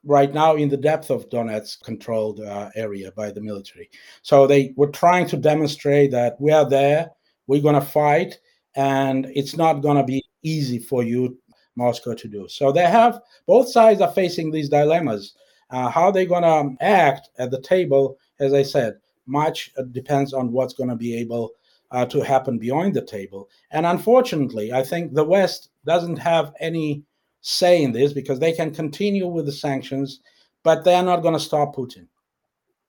right 0.03 0.33
now 0.33 0.55
in 0.55 0.69
the 0.69 0.77
depth 0.77 1.09
of 1.09 1.29
Donetsk 1.29 1.81
controlled 1.83 2.39
uh, 2.41 2.69
area 2.75 3.11
by 3.11 3.31
the 3.31 3.41
military. 3.41 3.89
So 4.21 4.47
they 4.47 4.73
were 4.75 4.89
trying 4.89 5.27
to 5.27 5.37
demonstrate 5.37 6.11
that 6.11 6.39
we 6.39 6.51
are 6.51 6.67
there, 6.67 7.11
we're 7.47 7.61
going 7.61 7.75
to 7.75 7.81
fight, 7.81 8.39
and 8.75 9.27
it's 9.33 9.55
not 9.55 9.81
going 9.81 9.97
to 9.97 10.03
be 10.03 10.23
easy 10.43 10.79
for 10.79 11.03
you, 11.03 11.37
Moscow, 11.75 12.13
to 12.13 12.27
do. 12.27 12.47
So 12.49 12.71
they 12.71 12.87
have 12.87 13.21
both 13.47 13.69
sides 13.69 14.01
are 14.01 14.11
facing 14.11 14.51
these 14.51 14.69
dilemmas. 14.69 15.33
Uh, 15.69 15.89
how 15.89 16.11
they're 16.11 16.25
going 16.25 16.43
to 16.43 16.83
act 16.83 17.29
at 17.37 17.49
the 17.49 17.61
table, 17.61 18.17
as 18.39 18.53
I 18.53 18.63
said, 18.63 18.95
much 19.25 19.71
depends 19.91 20.33
on 20.33 20.51
what's 20.51 20.73
going 20.73 20.89
to 20.89 20.95
be 20.95 21.15
able 21.15 21.51
uh, 21.91 22.05
to 22.05 22.21
happen 22.21 22.57
beyond 22.57 22.93
the 22.93 23.05
table. 23.05 23.49
And 23.71 23.85
unfortunately, 23.85 24.73
I 24.73 24.83
think 24.83 25.13
the 25.13 25.23
West 25.23 25.69
doesn't 25.85 26.17
have 26.17 26.53
any 26.59 27.03
say 27.41 27.83
in 27.83 27.91
this 27.91 28.13
because 28.13 28.39
they 28.39 28.53
can 28.53 28.73
continue 28.73 29.27
with 29.27 29.45
the 29.45 29.51
sanctions, 29.51 30.19
but 30.63 30.83
they're 30.83 31.03
not 31.03 31.21
going 31.21 31.33
to 31.33 31.39
stop 31.39 31.75
Putin. 31.75 32.07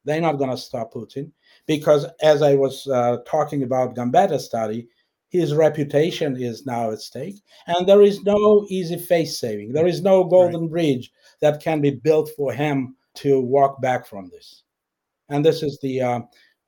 They're 0.05 0.20
not 0.20 0.39
going 0.39 0.51
to 0.51 0.57
stop 0.57 0.93
Putin 0.93 1.30
because, 1.66 2.07
as 2.22 2.43
I 2.43 2.55
was 2.55 2.87
uh, 2.89 3.18
talking 3.26 3.62
about 3.62 3.95
Gambetta 3.95 4.41
study, 4.41 4.89
his 5.33 5.55
reputation 5.55 6.37
is 6.41 6.66
now 6.66 6.91
at 6.93 7.01
stake, 7.01 7.43
and 7.66 7.89
there 7.89 8.03
is 8.03 8.22
no 8.22 8.66
easy 8.68 8.97
face 8.97 9.39
saving. 9.39 9.72
There 9.72 9.87
is 9.87 10.03
no 10.03 10.24
golden 10.24 10.62
right. 10.62 10.70
bridge 10.70 11.12
that 11.41 11.62
can 11.62 11.80
be 11.80 11.91
built 11.91 12.30
for 12.37 12.53
him 12.53 12.95
to 13.14 13.41
walk 13.41 13.80
back 13.80 14.07
from 14.07 14.28
this. 14.28 14.62
And 15.28 15.45
this 15.45 15.62
is 15.62 15.78
the 15.80 16.01
uh, 16.01 16.20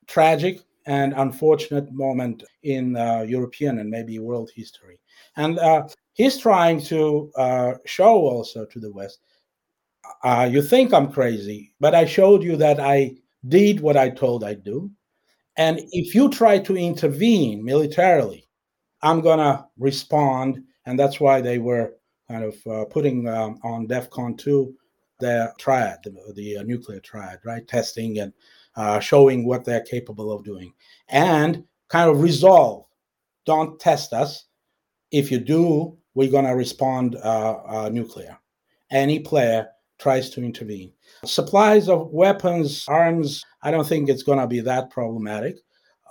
tragic 0.06 0.60
and 0.86 1.14
unfortunate 1.16 1.92
moment 1.92 2.42
in 2.62 2.96
uh, 2.96 3.24
European 3.28 3.78
and 3.78 3.90
maybe 3.90 4.18
world 4.18 4.50
history. 4.54 4.98
And 5.36 5.58
uh, 5.58 5.88
he's 6.14 6.38
trying 6.38 6.82
to 6.84 7.30
uh, 7.36 7.74
show 7.84 8.14
also 8.14 8.64
to 8.66 8.80
the 8.80 8.92
West 8.92 9.20
uh, 10.22 10.48
you 10.50 10.62
think 10.62 10.92
I'm 10.92 11.12
crazy, 11.12 11.72
but 11.80 11.94
I 11.94 12.04
showed 12.04 12.42
you 12.42 12.56
that 12.56 12.80
I 12.80 13.16
did 13.48 13.80
what 13.80 13.96
I 13.96 14.10
told 14.10 14.44
I'd 14.44 14.64
do. 14.64 14.90
And 15.56 15.80
if 15.92 16.14
you 16.14 16.30
try 16.30 16.58
to 16.58 16.76
intervene 16.76 17.64
militarily, 17.64 18.46
I'm 19.04 19.20
going 19.20 19.38
to 19.38 19.64
respond. 19.78 20.64
And 20.86 20.98
that's 20.98 21.20
why 21.20 21.40
they 21.40 21.58
were 21.58 21.94
kind 22.28 22.44
of 22.44 22.66
uh, 22.66 22.84
putting 22.86 23.28
um, 23.28 23.58
on 23.62 23.86
DEFCON 23.86 24.36
2 24.38 24.74
their 25.20 25.52
triad, 25.58 25.98
the, 26.02 26.32
the 26.34 26.56
uh, 26.56 26.62
nuclear 26.64 26.98
triad, 27.00 27.38
right? 27.44 27.66
Testing 27.68 28.18
and 28.18 28.32
uh, 28.76 28.98
showing 28.98 29.46
what 29.46 29.64
they're 29.64 29.82
capable 29.82 30.32
of 30.32 30.44
doing. 30.44 30.72
And 31.08 31.64
kind 31.88 32.10
of 32.10 32.20
resolve 32.20 32.86
don't 33.44 33.78
test 33.78 34.12
us. 34.12 34.46
If 35.10 35.30
you 35.30 35.38
do, 35.38 35.96
we're 36.14 36.30
going 36.30 36.46
to 36.46 36.52
respond 36.52 37.16
uh, 37.16 37.58
uh, 37.66 37.90
nuclear. 37.92 38.38
Any 38.90 39.20
player 39.20 39.68
tries 39.98 40.30
to 40.30 40.42
intervene. 40.42 40.92
Supplies 41.24 41.88
of 41.88 42.10
weapons, 42.10 42.84
arms, 42.88 43.44
I 43.62 43.70
don't 43.70 43.86
think 43.86 44.08
it's 44.08 44.22
going 44.22 44.38
to 44.38 44.46
be 44.46 44.60
that 44.60 44.90
problematic. 44.90 45.58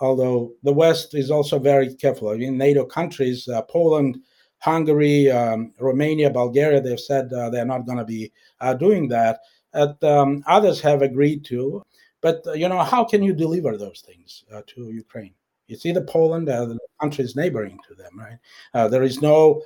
Although 0.01 0.53
the 0.63 0.73
West 0.73 1.13
is 1.13 1.31
also 1.31 1.59
very 1.59 1.93
careful. 1.95 2.29
I 2.29 2.37
mean, 2.37 2.57
NATO 2.57 2.85
countries, 2.85 3.47
uh, 3.47 3.61
Poland, 3.63 4.19
Hungary, 4.59 5.29
um, 5.29 5.73
Romania, 5.79 6.29
Bulgaria, 6.29 6.81
they've 6.81 6.99
said 6.99 7.31
uh, 7.31 7.49
they're 7.49 7.65
not 7.65 7.85
going 7.85 7.97
to 7.97 8.05
be 8.05 8.31
uh, 8.59 8.73
doing 8.73 9.07
that. 9.09 9.39
um, 9.73 10.43
others 10.47 10.81
have 10.81 11.01
agreed 11.01 11.45
to. 11.45 11.83
But, 12.21 12.47
uh, 12.47 12.53
you 12.53 12.69
know, 12.69 12.79
how 12.79 13.03
can 13.03 13.21
you 13.21 13.33
deliver 13.33 13.77
those 13.77 14.01
things 14.01 14.45
uh, 14.53 14.61
to 14.67 14.91
Ukraine? 14.91 15.33
It's 15.67 15.85
either 15.85 16.01
Poland 16.01 16.49
or 16.49 16.65
the 16.65 16.79
countries 17.01 17.35
neighboring 17.35 17.77
to 17.87 17.95
them, 17.95 18.17
right? 18.17 18.37
Uh, 18.73 18.87
there 18.87 19.03
is 19.03 19.21
no 19.21 19.61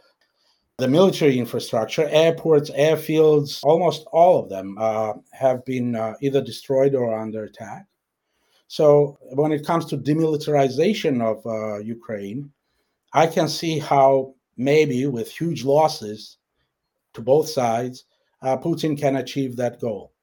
the 0.78 0.88
military 0.88 1.40
infrastructure, 1.40 2.08
airports, 2.10 2.70
airfields, 2.70 3.62
almost 3.64 4.06
all 4.12 4.44
of 4.44 4.50
them 4.50 4.78
uh, 4.80 5.14
have 5.32 5.66
been 5.66 5.96
uh, 5.96 6.14
either 6.22 6.40
destroyed 6.42 6.94
or 6.94 7.18
under 7.18 7.46
attack. 7.46 7.88
So 8.68 9.18
when 9.22 9.52
it 9.52 9.66
comes 9.66 9.86
to 9.86 9.98
demilitarization 9.98 11.22
of 11.22 11.46
uh, 11.46 11.80
Ukraine, 11.80 12.52
I 13.14 13.28
can 13.28 13.48
see 13.48 13.80
how 13.80 14.36
maybe 14.58 15.06
with 15.06 15.32
huge 15.32 15.64
losses 15.64 16.38
to 17.14 17.22
both 17.22 17.50
sides, 17.50 18.06
uh, 18.42 18.58
Putin 18.58 19.00
can 19.00 19.18
achieve 19.18 19.56
that 19.56 19.80
goal. 19.80 20.14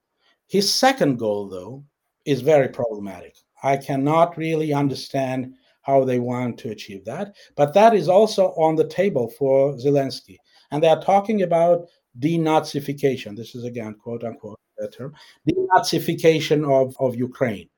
His 0.47 0.73
second 0.73 1.19
goal, 1.19 1.49
though, 1.49 1.85
is 2.27 2.43
very 2.43 2.69
problematic. 2.69 3.35
I 3.63 3.79
cannot 3.79 4.37
really 4.37 4.75
understand 4.75 5.55
how 5.83 6.05
they 6.05 6.19
want 6.19 6.59
to 6.59 6.71
achieve 6.71 7.05
that. 7.07 7.35
But 7.57 7.75
that 7.75 7.95
is 7.95 8.09
also 8.09 8.49
on 8.57 8.77
the 8.77 8.89
table 8.89 9.29
for 9.39 9.75
Zelensky. 9.75 10.37
And 10.71 10.83
they 10.83 10.89
are 10.89 11.03
talking 11.03 11.43
about 11.43 11.89
denazification. 12.19 13.37
This 13.37 13.55
is 13.55 13.65
again, 13.65 13.95
quote 13.95 14.25
unquote, 14.25 14.59
term 14.93 15.15
denazification 15.49 16.69
of, 16.71 16.97
of 17.01 17.17
Ukraine 17.17 17.69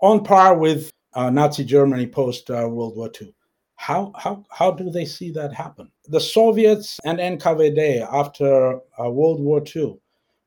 on 0.00 0.24
par 0.24 0.56
with 0.56 0.90
uh, 1.14 1.30
Nazi 1.30 1.64
Germany 1.64 2.06
post 2.06 2.50
uh, 2.50 2.68
World 2.68 2.96
War 2.96 3.10
II. 3.20 3.34
How, 3.76 4.12
how, 4.16 4.44
how 4.50 4.72
do 4.72 4.90
they 4.90 5.04
see 5.04 5.30
that 5.32 5.52
happen? 5.52 5.90
The 6.08 6.20
Soviets 6.20 6.98
and 7.04 7.18
NKVD 7.18 8.06
after 8.12 8.80
uh, 8.98 9.10
World 9.10 9.40
War 9.40 9.62
II 9.64 9.98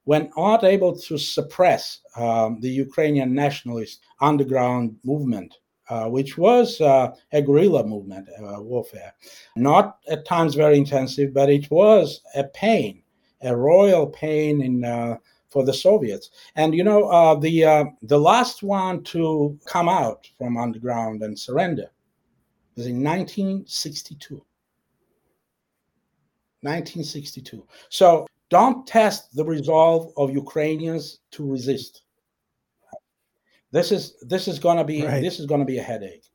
were 0.05 0.27
not 0.35 0.63
able 0.63 0.97
to 0.97 1.17
suppress 1.17 2.01
um, 2.17 2.59
the 2.59 2.69
Ukrainian 2.69 3.33
nationalist 3.33 4.01
underground 4.19 4.97
movement 5.03 5.55
uh, 5.91 6.07
which 6.07 6.37
was 6.37 6.79
uh, 6.79 7.13
a 7.33 7.41
guerrilla 7.41 7.85
movement 7.85 8.29
uh, 8.29 8.61
warfare. 8.61 9.13
Not 9.57 9.97
at 10.07 10.25
times 10.25 10.55
very 10.55 10.77
intensive, 10.77 11.33
but 11.33 11.49
it 11.49 11.69
was 11.69 12.21
a 12.33 12.45
pain, 12.45 13.03
a 13.41 13.53
royal 13.53 14.07
pain 14.07 14.61
in 14.61 14.85
for 15.51 15.63
the 15.65 15.73
Soviets. 15.73 16.31
And 16.55 16.73
you 16.73 16.83
know, 16.83 17.09
uh, 17.09 17.35
the 17.35 17.63
uh, 17.63 17.85
the 18.01 18.19
last 18.19 18.63
one 18.63 19.03
to 19.05 19.59
come 19.65 19.87
out 19.87 20.27
from 20.37 20.57
underground 20.57 21.21
and 21.21 21.37
surrender 21.37 21.91
was 22.75 22.87
in 22.87 23.03
1962. 23.03 24.35
1962. 26.63 27.65
So 27.89 28.27
don't 28.49 28.85
test 28.87 29.35
the 29.35 29.43
resolve 29.43 30.13
of 30.17 30.31
Ukrainians 30.31 31.19
to 31.31 31.45
resist. 31.45 32.03
This 33.71 33.91
is 33.91 34.15
this 34.21 34.47
is 34.47 34.59
going 34.59 34.77
to 34.77 34.83
be 34.83 35.03
right. 35.03 35.21
this 35.21 35.39
is 35.39 35.45
going 35.45 35.61
to 35.61 35.65
be 35.65 35.79
a 35.79 35.83
headache. 35.83 36.25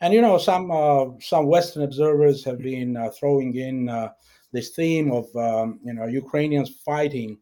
And 0.00 0.12
you 0.12 0.20
know, 0.20 0.38
some 0.38 0.70
uh, 0.70 1.06
some 1.20 1.46
Western 1.46 1.82
observers 1.82 2.44
have 2.44 2.58
been 2.58 2.96
uh, 2.96 3.10
throwing 3.10 3.54
in 3.56 3.88
uh, 3.88 4.10
this 4.52 4.70
theme 4.70 5.12
of 5.12 5.26
um, 5.36 5.80
you 5.84 5.92
know 5.92 6.06
Ukrainians 6.06 6.70
fighting 6.84 7.38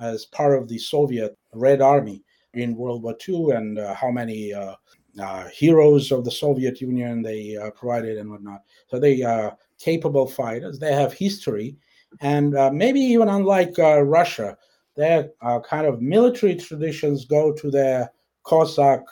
as 0.00 0.26
part 0.26 0.60
of 0.60 0.68
the 0.68 0.78
Soviet 0.78 1.36
Red 1.54 1.80
Army 1.80 2.22
in 2.54 2.76
World 2.76 3.02
War 3.02 3.16
II, 3.28 3.50
and 3.52 3.78
uh, 3.78 3.94
how 3.94 4.10
many 4.10 4.52
uh, 4.52 4.74
uh, 5.20 5.48
heroes 5.48 6.12
of 6.12 6.24
the 6.24 6.30
Soviet 6.30 6.80
Union 6.80 7.22
they 7.22 7.58
provided 7.74 8.18
and 8.18 8.30
whatnot. 8.30 8.62
So 8.88 8.98
they 8.98 9.22
are 9.22 9.56
capable 9.78 10.26
fighters. 10.26 10.78
They 10.78 10.92
have 10.92 11.12
history, 11.12 11.76
and 12.20 12.52
maybe 12.72 13.00
even 13.00 13.28
unlike 13.28 13.76
Russia, 13.78 14.56
their 14.96 15.30
kind 15.68 15.86
of 15.86 16.00
military 16.00 16.56
traditions 16.56 17.24
go 17.24 17.52
to 17.52 17.70
their 17.70 18.10
Cossack 18.48 19.02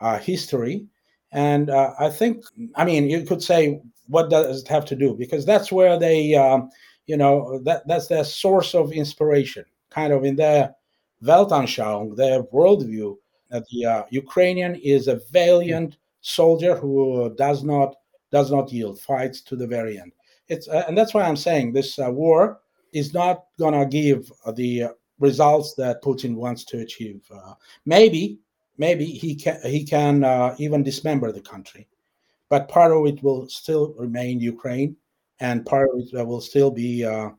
uh, 0.00 0.18
history. 0.18 0.86
And 1.32 1.70
uh, 1.70 1.94
I 1.98 2.10
think, 2.10 2.44
I 2.74 2.84
mean, 2.84 3.08
you 3.08 3.24
could 3.24 3.42
say, 3.42 3.80
what 4.08 4.28
does 4.28 4.62
it 4.62 4.68
have 4.68 4.84
to 4.86 4.96
do? 4.96 5.14
Because 5.14 5.46
that's 5.46 5.72
where 5.72 5.98
they, 5.98 6.34
um, 6.34 6.68
you 7.06 7.16
know, 7.16 7.58
that, 7.64 7.86
that's 7.86 8.08
their 8.08 8.24
source 8.24 8.74
of 8.74 8.92
inspiration, 8.92 9.64
kind 9.92 10.12
of 10.12 10.24
in 10.24 10.36
their 10.36 10.74
Weltanschauung, 11.22 12.16
their 12.16 12.42
worldview, 12.44 13.16
that 13.50 13.64
the 13.70 13.84
uh, 13.84 14.02
Ukrainian 14.10 14.74
is 14.76 15.08
a 15.08 15.20
valiant 15.30 15.98
soldier 16.22 16.76
who 16.76 17.34
does 17.36 17.62
not 17.62 17.94
does 18.30 18.50
not 18.50 18.72
yield, 18.72 18.98
fights 18.98 19.42
to 19.42 19.56
the 19.56 19.66
very 19.66 19.98
end. 19.98 20.12
It's 20.48 20.68
uh, 20.68 20.84
and 20.88 20.96
that's 20.96 21.14
why 21.14 21.22
I'm 21.22 21.36
saying 21.36 21.72
this 21.72 21.98
uh, 21.98 22.10
war 22.10 22.60
is 22.92 23.12
not 23.12 23.44
gonna 23.58 23.86
give 23.86 24.32
the 24.54 24.88
results 25.18 25.74
that 25.74 26.02
Putin 26.02 26.34
wants 26.34 26.64
to 26.64 26.80
achieve. 26.80 27.22
Uh, 27.32 27.54
maybe 27.86 28.38
maybe 28.78 29.04
he 29.04 29.34
can 29.34 29.60
he 29.64 29.84
can 29.84 30.24
uh, 30.24 30.54
even 30.58 30.82
dismember 30.82 31.30
the 31.30 31.40
country, 31.40 31.86
but 32.48 32.68
part 32.68 32.92
of 32.92 33.06
it 33.06 33.22
will 33.22 33.48
still 33.48 33.94
remain 33.98 34.40
Ukraine, 34.40 34.96
and 35.40 35.66
part 35.66 35.88
of 35.92 36.00
it 36.00 36.26
will 36.26 36.40
still 36.40 36.70
be, 36.70 37.04
uh, 37.04 37.30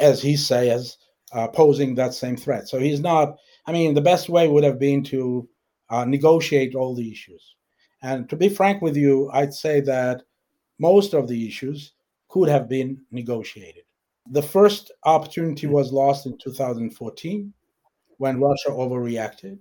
as 0.00 0.20
he 0.20 0.36
says, 0.36 0.98
uh, 1.34 1.48
posing 1.48 1.94
that 1.94 2.14
same 2.14 2.36
threat. 2.36 2.68
So 2.68 2.78
he's 2.78 3.00
not. 3.00 3.36
I 3.66 3.72
mean, 3.72 3.94
the 3.94 4.00
best 4.00 4.28
way 4.28 4.48
would 4.48 4.64
have 4.64 4.78
been 4.78 5.02
to 5.04 5.48
uh, 5.90 6.04
negotiate 6.04 6.74
all 6.74 6.94
the 6.94 7.10
issues, 7.10 7.56
And 8.02 8.28
to 8.30 8.36
be 8.36 8.48
frank 8.48 8.82
with 8.82 8.96
you, 8.96 9.30
I'd 9.32 9.52
say 9.52 9.80
that 9.82 10.22
most 10.78 11.14
of 11.14 11.28
the 11.28 11.46
issues 11.46 11.92
could 12.28 12.48
have 12.48 12.68
been 12.68 13.00
negotiated. 13.10 13.84
The 14.30 14.42
first 14.42 14.90
opportunity 15.04 15.66
was 15.66 15.92
lost 15.92 16.26
in 16.26 16.38
2014 16.38 17.52
when 18.18 18.40
Russia 18.40 18.70
overreacted. 18.70 19.58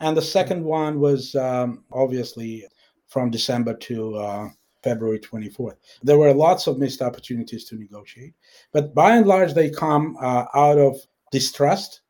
And 0.00 0.16
the 0.16 0.22
second 0.22 0.62
one 0.62 1.00
was 1.00 1.34
um, 1.34 1.84
obviously 1.92 2.64
from 3.08 3.30
December 3.30 3.74
to 3.74 4.16
uh, 4.16 4.48
February 4.82 5.18
24th. 5.18 5.76
There 6.02 6.18
were 6.18 6.32
lots 6.32 6.66
of 6.66 6.78
missed 6.78 7.02
opportunities 7.02 7.64
to 7.66 7.76
negotiate, 7.76 8.34
but 8.72 8.94
by 8.94 9.16
and 9.16 9.26
large, 9.26 9.54
they 9.54 9.70
come 9.70 10.16
uh, 10.20 10.44
out 10.54 10.78
of 10.78 10.96
distrust. 11.34 12.00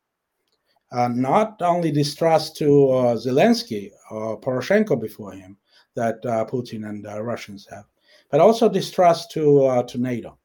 Uh, 0.91 1.09
not 1.09 1.61
only 1.61 1.91
distrust 1.91 2.55
to 2.57 2.69
uh, 2.91 3.15
Zelensky 3.15 3.91
or 4.11 4.39
Poroshenko 4.39 4.95
before 5.01 5.33
him 5.33 5.57
that 5.95 6.23
uh, 6.25 6.45
Putin 6.45 6.87
and 6.89 7.05
uh, 7.07 7.21
Russians 7.21 7.67
have, 7.71 7.85
but 8.29 8.39
also 8.39 8.69
distrust 8.69 9.31
to 9.31 9.65
uh, 9.65 9.83
to 9.83 9.97
NATO. 9.97 10.37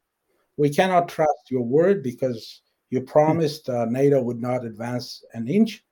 We 0.56 0.70
cannot 0.70 1.08
trust 1.08 1.50
your 1.50 1.62
word 1.62 2.02
because 2.02 2.62
you 2.90 3.00
promised 3.02 3.68
NATO 3.68 4.20
would 4.22 4.40
not 4.40 4.64
advance 4.64 5.24
an 5.34 5.46
inch 5.46 5.84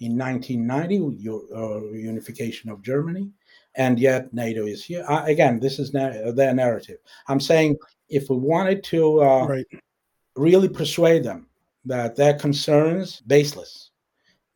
in 0.00 0.18
1990, 0.18 1.22
your 1.22 1.40
unification 1.94 2.70
of 2.70 2.82
Germany 2.82 3.30
and 3.74 3.98
yet 3.98 4.32
NATO 4.32 4.66
is 4.66 4.84
here. 4.84 5.04
Uh, 5.08 5.24
again, 5.26 5.58
this 5.60 5.78
is 5.78 5.92
na- 5.94 6.32
their 6.32 6.54
narrative. 6.54 6.98
I'm 7.28 7.40
saying 7.40 7.76
if 8.08 8.28
we 8.28 8.36
wanted 8.36 8.84
to 8.84 9.22
uh, 9.22 9.46
right. 9.46 9.66
really 10.36 10.68
persuade 10.68 11.24
them 11.24 11.46
that 11.84 12.16
their 12.16 12.34
concerns 12.34 13.20
baseless, 13.26 13.90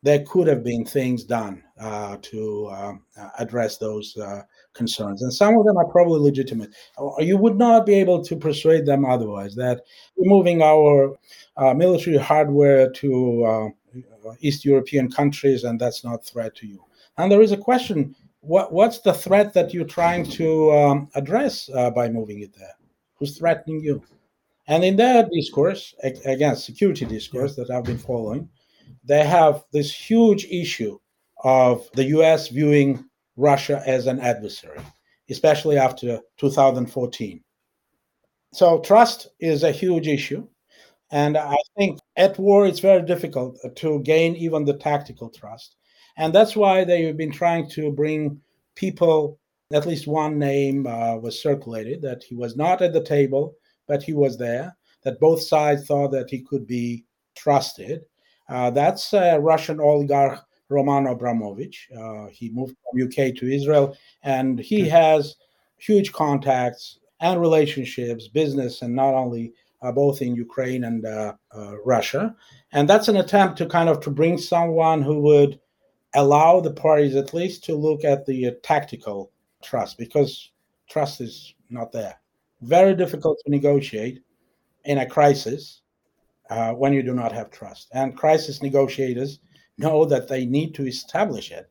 there 0.03 0.23
could 0.23 0.47
have 0.47 0.63
been 0.63 0.85
things 0.85 1.23
done 1.23 1.63
uh, 1.79 2.17
to 2.21 2.69
um, 2.69 3.03
uh, 3.19 3.29
address 3.39 3.77
those 3.77 4.15
uh, 4.17 4.41
concerns, 4.73 5.21
and 5.21 5.33
some 5.33 5.57
of 5.57 5.65
them 5.65 5.77
are 5.77 5.87
probably 5.87 6.19
legitimate. 6.19 6.73
You 7.19 7.37
would 7.37 7.57
not 7.57 7.85
be 7.85 7.95
able 7.95 8.23
to 8.23 8.35
persuade 8.35 8.85
them 8.85 9.05
otherwise 9.05 9.55
that 9.55 9.81
moving 10.17 10.61
our 10.61 11.15
uh, 11.57 11.73
military 11.73 12.17
hardware 12.17 12.89
to 12.91 13.73
East 14.41 14.65
European 14.65 15.09
countries 15.09 15.63
and 15.63 15.79
that's 15.79 16.03
not 16.03 16.25
threat 16.25 16.55
to 16.55 16.67
you. 16.67 16.83
And 17.17 17.31
there 17.31 17.41
is 17.41 17.51
a 17.51 17.57
question 17.57 18.15
what 18.41 18.71
what's 18.71 18.99
the 18.99 19.13
threat 19.13 19.53
that 19.53 19.73
you're 19.73 19.85
trying 19.85 20.23
to 20.31 20.71
um, 20.71 21.09
address 21.15 21.69
uh, 21.73 21.89
by 21.91 22.09
moving 22.09 22.41
it 22.41 22.53
there? 22.57 22.75
Who's 23.15 23.37
threatening 23.37 23.81
you? 23.81 24.03
And 24.67 24.83
in 24.83 24.97
that 24.97 25.29
discourse, 25.31 25.95
again, 26.25 26.55
security 26.55 27.05
discourse 27.05 27.55
that 27.55 27.69
I've 27.69 27.85
been 27.85 27.97
following, 27.97 28.49
they 29.03 29.25
have 29.25 29.63
this 29.71 29.93
huge 29.93 30.45
issue 30.45 30.99
of 31.43 31.89
the 31.93 32.03
U.S. 32.05 32.49
viewing 32.49 33.05
Russia 33.37 33.81
as 33.85 34.07
an 34.07 34.19
adversary, 34.19 34.79
especially 35.29 35.77
after 35.77 36.19
2014. 36.37 37.41
So 38.53 38.79
trust 38.79 39.27
is 39.39 39.63
a 39.63 39.71
huge 39.71 40.07
issue. 40.07 40.47
And 41.11 41.37
I 41.37 41.55
think 41.77 41.99
at 42.17 42.37
war, 42.37 42.67
it's 42.67 42.79
very 42.79 43.03
difficult 43.03 43.57
to 43.75 43.99
gain 44.01 44.35
even 44.35 44.65
the 44.65 44.77
tactical 44.77 45.29
trust. 45.29 45.75
And 46.17 46.33
that's 46.33 46.55
why 46.55 46.83
they've 46.83 47.15
been 47.15 47.31
trying 47.31 47.69
to 47.71 47.91
bring 47.91 48.41
people, 48.75 49.39
at 49.71 49.85
least 49.85 50.07
one 50.07 50.39
name 50.39 50.87
uh, 50.87 51.15
was 51.15 51.41
circulated 51.41 52.01
that 52.01 52.23
he 52.23 52.35
was 52.35 52.57
not 52.57 52.81
at 52.81 52.93
the 52.93 53.03
table, 53.03 53.55
but 53.87 54.03
he 54.03 54.13
was 54.13 54.37
there, 54.37 54.75
that 55.03 55.19
both 55.19 55.41
sides 55.41 55.85
thought 55.85 56.11
that 56.11 56.29
he 56.29 56.41
could 56.41 56.67
be 56.67 57.05
trusted. 57.35 58.01
Uh, 58.49 58.69
that's 58.69 59.13
uh, 59.13 59.37
Russian 59.39 59.79
oligarch 59.79 60.43
Roman 60.69 61.07
Abramovich. 61.07 61.87
Uh, 61.97 62.27
he 62.27 62.49
moved 62.49 62.75
from 62.83 63.01
UK 63.01 63.35
to 63.35 63.51
Israel, 63.51 63.97
and 64.23 64.59
he 64.59 64.83
hmm. 64.83 64.89
has 64.89 65.35
huge 65.77 66.11
contacts 66.11 66.99
and 67.19 67.39
relationships, 67.41 68.27
business, 68.27 68.81
and 68.81 68.95
not 68.95 69.13
only 69.13 69.53
uh, 69.81 69.91
both 69.91 70.21
in 70.21 70.35
Ukraine 70.35 70.83
and 70.83 71.05
uh, 71.05 71.33
uh, 71.55 71.77
Russia. 71.83 72.35
And 72.71 72.89
that's 72.89 73.07
an 73.07 73.17
attempt 73.17 73.57
to 73.59 73.65
kind 73.65 73.89
of 73.89 73.99
to 74.01 74.11
bring 74.11 74.37
someone 74.37 75.01
who 75.01 75.19
would 75.21 75.59
allow 76.15 76.59
the 76.59 76.73
parties 76.73 77.15
at 77.15 77.33
least 77.33 77.63
to 77.65 77.75
look 77.75 78.03
at 78.03 78.25
the 78.25 78.47
uh, 78.47 78.51
tactical 78.63 79.31
trust 79.61 79.97
because 79.97 80.51
trust 80.89 81.21
is 81.21 81.53
not 81.69 81.91
there. 81.91 82.19
Very 82.61 82.95
difficult 82.95 83.37
to 83.45 83.51
negotiate 83.51 84.21
in 84.85 84.99
a 84.99 85.05
crisis 85.05 85.81
uh, 86.49 86.71
when 86.73 86.93
you 86.93 87.03
do 87.03 87.13
not 87.13 87.31
have 87.31 87.51
trust. 87.51 87.89
And 87.93 88.17
crisis 88.17 88.61
negotiators 88.61 89.39
know 89.77 90.05
that 90.05 90.27
they 90.27 90.45
need 90.45 90.73
to 90.75 90.87
establish 90.87 91.51
it. 91.51 91.69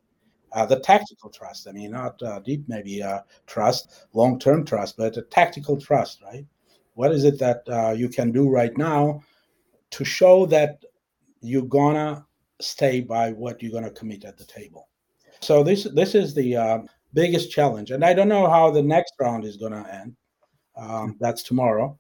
Uh, 0.53 0.65
the 0.65 0.81
tactical 0.81 1.29
trust, 1.31 1.67
I 1.69 1.73
mean, 1.73 1.91
not 1.91 2.23
uh, 2.23 2.41
deep, 2.41 2.65
maybe 2.69 3.03
uh, 3.03 3.21
trust, 3.47 4.07
long 4.13 4.39
term 4.39 4.65
trust, 4.65 4.97
but 4.97 5.17
a 5.17 5.23
tactical 5.23 5.79
trust, 5.79 6.23
right? 6.23 6.47
What 6.95 7.13
is 7.13 7.25
it 7.25 7.39
that 7.41 7.63
uh, 7.69 7.93
you 7.93 8.09
can 8.09 8.33
do 8.33 8.49
right 8.49 8.77
now 8.79 9.23
to 9.91 10.05
show 10.05 10.47
that 10.47 10.79
you're 11.41 11.63
gonna 11.63 12.27
stay 12.61 13.01
by 13.01 13.33
what 13.33 13.63
you're 13.63 13.73
to 13.85 13.91
commit 13.91 14.25
at 14.25 14.37
the 14.39 14.45
table. 14.45 14.89
So 15.41 15.63
this 15.63 15.85
this 15.95 16.15
is 16.15 16.35
the 16.35 16.57
uh, 16.57 16.79
biggest 17.13 17.51
challenge, 17.51 17.91
and 17.91 18.05
I 18.05 18.15
don't 18.15 18.29
know 18.29 18.49
how 18.49 18.71
the 18.71 18.83
next 18.83 19.15
round 19.21 19.45
is 19.45 19.57
to 19.73 19.89
end. 19.93 20.17
Um, 20.77 21.17
that's 21.21 21.43
tomorrow. 21.43 21.99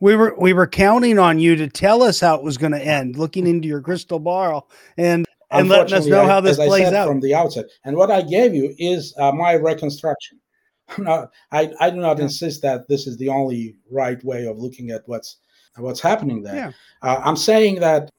We 0.00 0.16
were 0.16 0.34
we 0.38 0.52
were 0.52 0.66
counting 0.66 1.18
on 1.18 1.38
you 1.38 1.56
to 1.56 1.68
tell 1.68 2.02
us 2.02 2.20
how 2.20 2.34
it 2.34 2.42
was 2.42 2.58
going 2.58 2.72
to 2.72 2.84
end, 2.84 3.16
looking 3.16 3.46
into 3.46 3.68
your 3.68 3.80
crystal 3.80 4.18
ball 4.18 4.68
and 4.96 5.24
and 5.50 5.68
letting 5.68 5.94
us 5.94 6.06
know 6.06 6.26
how 6.26 6.40
this 6.40 6.58
I, 6.58 6.66
plays 6.66 6.92
out 6.92 7.08
from 7.08 7.20
the 7.20 7.34
outset. 7.34 7.66
And 7.84 7.96
what 7.96 8.10
I 8.10 8.22
gave 8.22 8.54
you 8.54 8.74
is 8.78 9.14
uh, 9.18 9.32
my 9.32 9.54
reconstruction. 9.54 10.40
Not, 10.98 11.30
I 11.52 11.72
I 11.80 11.90
do 11.90 11.96
not 11.96 12.20
insist 12.20 12.60
that 12.60 12.86
this 12.88 13.06
is 13.06 13.16
the 13.16 13.30
only 13.30 13.76
right 13.90 14.22
way 14.22 14.46
of 14.46 14.58
looking 14.58 14.90
at 14.90 15.02
what's 15.06 15.38
what's 15.78 16.00
happening 16.00 16.42
there. 16.42 16.54
Yeah. 16.54 16.72
Uh, 17.00 17.22
I'm 17.24 17.36
saying 17.36 17.80
that 17.80 18.10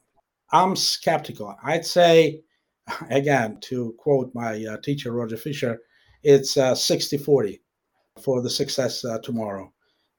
I'm 0.50 0.74
skeptical. 0.74 1.54
I'd 1.62 1.86
say, 1.86 2.40
again, 3.10 3.58
to 3.62 3.94
quote 3.98 4.34
my 4.34 4.64
uh, 4.64 4.78
teacher, 4.78 5.12
Roger 5.12 5.36
Fisher, 5.36 5.78
it's 6.24 6.56
uh, 6.56 6.74
60 6.74 7.18
40 7.18 7.60
for 8.22 8.42
the 8.42 8.50
success 8.50 9.04
uh, 9.04 9.18
tomorrow. 9.20 9.72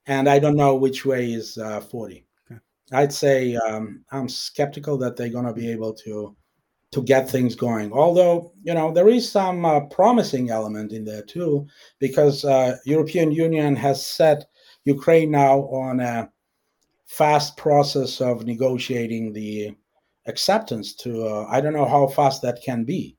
And 0.06 0.30
I 0.30 0.40
don't 0.40 0.56
know 0.56 0.76
which 0.76 1.06
way 1.06 1.34
is 1.34 1.58
uh, 1.58 1.82
40. 1.82 2.26
Okay. 2.50 2.60
I'd 2.94 3.14
say 3.14 3.56
um, 3.56 4.04
I'm 4.12 4.30
skeptical 4.30 4.98
that 5.00 5.16
they're 5.16 5.30
going 5.30 5.46
to 5.46 5.54
be 5.54 5.70
able 5.72 5.94
to 6.06 6.36
to 6.94 7.02
get 7.02 7.30
things 7.30 7.54
going. 7.54 7.92
Although 7.92 8.54
you 8.64 8.74
know 8.74 8.94
there 8.94 9.10
is 9.10 9.30
some 9.30 9.66
uh, 9.66 9.82
promising 9.88 10.50
element 10.50 10.94
in 10.94 11.04
there 11.04 11.24
too, 11.24 11.68
because 12.00 12.46
uh, 12.46 12.78
European 12.86 13.32
Union 13.32 13.76
has 13.76 14.06
set 14.06 14.46
Ukraine 14.86 15.32
now 15.32 15.64
on 15.64 16.00
a 16.00 16.32
fast 17.08 17.58
process 17.58 18.22
of 18.22 18.46
negotiating 18.46 19.34
the 19.34 19.76
acceptance 20.28 20.94
to 20.94 21.26
uh, 21.26 21.48
i 21.50 21.60
don't 21.60 21.74
know 21.74 21.88
how 21.88 22.06
fast 22.06 22.42
that 22.42 22.62
can 22.62 22.84
be 22.84 23.17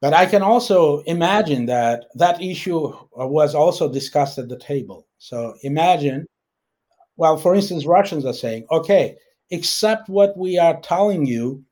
but 0.00 0.12
i 0.12 0.24
can 0.26 0.42
also 0.42 1.00
imagine 1.00 1.66
that 1.66 2.06
that 2.14 2.40
issue 2.42 2.86
uh, 2.86 3.26
was 3.26 3.54
also 3.54 3.90
discussed 3.92 4.38
at 4.38 4.48
the 4.48 4.58
table. 4.58 5.06
So 5.18 5.54
imagine 5.62 6.26
well 7.16 7.36
for 7.36 7.54
instance 7.54 7.84
russians 7.84 8.24
are 8.24 8.32
saying 8.44 8.66
okay 8.70 9.16
accept 9.50 10.08
what 10.08 10.36
we 10.36 10.58
are 10.58 10.80
telling 10.80 11.26
you 11.26 11.64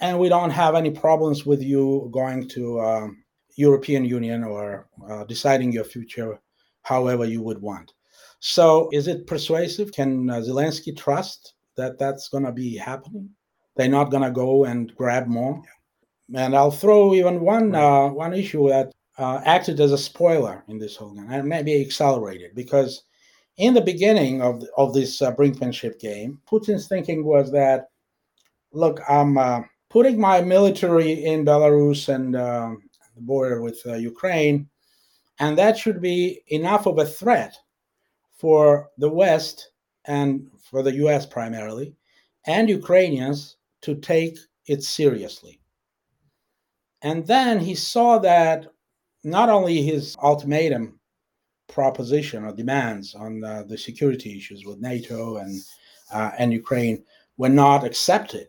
and 0.00 0.18
we 0.18 0.28
don't 0.28 0.50
have 0.50 0.74
any 0.74 0.90
problems 0.90 1.44
with 1.44 1.62
you 1.62 2.08
going 2.12 2.48
to 2.48 2.80
um, 2.80 3.22
european 3.56 4.04
union 4.04 4.44
or 4.44 4.88
uh, 5.10 5.24
deciding 5.24 5.72
your 5.72 5.84
future 5.84 6.38
however 6.86 7.24
you 7.24 7.42
would 7.42 7.60
want. 7.60 7.92
So 8.38 8.88
is 8.92 9.08
it 9.08 9.26
persuasive? 9.26 9.90
Can 9.92 10.30
uh, 10.30 10.36
zelensky 10.36 10.96
trust 10.96 11.54
that 11.76 11.98
that's 11.98 12.28
going 12.28 12.44
to 12.44 12.52
be 12.52 12.76
happening? 12.76 13.28
They're 13.74 13.88
not 13.88 14.10
going 14.10 14.22
to 14.22 14.30
go 14.30 14.64
and 14.64 14.94
grab 14.94 15.26
more. 15.26 15.60
And 16.34 16.56
I'll 16.56 16.70
throw 16.70 17.14
even 17.14 17.40
one 17.40 17.74
uh, 17.74 18.08
one 18.08 18.34
issue 18.34 18.68
that 18.68 18.92
uh, 19.18 19.40
acted 19.44 19.80
as 19.80 19.92
a 19.92 19.98
spoiler 19.98 20.64
in 20.68 20.78
this 20.78 20.96
whole 20.96 21.12
game, 21.12 21.30
and 21.30 21.48
maybe 21.48 21.80
accelerated 21.80 22.54
because 22.54 23.04
in 23.56 23.74
the 23.74 23.80
beginning 23.80 24.42
of 24.42 24.64
of 24.76 24.92
this 24.92 25.22
uh, 25.22 25.32
brinkmanship 25.34 25.98
game, 26.00 26.40
Putin's 26.50 26.88
thinking 26.88 27.24
was 27.24 27.52
that, 27.52 27.88
look, 28.72 29.00
I'm 29.08 29.38
uh, 29.38 29.60
putting 29.88 30.20
my 30.20 30.40
military 30.40 31.24
in 31.24 31.44
Belarus 31.44 32.12
and 32.12 32.34
uh, 32.34 32.74
the 33.14 33.22
border 33.22 33.62
with 33.62 33.80
uh, 33.86 33.94
Ukraine, 33.94 34.68
and 35.38 35.56
that 35.56 35.78
should 35.78 36.00
be 36.00 36.42
enough 36.48 36.86
of 36.86 36.98
a 36.98 37.06
threat 37.06 37.56
for 38.36 38.90
the 38.98 39.08
West 39.08 39.70
and 40.06 40.48
for 40.60 40.82
the 40.82 40.94
U.S. 40.96 41.24
primarily 41.24 41.94
and 42.46 42.68
Ukrainians 42.68 43.56
to 43.82 43.94
take 43.96 44.38
it 44.66 44.82
seriously. 44.82 45.60
And 47.06 47.24
then 47.24 47.60
he 47.60 47.76
saw 47.76 48.18
that 48.18 48.66
not 49.22 49.48
only 49.48 49.80
his 49.80 50.16
ultimatum 50.20 50.98
proposition 51.68 52.44
or 52.44 52.52
demands 52.52 53.14
on 53.14 53.44
uh, 53.44 53.62
the 53.62 53.78
security 53.78 54.36
issues 54.36 54.64
with 54.64 54.80
NATO 54.80 55.36
and 55.36 55.62
uh, 56.12 56.32
and 56.36 56.52
Ukraine 56.52 57.04
were 57.36 57.54
not 57.64 57.84
accepted; 57.84 58.48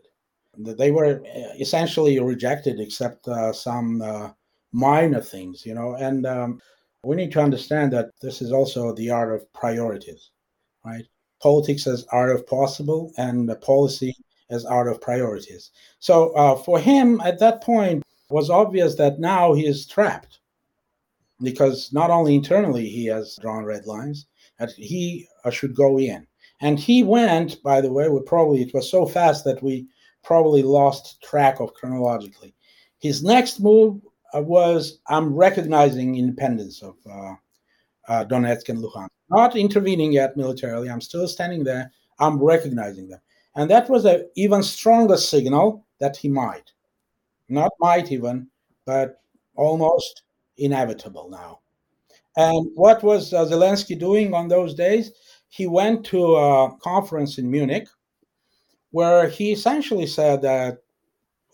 that 0.66 0.76
they 0.76 0.90
were 0.90 1.22
uh, 1.24 1.54
essentially 1.60 2.18
rejected, 2.18 2.80
except 2.80 3.28
uh, 3.28 3.52
some 3.52 4.02
uh, 4.02 4.30
minor 4.72 5.20
things, 5.20 5.64
you 5.64 5.74
know. 5.74 5.94
And 5.94 6.26
um, 6.26 6.60
we 7.04 7.14
need 7.14 7.30
to 7.34 7.40
understand 7.40 7.92
that 7.92 8.10
this 8.20 8.42
is 8.42 8.50
also 8.50 8.92
the 8.92 9.10
art 9.10 9.32
of 9.32 9.52
priorities, 9.52 10.32
right? 10.84 11.06
Politics 11.40 11.86
as 11.86 12.06
art 12.10 12.30
of 12.34 12.44
possible, 12.44 13.12
and 13.18 13.48
policy 13.60 14.16
as 14.50 14.64
art 14.64 14.88
of 14.88 15.00
priorities. 15.00 15.70
So 16.00 16.30
uh, 16.30 16.56
for 16.56 16.80
him 16.80 17.20
at 17.20 17.38
that 17.38 17.62
point 17.62 18.02
was 18.30 18.50
obvious 18.50 18.94
that 18.96 19.18
now 19.18 19.52
he 19.52 19.66
is 19.66 19.86
trapped 19.86 20.40
because 21.40 21.92
not 21.92 22.10
only 22.10 22.34
internally 22.34 22.88
he 22.88 23.06
has 23.06 23.38
drawn 23.40 23.64
red 23.64 23.86
lines, 23.86 24.26
that 24.58 24.70
he 24.72 25.26
uh, 25.44 25.50
should 25.50 25.74
go 25.74 25.98
in. 25.98 26.26
And 26.60 26.78
he 26.78 27.04
went, 27.04 27.62
by 27.62 27.80
the 27.80 27.92
way, 27.92 28.08
we 28.08 28.20
probably 28.20 28.62
it 28.62 28.74
was 28.74 28.90
so 28.90 29.06
fast 29.06 29.44
that 29.44 29.62
we 29.62 29.86
probably 30.24 30.62
lost 30.62 31.22
track 31.22 31.60
of 31.60 31.72
chronologically. 31.74 32.54
His 32.98 33.22
next 33.22 33.60
move 33.60 34.00
uh, 34.34 34.42
was 34.42 34.98
I'm 35.06 35.34
recognizing 35.34 36.16
independence 36.16 36.82
of 36.82 36.96
uh, 37.08 37.34
uh, 38.08 38.24
Donetsk 38.24 38.68
and 38.68 38.82
Luhansk, 38.82 39.08
not 39.30 39.56
intervening 39.56 40.12
yet 40.12 40.36
militarily. 40.36 40.90
I'm 40.90 41.00
still 41.00 41.28
standing 41.28 41.62
there. 41.62 41.92
I'm 42.18 42.42
recognizing 42.42 43.08
them, 43.08 43.20
and 43.54 43.70
that 43.70 43.88
was 43.88 44.04
an 44.04 44.28
even 44.34 44.62
stronger 44.62 45.16
signal 45.16 45.86
that 46.00 46.16
he 46.16 46.28
might, 46.28 46.72
not 47.48 47.72
might 47.80 48.12
even, 48.12 48.48
but 48.84 49.20
almost 49.56 50.22
inevitable 50.56 51.28
now. 51.30 51.60
And 52.36 52.70
what 52.74 53.02
was 53.02 53.32
uh, 53.32 53.44
Zelensky 53.44 53.98
doing 53.98 54.34
on 54.34 54.48
those 54.48 54.74
days? 54.74 55.12
He 55.48 55.66
went 55.66 56.04
to 56.06 56.36
a 56.36 56.76
conference 56.80 57.38
in 57.38 57.50
Munich 57.50 57.88
where 58.90 59.28
he 59.28 59.52
essentially 59.52 60.06
said 60.06 60.42
that 60.42 60.78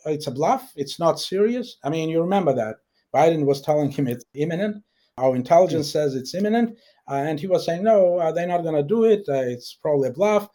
it's 0.07 0.26
a 0.26 0.30
bluff, 0.30 0.72
it's 0.76 0.99
not 0.99 1.18
serious. 1.18 1.78
I 1.82 1.88
mean, 1.88 2.09
you 2.09 2.20
remember 2.20 2.55
that. 2.55 2.76
Biden 3.14 3.47
was 3.47 3.62
telling 3.62 3.90
him 3.90 4.07
it's 4.07 4.24
imminent. 4.34 4.82
Our 5.16 5.36
intelligence 5.36 5.90
says 5.90 6.14
it's 6.14 6.34
imminent. 6.34 6.76
Uh, 7.09 7.14
and 7.14 7.38
he 7.38 7.47
was 7.47 7.64
saying, 7.64 7.84
no, 7.84 8.18
uh, 8.18 8.32
they're 8.32 8.47
not 8.47 8.62
going 8.62 8.74
to 8.74 8.82
do 8.82 9.05
it. 9.05 9.24
Uh, 9.28 9.34
it's 9.34 9.74
probably 9.74 10.09
a 10.09 10.12
bluff. 10.12 10.49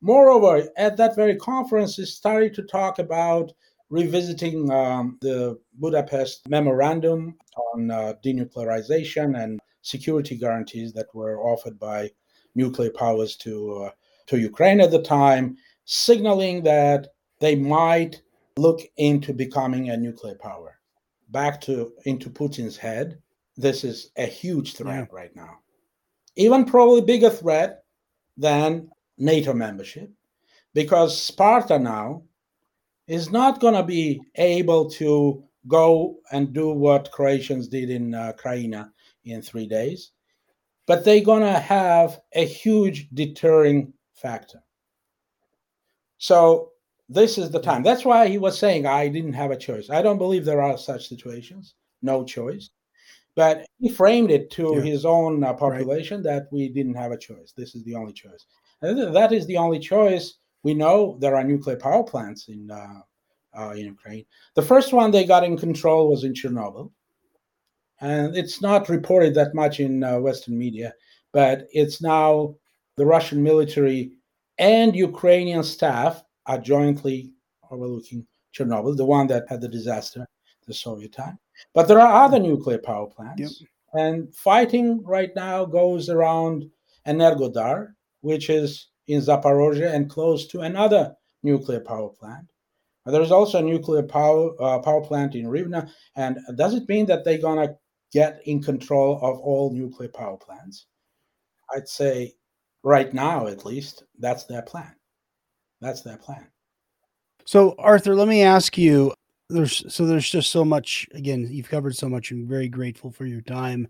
Moreover, 0.00 0.68
at 0.76 0.96
that 0.96 1.16
very 1.16 1.36
conference, 1.36 1.96
he 1.96 2.04
started 2.04 2.54
to 2.54 2.62
talk 2.62 2.98
about 2.98 3.52
revisiting 3.90 4.70
um, 4.70 5.18
the 5.20 5.58
Budapest 5.74 6.48
Memorandum 6.48 7.36
on 7.72 7.90
uh, 7.90 8.14
denuclearization 8.24 9.42
and 9.42 9.60
security 9.82 10.36
guarantees 10.36 10.92
that 10.94 11.14
were 11.14 11.40
offered 11.40 11.78
by 11.78 12.10
nuclear 12.54 12.90
powers 12.90 13.36
to 13.36 13.84
uh, 13.84 13.90
to 14.26 14.38
Ukraine 14.38 14.80
at 14.80 14.90
the 14.90 15.02
time, 15.02 15.56
signaling 15.84 16.62
that 16.62 17.08
they 17.40 17.54
might 17.54 18.22
look 18.56 18.80
into 18.96 19.32
becoming 19.34 19.90
a 19.90 19.96
nuclear 19.96 20.36
power. 20.36 20.78
Back 21.30 21.60
to 21.62 21.92
into 22.06 22.30
Putin's 22.30 22.76
head, 22.76 23.18
this 23.56 23.84
is 23.84 24.10
a 24.16 24.26
huge 24.26 24.74
threat 24.74 25.08
yeah. 25.10 25.16
right 25.16 25.34
now. 25.36 25.58
Even 26.36 26.64
probably 26.64 27.02
bigger 27.02 27.30
threat 27.30 27.84
than 28.36 28.90
NATO 29.18 29.52
membership, 29.52 30.10
because 30.72 31.20
Sparta 31.20 31.78
now 31.78 32.22
is 33.06 33.30
not 33.30 33.60
going 33.60 33.74
to 33.74 33.82
be 33.82 34.20
able 34.36 34.88
to 34.90 35.42
go 35.66 36.18
and 36.32 36.52
do 36.52 36.70
what 36.70 37.10
Croatians 37.12 37.68
did 37.68 37.90
in 37.90 38.14
uh, 38.14 38.32
Krajina 38.36 38.90
in 39.24 39.42
three 39.42 39.66
days, 39.66 40.12
but 40.86 41.04
they're 41.04 41.24
going 41.24 41.42
to 41.42 41.58
have 41.58 42.20
a 42.34 42.44
huge 42.44 43.08
deterring 43.14 43.92
factor. 44.14 44.62
So 46.18 46.72
this 47.08 47.38
is 47.38 47.50
the 47.50 47.60
time. 47.60 47.82
That's 47.82 48.04
why 48.04 48.28
he 48.28 48.38
was 48.38 48.58
saying 48.58 48.86
I 48.86 49.08
didn't 49.08 49.34
have 49.34 49.50
a 49.50 49.56
choice. 49.56 49.90
I 49.90 50.02
don't 50.02 50.18
believe 50.18 50.44
there 50.44 50.62
are 50.62 50.78
such 50.78 51.08
situations, 51.08 51.74
no 52.02 52.24
choice. 52.24 52.70
But 53.36 53.66
he 53.80 53.88
framed 53.88 54.30
it 54.30 54.50
to 54.52 54.74
yeah. 54.76 54.82
his 54.82 55.04
own 55.04 55.42
uh, 55.42 55.54
population 55.54 56.18
right. 56.18 56.24
that 56.24 56.46
we 56.52 56.68
didn't 56.68 56.94
have 56.94 57.10
a 57.10 57.18
choice. 57.18 57.52
This 57.56 57.74
is 57.74 57.82
the 57.84 57.94
only 57.94 58.12
choice. 58.12 58.46
And 58.80 59.14
that 59.14 59.32
is 59.32 59.46
the 59.46 59.56
only 59.56 59.80
choice 59.80 60.38
we 60.64 60.74
know 60.74 61.16
there 61.20 61.36
are 61.36 61.44
nuclear 61.44 61.76
power 61.76 62.02
plants 62.02 62.48
in 62.48 62.70
uh, 62.70 63.00
uh, 63.56 63.70
in 63.70 63.84
Ukraine. 63.86 64.24
The 64.54 64.62
first 64.62 64.92
one 64.92 65.12
they 65.12 65.24
got 65.24 65.44
in 65.44 65.56
control 65.56 66.08
was 66.08 66.24
in 66.24 66.34
Chernobyl, 66.34 66.90
and 68.00 68.36
it's 68.36 68.60
not 68.60 68.88
reported 68.88 69.34
that 69.34 69.54
much 69.54 69.78
in 69.78 70.02
uh, 70.02 70.18
Western 70.18 70.58
media, 70.58 70.92
but 71.32 71.68
it's 71.72 72.02
now 72.02 72.56
the 72.96 73.06
Russian 73.06 73.42
military 73.42 74.12
and 74.58 74.96
Ukrainian 74.96 75.62
staff 75.62 76.22
are 76.46 76.58
jointly 76.58 77.30
overlooking 77.70 78.26
Chernobyl, 78.56 78.96
the 78.96 79.04
one 79.04 79.26
that 79.28 79.44
had 79.48 79.60
the 79.60 79.68
disaster, 79.68 80.26
the 80.66 80.74
Soviet 80.74 81.12
time. 81.12 81.38
But 81.74 81.86
there 81.86 82.00
are 82.00 82.24
other 82.24 82.38
nuclear 82.38 82.78
power 82.78 83.06
plants, 83.06 83.60
yep. 83.60 83.70
and 83.94 84.34
fighting 84.34 85.04
right 85.04 85.30
now 85.36 85.64
goes 85.64 86.08
around 86.08 86.68
Energodar, 87.06 87.94
which 88.22 88.48
is 88.50 88.88
in 89.08 89.20
Zaporozhye 89.20 89.92
and 89.92 90.10
close 90.10 90.46
to 90.48 90.60
another 90.60 91.14
nuclear 91.42 91.80
power 91.80 92.08
plant. 92.08 92.46
There 93.06 93.20
is 93.22 93.32
also 93.32 93.58
a 93.58 93.62
nuclear 93.62 94.02
power 94.02 94.50
uh, 94.62 94.78
power 94.78 95.02
plant 95.02 95.34
in 95.34 95.44
Rivne, 95.44 95.90
and 96.16 96.38
does 96.56 96.74
it 96.74 96.88
mean 96.88 97.04
that 97.06 97.24
they're 97.24 97.38
gonna 97.38 97.76
get 98.12 98.40
in 98.46 98.62
control 98.62 99.18
of 99.20 99.38
all 99.40 99.72
nuclear 99.72 100.08
power 100.08 100.38
plants? 100.38 100.86
I'd 101.74 101.88
say, 101.88 102.32
right 102.82 103.12
now 103.12 103.46
at 103.46 103.66
least, 103.66 104.04
that's 104.18 104.44
their 104.44 104.62
plan. 104.62 104.94
That's 105.80 106.00
their 106.00 106.16
plan. 106.16 106.46
So, 107.44 107.74
Arthur, 107.78 108.14
let 108.14 108.28
me 108.28 108.42
ask 108.42 108.78
you. 108.78 109.12
There's 109.50 109.84
so 109.94 110.06
there's 110.06 110.30
just 110.30 110.50
so 110.50 110.64
much. 110.64 111.06
Again, 111.12 111.46
you've 111.50 111.68
covered 111.68 111.94
so 111.94 112.08
much. 112.08 112.30
I'm 112.30 112.48
very 112.48 112.68
grateful 112.68 113.10
for 113.10 113.26
your 113.26 113.42
time. 113.42 113.86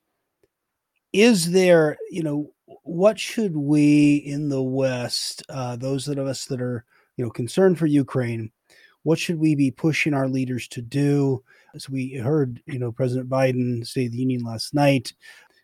Is 1.13 1.53
there, 1.53 1.97
you 2.11 2.25
know, 2.25 2.51
what 2.67 3.19
should 3.19 3.57
we 3.57 4.17
in 4.17 4.49
the 4.49 4.63
West, 4.63 5.43
uh, 5.49 5.77
those 5.77 6.09
of 6.09 6.19
us 6.19 6.47
that 6.47 6.61
are, 6.61 6.85
you 7.17 7.25
know, 7.25 7.31
concerned 7.31 7.79
for 7.79 7.87
Ukraine, 7.87 8.51
what 9.03 9.19
should 9.19 9.39
we 9.39 9.55
be 9.55 9.71
pushing 9.71 10.15
our 10.15 10.29
leaders 10.29 10.67
to 10.69 10.83
do? 10.83 11.43
As 11.75 11.89
we 11.89 12.15
heard, 12.15 12.63
you 12.67 12.79
know, 12.79 12.91
President 12.91 13.29
Biden 13.29 13.87
say 13.87 14.09
the 14.09 14.17
Union 14.17 14.43
last 14.45 14.75
night, 14.75 15.13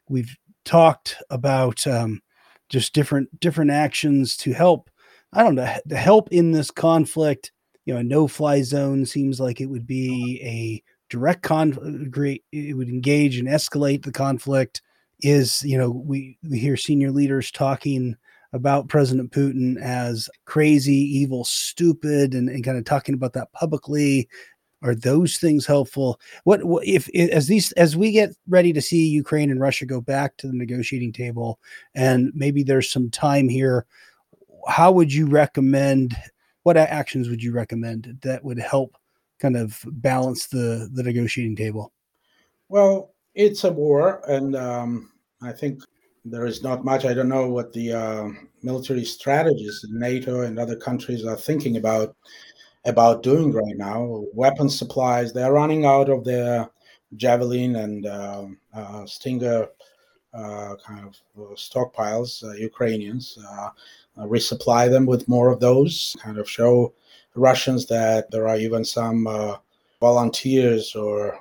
we've 0.09 0.37
talked 0.65 1.17
about 1.31 1.87
um, 1.87 2.21
just 2.69 2.93
different 2.93 3.41
different 3.41 3.71
actions 3.71 4.37
to 4.39 4.53
help. 4.53 4.91
I 5.33 5.43
don't 5.43 5.55
know 5.55 5.75
to 5.89 5.97
help 5.97 6.29
in 6.33 6.53
this 6.53 6.71
conflict. 6.71 7.53
You 7.87 7.95
know, 7.95 8.01
a 8.01 8.05
no-fly 8.05 8.63
zone 8.63 9.07
seems 9.07 9.41
like 9.41 9.61
it 9.61 9.67
would 9.67 9.87
be 9.87 10.41
a 10.45 10.83
direct 11.09 11.43
conflict. 11.43 12.45
It 12.53 12.77
would 12.77 12.89
engage 12.89 13.39
and 13.39 13.49
escalate 13.49 14.05
the 14.05 14.13
conflict 14.13 14.83
is 15.23 15.63
you 15.63 15.79
know 15.79 15.91
we 15.91 16.39
we 16.49 16.59
hear 16.59 16.77
senior 16.77 17.11
leaders 17.11 17.51
talking 17.51 18.17
about 18.53 18.89
President 18.89 19.31
Putin 19.31 19.81
as 19.81 20.29
crazy, 20.45 20.95
evil, 20.95 21.45
stupid, 21.45 22.35
and, 22.35 22.49
and 22.49 22.65
kind 22.65 22.79
of 22.79 22.85
talking 22.85 23.15
about 23.15 23.33
that 23.35 23.53
publicly. 23.53 24.29
Are 24.83 24.95
those 24.95 25.37
things 25.37 25.67
helpful? 25.67 26.19
What, 26.45 26.65
what 26.65 26.87
if 26.87 27.09
as 27.15 27.49
these 27.49 27.71
as 27.73 27.97
we 27.97 28.13
get 28.13 28.31
ready 28.49 28.73
to 28.73 28.81
see 28.81 29.07
Ukraine 29.09 29.51
and 29.51 29.61
Russia 29.61 29.85
go 29.85 30.01
back 30.01 30.37
to 30.39 30.47
the 30.47 30.55
negotiating 30.55 31.13
table, 31.13 31.61
and 31.95 32.33
maybe 32.35 32.63
there's 32.63 32.91
some 32.91 33.11
time 33.11 33.49
here? 33.49 33.87
How 34.69 34.91
would 34.91 35.13
you 35.13 35.27
recommend? 35.27 36.17
What 36.63 36.77
actions 36.77 37.29
would 37.29 37.43
you 37.43 37.53
recommend 37.53 38.19
that 38.23 38.43
would 38.43 38.59
help 38.59 38.97
kind 39.39 39.57
of 39.57 39.85
balance 39.87 40.47
the 40.47 40.89
the 40.93 41.03
negotiating 41.03 41.57
table? 41.57 41.93
Well, 42.71 43.13
it's 43.35 43.65
a 43.65 43.73
war, 43.73 44.23
and 44.27 44.57
um, 44.57 45.10
I 45.43 45.53
think 45.53 45.83
there 46.25 46.47
is 46.47 46.63
not 46.63 46.85
much. 46.85 47.05
I 47.05 47.15
don't 47.15 47.29
know 47.29 47.49
what 47.49 47.73
the 47.73 47.93
uh, 47.93 48.29
military 48.63 49.05
strategists 49.05 49.85
in 49.85 49.99
NATO 49.99 50.43
and 50.43 50.59
other 50.59 50.77
countries 50.77 51.25
are 51.25 51.37
thinking 51.37 51.77
about 51.77 52.15
about 52.85 53.23
doing 53.23 53.53
right 53.53 53.77
now. 53.77 54.25
Weapon 54.33 54.69
supplies 54.69 55.33
they're 55.33 55.53
running 55.53 55.85
out 55.85 56.09
of 56.09 56.25
their 56.25 56.71
javelin 57.17 57.77
and 57.77 58.07
uh, 58.07 58.47
uh, 58.75 59.07
Stinger 59.07 59.69
uh, 60.33 60.77
kind 60.87 61.07
of 61.07 61.17
uh, 61.37 61.55
stockpiles. 61.55 62.45
Uh, 62.45 62.53
Ukrainians 62.53 63.39
resupply 64.19 64.91
them 64.91 65.07
with 65.07 65.29
more 65.29 65.51
of 65.51 65.61
those. 65.61 66.15
Kind 66.21 66.39
of 66.39 66.49
show 66.49 66.93
Russians 67.35 67.87
that 67.87 68.31
there 68.31 68.47
are 68.49 68.57
even 68.57 68.85
some 68.85 69.27
volunteers 70.01 70.95
or 70.95 71.41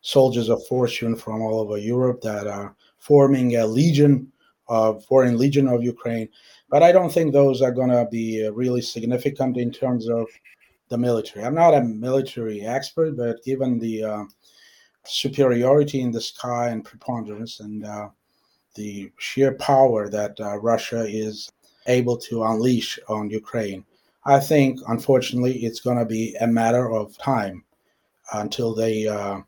soldiers 0.00 0.48
of 0.48 0.64
fortune 0.66 1.16
from 1.16 1.42
all 1.42 1.60
over 1.60 1.78
Europe 1.78 2.20
that 2.22 2.46
are 2.46 2.74
forming 3.06 3.56
a 3.56 3.66
legion 3.66 4.32
of 4.68 5.04
foreign 5.04 5.38
legion 5.38 5.68
of 5.68 5.82
Ukraine. 5.82 6.28
But 6.68 6.82
I 6.82 6.90
don't 6.90 7.12
think 7.12 7.32
those 7.32 7.62
are 7.62 7.70
going 7.70 7.90
to 7.90 8.06
be 8.10 8.44
uh, 8.44 8.50
really 8.52 8.82
significant 8.82 9.56
in 9.56 9.70
terms 9.70 10.08
of 10.08 10.26
the 10.88 10.98
military. 10.98 11.44
I'm 11.44 11.54
not 11.54 11.74
a 11.74 11.82
military 11.82 12.62
expert, 12.62 13.16
but 13.16 13.44
given 13.44 13.78
the 13.78 14.04
uh, 14.04 14.24
superiority 15.04 16.00
in 16.00 16.10
the 16.10 16.20
sky 16.20 16.70
and 16.70 16.84
preponderance 16.84 17.60
and 17.60 17.84
uh, 17.84 18.08
the 18.74 19.10
sheer 19.18 19.54
power 19.54 20.08
that 20.08 20.38
uh, 20.40 20.58
Russia 20.58 21.06
is 21.06 21.50
able 21.86 22.16
to 22.16 22.42
unleash 22.42 22.98
on 23.08 23.30
Ukraine, 23.30 23.84
I 24.24 24.40
think, 24.40 24.80
unfortunately, 24.88 25.64
it's 25.64 25.80
going 25.80 25.98
to 25.98 26.04
be 26.04 26.34
a 26.40 26.46
matter 26.46 26.90
of 26.90 27.16
time 27.18 27.64
until 28.32 28.74
they 28.74 29.06
uh, 29.06 29.40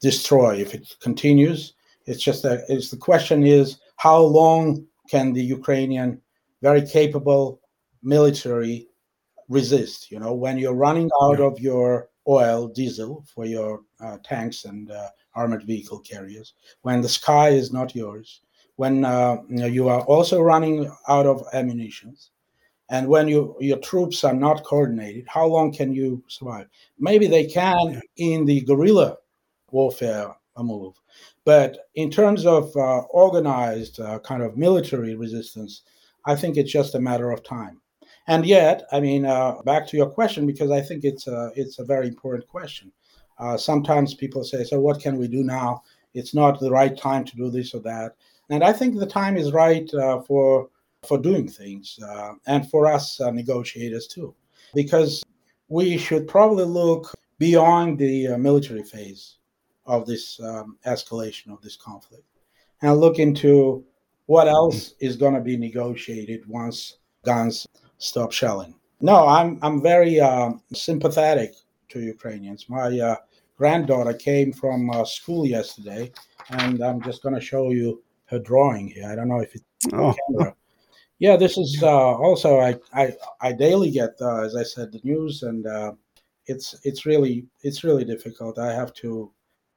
destroy 0.00 0.56
if 0.56 0.74
it 0.74 0.94
continues. 1.00 1.73
It's 2.06 2.22
just 2.22 2.42
that 2.42 2.64
it's 2.68 2.90
the 2.90 2.96
question 2.96 3.44
is 3.44 3.78
how 3.96 4.20
long 4.20 4.86
can 5.08 5.32
the 5.32 5.42
Ukrainian 5.42 6.20
very 6.62 6.82
capable 6.82 7.60
military 8.02 8.88
resist? 9.48 10.10
You 10.10 10.18
know, 10.18 10.34
when 10.34 10.58
you're 10.58 10.74
running 10.74 11.10
out 11.22 11.38
yeah. 11.38 11.46
of 11.46 11.60
your 11.60 12.08
oil, 12.26 12.68
diesel 12.68 13.24
for 13.34 13.44
your 13.44 13.82
uh, 14.00 14.18
tanks 14.24 14.64
and 14.64 14.90
uh, 14.90 15.08
armored 15.34 15.64
vehicle 15.64 16.00
carriers, 16.00 16.54
when 16.82 17.00
the 17.00 17.08
sky 17.08 17.50
is 17.50 17.72
not 17.72 17.94
yours, 17.94 18.40
when 18.76 19.04
uh, 19.04 19.36
you, 19.48 19.56
know, 19.56 19.66
you, 19.66 19.88
are 19.88 20.02
also 20.02 20.40
running 20.40 20.90
out 21.08 21.26
of 21.26 21.44
ammunition, 21.52 22.16
and 22.90 23.08
when 23.08 23.28
you, 23.28 23.56
your 23.60 23.78
troops 23.78 24.24
are 24.24 24.34
not 24.34 24.64
coordinated, 24.64 25.24
how 25.28 25.46
long 25.46 25.72
can 25.72 25.92
you 25.92 26.22
survive? 26.28 26.66
Maybe 26.98 27.26
they 27.26 27.46
can 27.46 28.00
in 28.16 28.44
the 28.44 28.60
guerrilla 28.62 29.16
warfare 29.70 30.34
move, 30.62 30.94
but 31.44 31.88
in 31.94 32.10
terms 32.10 32.46
of 32.46 32.74
uh, 32.76 33.00
organized 33.10 34.00
uh, 34.00 34.18
kind 34.20 34.42
of 34.42 34.56
military 34.56 35.14
resistance, 35.14 35.82
I 36.26 36.36
think 36.36 36.56
it's 36.56 36.72
just 36.72 36.94
a 36.94 37.00
matter 37.00 37.30
of 37.30 37.42
time. 37.42 37.80
And 38.26 38.46
yet, 38.46 38.84
I 38.90 39.00
mean, 39.00 39.26
uh, 39.26 39.60
back 39.62 39.86
to 39.88 39.96
your 39.98 40.08
question 40.08 40.46
because 40.46 40.70
I 40.70 40.80
think 40.80 41.04
it's 41.04 41.26
a 41.26 41.52
it's 41.54 41.78
a 41.78 41.84
very 41.84 42.08
important 42.08 42.48
question. 42.48 42.90
Uh, 43.38 43.58
sometimes 43.58 44.14
people 44.14 44.42
say, 44.44 44.64
"So 44.64 44.80
what 44.80 45.00
can 45.00 45.18
we 45.18 45.28
do 45.28 45.42
now? 45.42 45.82
It's 46.14 46.34
not 46.34 46.58
the 46.58 46.70
right 46.70 46.96
time 46.96 47.24
to 47.26 47.36
do 47.36 47.50
this 47.50 47.74
or 47.74 47.80
that." 47.80 48.12
And 48.48 48.64
I 48.64 48.72
think 48.72 48.98
the 48.98 49.06
time 49.06 49.36
is 49.36 49.52
right 49.52 49.92
uh, 49.92 50.20
for 50.22 50.70
for 51.06 51.18
doing 51.18 51.46
things 51.48 51.98
uh, 52.02 52.32
and 52.46 52.70
for 52.70 52.86
us 52.86 53.20
negotiators 53.20 54.06
too, 54.06 54.34
because 54.74 55.22
we 55.68 55.98
should 55.98 56.26
probably 56.26 56.64
look 56.64 57.12
beyond 57.38 57.98
the 57.98 58.38
military 58.38 58.82
phase 58.82 59.36
of 59.86 60.06
this 60.06 60.40
um, 60.40 60.78
escalation 60.86 61.52
of 61.52 61.60
this 61.62 61.76
conflict 61.76 62.24
and 62.82 62.98
look 62.98 63.18
into 63.18 63.84
what 64.26 64.48
else 64.48 64.94
is 65.00 65.16
going 65.16 65.34
to 65.34 65.40
be 65.40 65.56
negotiated 65.56 66.46
once 66.48 66.98
guns 67.24 67.66
stop 67.98 68.32
shelling. 68.32 68.74
No, 69.00 69.26
I'm 69.26 69.58
I'm 69.62 69.82
very 69.82 70.20
uh, 70.20 70.52
sympathetic 70.72 71.52
to 71.90 72.00
Ukrainians. 72.00 72.68
My 72.68 72.98
uh, 72.98 73.16
granddaughter 73.56 74.14
came 74.14 74.52
from 74.52 74.90
uh, 74.90 75.04
school 75.04 75.46
yesterday, 75.46 76.12
and 76.50 76.82
I'm 76.82 77.02
just 77.02 77.22
going 77.22 77.34
to 77.34 77.40
show 77.40 77.70
you 77.70 78.02
her 78.26 78.38
drawing 78.38 78.88
here. 78.88 79.08
I 79.10 79.14
don't 79.14 79.28
know 79.28 79.40
if 79.40 79.54
it's 79.54 79.64
oh. 79.92 80.14
camera. 80.26 80.54
Yeah, 81.18 81.36
this 81.36 81.56
is 81.56 81.80
uh, 81.82 82.16
also 82.16 82.60
I, 82.60 82.76
I 82.92 83.14
I 83.40 83.52
daily 83.52 83.90
get 83.90 84.14
uh, 84.20 84.42
as 84.42 84.56
I 84.56 84.62
said 84.62 84.90
the 84.90 85.00
news, 85.04 85.42
and 85.42 85.66
uh, 85.66 85.92
it's 86.46 86.74
it's 86.84 87.06
really 87.06 87.46
it's 87.62 87.84
really 87.84 88.04
difficult. 88.04 88.58
I 88.58 88.72
have 88.72 88.92
to 88.94 89.30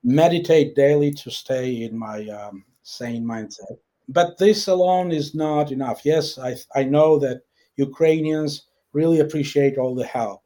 meditate 0.04 0.76
daily 0.76 1.12
to 1.12 1.32
stay 1.32 1.84
in 1.84 1.98
my 1.98 2.28
um, 2.30 2.64
sane 2.84 3.24
mindset. 3.26 3.78
But 4.10 4.38
this 4.38 4.68
alone 4.68 5.12
is 5.12 5.36
not 5.36 5.72
enough. 5.72 6.02
Yes, 6.06 6.38
I 6.38 6.56
I 6.76 6.84
know 6.84 7.20
that 7.20 7.42
Ukrainians 7.76 8.64
really 8.94 9.20
appreciate 9.20 9.78
all 9.78 9.96
the 9.96 10.06
help. 10.06 10.42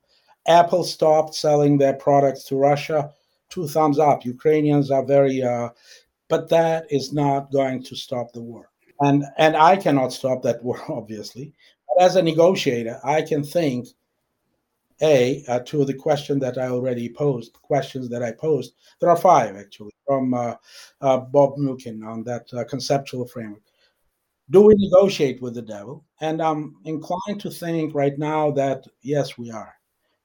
Apple 0.47 0.83
stopped 0.83 1.35
selling 1.35 1.77
their 1.77 1.93
products 1.93 2.43
to 2.45 2.55
Russia. 2.55 3.11
Two 3.49 3.67
thumbs 3.67 3.99
up. 3.99 4.25
Ukrainians 4.25 4.89
are 4.89 5.05
very, 5.05 5.43
uh, 5.43 5.69
but 6.29 6.49
that 6.49 6.85
is 6.89 7.13
not 7.13 7.51
going 7.51 7.83
to 7.83 7.95
stop 7.95 8.31
the 8.31 8.41
war. 8.41 8.69
And 9.01 9.23
and 9.37 9.55
I 9.55 9.75
cannot 9.75 10.13
stop 10.13 10.41
that 10.43 10.63
war, 10.63 10.79
obviously. 10.89 11.53
But 11.87 12.05
as 12.05 12.15
a 12.15 12.23
negotiator, 12.23 12.99
I 13.03 13.21
can 13.21 13.43
think 13.43 13.87
a 15.01 15.43
uh, 15.47 15.59
to 15.59 15.85
the 15.85 15.93
question 15.93 16.39
that 16.39 16.57
I 16.57 16.67
already 16.67 17.09
posed, 17.09 17.53
questions 17.53 18.09
that 18.09 18.23
I 18.23 18.31
posed. 18.31 18.73
There 18.99 19.09
are 19.09 19.17
five 19.17 19.55
actually 19.55 19.91
from 20.05 20.33
uh, 20.33 20.55
uh, 21.01 21.17
Bob 21.17 21.55
Mnookin 21.57 22.05
on 22.05 22.23
that 22.23 22.47
uh, 22.53 22.63
conceptual 22.65 23.27
framework 23.27 23.61
do 24.51 24.61
we 24.61 24.75
negotiate 24.77 25.41
with 25.41 25.55
the 25.55 25.61
devil? 25.61 26.03
And 26.19 26.41
I'm 26.41 26.75
inclined 26.83 27.39
to 27.39 27.49
think 27.49 27.95
right 27.95 28.17
now 28.17 28.51
that 28.51 28.85
yes, 29.01 29.37
we 29.37 29.49
are. 29.49 29.73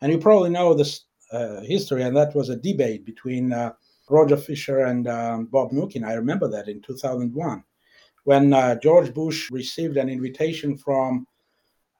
And 0.01 0.12
you 0.12 0.18
probably 0.18 0.51
know 0.51 0.74
this 0.74 1.05
uh, 1.33 1.61
history, 1.61 2.03
and 2.03 2.16
that 2.16 2.35
was 2.35 2.49
a 2.49 2.57
debate 2.57 3.05
between 3.05 3.53
uh, 3.53 3.72
Roger 4.11 4.37
Fisher 4.37 4.81
and 4.81 5.07
um, 5.09 5.47
Bob 5.47 5.70
Mnookin. 5.70 6.05
I 6.05 6.14
remember 6.14 6.49
that 6.49 6.68
in 6.68 6.83
2001, 6.83 7.62
when 8.24 8.81
George 8.83 9.14
Bush 9.14 9.51
received 9.51 9.97
an 9.97 10.09
invitation 10.09 10.77
from 10.77 11.27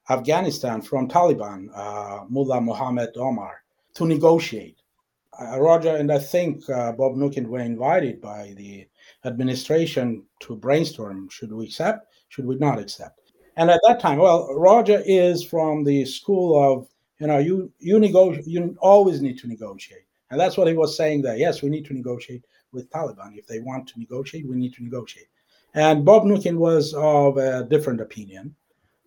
Afghanistan, 0.09 0.81
from 0.81 1.07
Taliban, 1.07 1.69
uh, 1.75 2.25
Mullah 2.29 2.61
Mohammed 2.61 3.15
Omar, 3.17 3.63
to 3.95 4.05
negotiate. 4.05 4.81
Uh, 5.39 5.59
Roger 5.59 5.95
and 5.95 6.11
I 6.11 6.19
think 6.19 6.67
uh, 6.69 6.93
Bob 6.93 7.13
Mnookin 7.13 7.47
were 7.47 7.59
invited 7.59 8.21
by 8.21 8.53
the 8.57 8.87
administration 9.25 10.23
to 10.39 10.55
brainstorm 10.55 11.29
should 11.29 11.51
we 11.51 11.65
accept 11.65 12.07
should 12.29 12.45
we 12.45 12.55
not 12.55 12.79
accept? 12.79 13.21
And 13.55 13.69
at 13.71 13.81
that 13.87 13.99
time, 13.99 14.19
well, 14.19 14.53
Roger 14.53 15.01
is 15.05 15.43
from 15.43 15.83
the 15.83 16.05
school 16.05 16.61
of, 16.61 16.87
you 17.19 17.27
know, 17.27 17.39
you 17.39 17.71
you 17.79 17.99
negotiate, 17.99 18.47
you 18.47 18.77
always 18.79 19.21
need 19.21 19.39
to 19.39 19.47
negotiate, 19.47 20.05
and 20.29 20.39
that's 20.39 20.57
what 20.57 20.67
he 20.67 20.73
was 20.73 20.95
saying 20.95 21.21
there. 21.21 21.37
Yes, 21.37 21.61
we 21.61 21.69
need 21.69 21.85
to 21.85 21.93
negotiate 21.93 22.45
with 22.71 22.89
Taliban 22.91 23.37
if 23.37 23.47
they 23.47 23.59
want 23.59 23.87
to 23.89 23.99
negotiate. 23.99 24.47
We 24.47 24.55
need 24.55 24.73
to 24.75 24.83
negotiate. 24.83 25.27
And 25.73 26.05
Bob 26.05 26.23
Mnookin 26.23 26.57
was 26.57 26.93
of 26.93 27.37
a 27.37 27.63
different 27.63 28.01
opinion. 28.01 28.55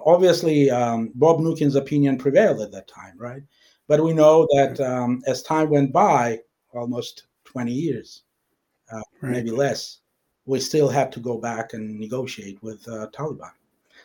Obviously, 0.05 0.71
um, 0.71 1.13
Bob 1.15 1.41
Mnookin's 1.41 1.77
opinion 1.77 2.19
prevailed 2.19 2.61
at 2.61 2.73
that 2.73 2.89
time, 2.89 3.15
right? 3.19 3.43
But 3.87 4.03
we 4.03 4.13
know 4.13 4.47
that 4.55 4.81
um, 4.81 5.23
as 5.27 5.43
time 5.43 5.69
went 5.69 5.93
by, 5.93 6.41
almost 6.73 7.25
20 7.45 7.73
years, 7.73 8.23
uh, 8.93 9.01
right. 9.21 9.33
maybe 9.33 9.51
less, 9.51 9.99
we 10.47 10.61
still 10.61 10.89
have 10.89 11.11
to 11.11 11.21
go 11.21 11.39
back 11.39 11.73
and 11.75 11.99
negotiate 11.99 12.63
with 12.63 12.87
uh, 12.89 13.09
Taliban. 13.13 13.53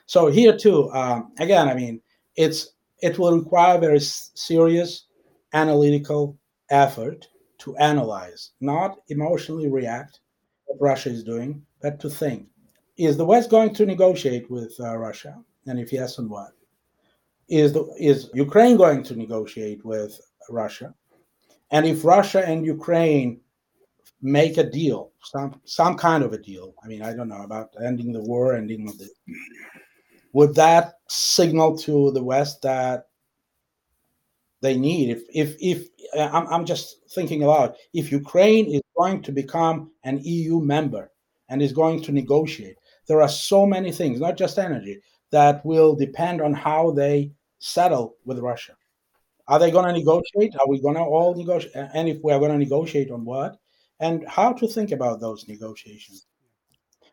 So 0.05 0.27
here 0.27 0.55
too, 0.55 0.91
um, 0.91 1.31
again, 1.39 1.67
I 1.67 1.73
mean, 1.73 2.01
it's 2.35 2.73
it 3.01 3.17
will 3.19 3.37
require 3.37 3.77
very 3.79 3.99
serious 3.99 5.05
analytical 5.53 6.37
effort 6.69 7.27
to 7.59 7.75
analyze, 7.77 8.51
not 8.61 8.97
emotionally 9.09 9.69
react 9.69 10.19
what 10.65 10.81
Russia 10.81 11.09
is 11.09 11.23
doing, 11.23 11.65
but 11.81 11.99
to 11.99 12.09
think: 12.09 12.47
Is 12.97 13.17
the 13.17 13.25
West 13.25 13.49
going 13.49 13.73
to 13.75 13.85
negotiate 13.85 14.49
with 14.49 14.75
uh, 14.79 14.97
Russia? 14.97 15.43
And 15.68 15.80
if 15.80 15.91
yes, 15.91 16.20
on 16.20 16.30
what? 16.30 16.51
Is 17.47 17.74
the 17.74 17.86
is 17.99 18.30
Ukraine 18.34 18.78
going 18.78 19.03
to 19.03 19.16
negotiate 19.16 19.86
with 19.86 20.20
Russia? 20.49 20.93
And 21.72 21.86
if 21.86 22.03
Russia 22.03 22.43
and 22.45 22.66
Ukraine 22.66 23.39
make 24.22 24.57
a 24.57 24.63
deal, 24.63 25.11
some 25.24 25.61
some 25.66 25.95
kind 25.95 26.24
of 26.24 26.34
a 26.34 26.38
deal. 26.38 26.74
I 26.84 26.88
mean, 26.88 27.01
I 27.01 27.13
don't 27.13 27.30
know 27.30 27.43
about 27.43 27.70
ending 27.84 28.11
the 28.11 28.22
war, 28.22 28.55
ending 28.55 28.86
the. 28.86 29.09
Would 30.34 30.55
that 30.55 30.95
signal 31.07 31.78
to 31.80 32.11
the 32.11 32.24
West 32.24 32.61
that 32.63 33.07
they 34.61 34.78
need? 34.78 35.09
If 35.09 35.24
if 35.30 35.55
if 35.59 35.88
I'm 36.18 36.47
I'm 36.47 36.66
just 36.66 37.09
thinking 37.11 37.43
aloud, 37.43 37.76
if 37.93 38.11
Ukraine 38.11 38.66
is 38.66 38.82
going 38.97 39.22
to 39.24 39.32
become 39.32 39.91
an 40.03 40.20
EU 40.24 40.59
member 40.59 41.11
and 41.49 41.61
is 41.61 41.72
going 41.72 42.01
to 42.03 42.11
negotiate, 42.11 42.78
there 43.07 43.22
are 43.22 43.30
so 43.30 43.66
many 43.66 43.91
things, 43.91 44.20
not 44.20 44.38
just 44.38 44.57
energy, 44.57 44.99
that 45.32 45.65
will 45.65 45.95
depend 45.95 46.41
on 46.41 46.53
how 46.53 46.91
they 46.91 47.32
settle 47.59 48.15
with 48.26 48.39
Russia. 48.39 48.73
Are 49.47 49.59
they 49.59 49.71
going 49.71 49.86
to 49.86 49.93
negotiate? 49.93 50.55
Are 50.59 50.67
we 50.67 50.82
going 50.82 50.95
to 50.95 51.01
all 51.01 51.36
negotiate? 51.36 51.76
And 51.93 52.09
if 52.09 52.17
we 52.23 52.32
are 52.32 52.39
going 52.39 52.51
to 52.51 52.57
negotiate 52.57 53.11
on 53.11 53.26
what? 53.26 53.59
and 53.99 54.28
how 54.28 54.53
to 54.53 54.67
think 54.67 54.91
about 54.91 55.19
those 55.19 55.47
negotiations. 55.47 56.26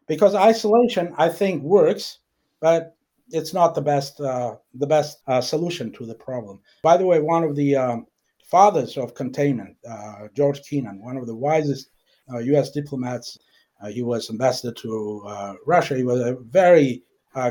Because 0.07 0.35
isolation, 0.35 1.15
I 1.17 1.29
think, 1.29 1.63
works, 1.63 2.19
but 2.61 2.97
it's 3.31 3.55
not 3.55 3.75
the 3.75 3.81
best 3.81 4.21
uh, 4.21 4.57
the 4.75 4.87
best 4.87 5.19
uh, 5.27 5.41
solution 5.41 5.93
to 5.93 6.07
the 6.07 6.15
problem. 6.15 6.61
By 6.83 6.97
the 6.97 7.07
way, 7.07 7.21
one 7.21 7.45
of 7.45 7.57
the 7.57 7.77
um, 7.77 8.07
fathers 8.45 8.97
of 8.97 9.15
containment, 9.15 9.77
uh, 9.89 10.29
George 10.35 10.61
Kennan, 10.69 11.03
one 11.03 11.17
of 11.17 11.27
the 11.27 11.35
wisest 11.35 11.89
U.S. 12.29 12.69
Uh, 12.69 12.73
diplomats, 12.75 13.39
uh, 13.81 13.89
he 13.89 14.03
was 14.03 14.29
ambassador 14.29 14.73
to 14.75 15.23
uh, 15.27 15.55
Russia. 15.67 15.97
He 15.97 16.03
was 16.03 16.21
a 16.21 16.37
very 16.51 17.03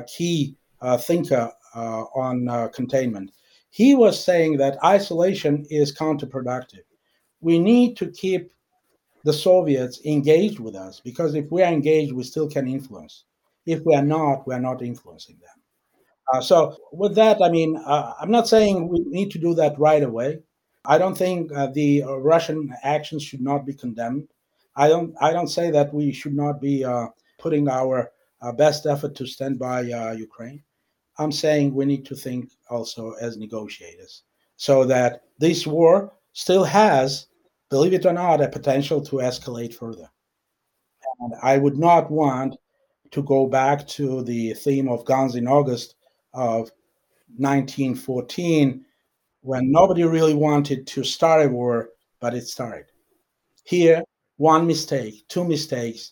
key 0.07 0.55
thinker 0.99 1.51
on 1.75 2.69
containment. 2.73 3.32
He 3.69 3.95
was 3.95 4.21
saying 4.21 4.57
that 4.57 4.84
isolation 4.84 5.65
is 5.69 5.95
counterproductive. 5.95 6.84
We 7.39 7.57
need 7.57 7.95
to 7.97 8.11
keep 8.11 8.51
the 9.23 9.34
Soviets 9.34 10.01
engaged 10.05 10.59
with 10.59 10.75
us 10.75 10.99
because 10.99 11.36
if 11.36 11.51
we 11.51 11.63
are 11.63 11.71
engaged, 11.71 12.11
we 12.11 12.23
still 12.23 12.49
can 12.49 12.67
influence. 12.67 13.25
If 13.65 13.82
we 13.86 13.95
are 13.95 14.03
not, 14.03 14.47
we 14.47 14.55
are 14.55 14.59
not 14.59 14.82
influencing 14.82 15.38
them. 15.39 15.61
Uh, 16.34 16.41
so, 16.41 16.77
with 16.91 17.15
that, 17.15 17.41
I 17.41 17.49
mean, 17.49 17.77
uh, 17.86 18.13
I'm 18.19 18.32
not 18.32 18.47
saying 18.47 18.88
we 18.88 18.99
need 19.05 19.32
to 19.32 19.39
do 19.39 19.53
that 19.55 19.77
right 19.77 20.01
away. 20.01 20.39
I 20.86 20.97
don't 20.97 21.17
think 21.17 21.51
uh, 21.51 21.67
the 21.67 22.03
uh, 22.03 22.15
Russian 22.15 22.73
actions 22.84 23.23
should 23.23 23.41
not 23.41 23.65
be 23.65 23.73
condemned. 23.73 24.27
I 24.75 24.88
don't. 24.88 25.13
I 25.21 25.34
don't 25.34 25.49
say 25.49 25.69
that 25.71 25.93
we 25.93 26.11
should 26.11 26.36
not 26.36 26.61
be 26.61 26.84
uh, 26.84 27.07
putting 27.38 27.67
our 27.67 28.11
uh, 28.42 28.52
best 28.52 28.86
effort 28.86 29.16
to 29.16 29.26
stand 29.26 29.60
by 29.60 29.82
Ukraine. 30.14 30.64
I'm 31.18 31.32
saying 31.32 31.74
we 31.74 31.86
need 31.86 32.06
to 32.06 32.16
think 32.16 32.52
also 32.70 33.12
as 33.22 33.38
negotiators, 33.38 34.24
so 34.56 34.86
that 34.86 35.24
this 35.39 35.68
war 35.68 36.14
still 36.34 36.64
has 36.64 37.28
believe 37.72 37.94
it 37.94 38.06
or 38.06 38.14
not, 38.14 38.42
a 38.42 38.50
potential 38.50 39.02
to 39.02 39.16
escalate 39.16 39.74
further. 39.74 40.08
And 41.22 41.34
I 41.42 41.58
would 41.58 41.78
not 41.78 42.12
want 42.12 42.58
to 43.12 43.24
go 43.24 43.48
back 43.48 43.88
to 43.88 44.22
the 44.24 44.54
theme 44.54 44.88
of 44.88 45.06
guns 45.06 45.36
in 45.36 45.48
August 45.48 45.96
of 46.34 46.70
1914 47.38 48.86
when 49.42 49.72
nobody 49.72 50.04
really 50.04 50.34
wanted 50.34 50.86
to 50.86 51.04
start 51.04 51.46
a 51.46 51.50
war, 51.50 51.89
but 52.20 52.36
it 52.36 52.48
started. 52.48 52.86
Here, 53.64 54.04
one 54.38 54.68
mistake, 54.68 55.26
two 55.30 55.46
mistakes, 55.46 56.12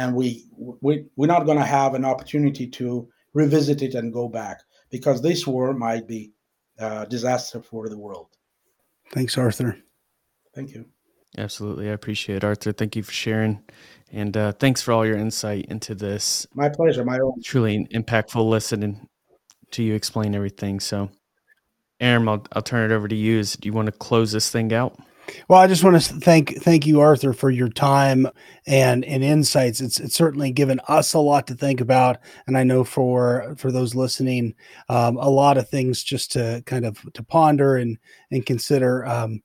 and 0.00 0.14
we, 0.14 0.46
we 0.56 1.04
we're 1.16 1.26
not 1.26 1.44
going 1.44 1.58
to 1.58 1.64
have 1.64 1.92
an 1.92 2.06
opportunity 2.06 2.66
to 2.66 3.06
revisit 3.34 3.82
it 3.82 3.94
and 3.94 4.14
go 4.14 4.28
back 4.28 4.62
because 4.90 5.20
this 5.20 5.46
war 5.46 5.74
might 5.74 6.08
be 6.08 6.32
a 6.78 7.06
disaster 7.06 7.60
for 7.60 7.90
the 7.90 7.98
world. 7.98 8.28
Thanks, 9.12 9.36
Arthur. 9.36 9.76
Thank 10.54 10.70
you. 10.74 10.86
Absolutely. 11.36 11.90
I 11.90 11.92
appreciate 11.92 12.36
it, 12.36 12.44
Arthur. 12.44 12.72
Thank 12.72 12.96
you 12.96 13.02
for 13.02 13.12
sharing. 13.12 13.62
And 14.10 14.34
uh, 14.36 14.52
thanks 14.52 14.80
for 14.80 14.92
all 14.92 15.06
your 15.06 15.18
insight 15.18 15.66
into 15.66 15.94
this. 15.94 16.46
My 16.54 16.70
pleasure. 16.70 17.04
My 17.04 17.18
own. 17.18 17.34
Truly 17.44 17.86
impactful 17.92 18.48
listening 18.48 19.06
to 19.72 19.82
you 19.82 19.94
explain 19.94 20.34
everything. 20.34 20.80
So, 20.80 21.10
Aram, 22.00 22.26
I'll, 22.26 22.44
I'll 22.52 22.62
turn 22.62 22.90
it 22.90 22.94
over 22.94 23.06
to 23.06 23.14
you. 23.14 23.38
Is, 23.38 23.52
do 23.52 23.68
you 23.68 23.74
want 23.74 23.86
to 23.86 23.92
close 23.92 24.32
this 24.32 24.50
thing 24.50 24.72
out? 24.72 24.98
Well, 25.48 25.60
I 25.60 25.66
just 25.66 25.84
want 25.84 26.00
to 26.00 26.14
thank 26.14 26.56
thank 26.62 26.86
you, 26.86 27.00
Arthur, 27.00 27.32
for 27.32 27.50
your 27.50 27.68
time 27.68 28.26
and 28.66 29.04
and 29.04 29.22
insights. 29.22 29.80
It's 29.80 30.00
it's 30.00 30.14
certainly 30.14 30.52
given 30.52 30.80
us 30.88 31.14
a 31.14 31.18
lot 31.18 31.46
to 31.48 31.54
think 31.54 31.80
about, 31.80 32.18
and 32.46 32.56
I 32.56 32.64
know 32.64 32.84
for 32.84 33.54
for 33.58 33.72
those 33.72 33.94
listening, 33.94 34.54
um, 34.88 35.16
a 35.16 35.28
lot 35.28 35.58
of 35.58 35.68
things 35.68 36.02
just 36.02 36.32
to 36.32 36.62
kind 36.66 36.84
of 36.84 36.98
to 37.14 37.22
ponder 37.22 37.76
and 37.76 37.98
and 38.30 38.44
consider. 38.44 39.06
Um, 39.06 39.42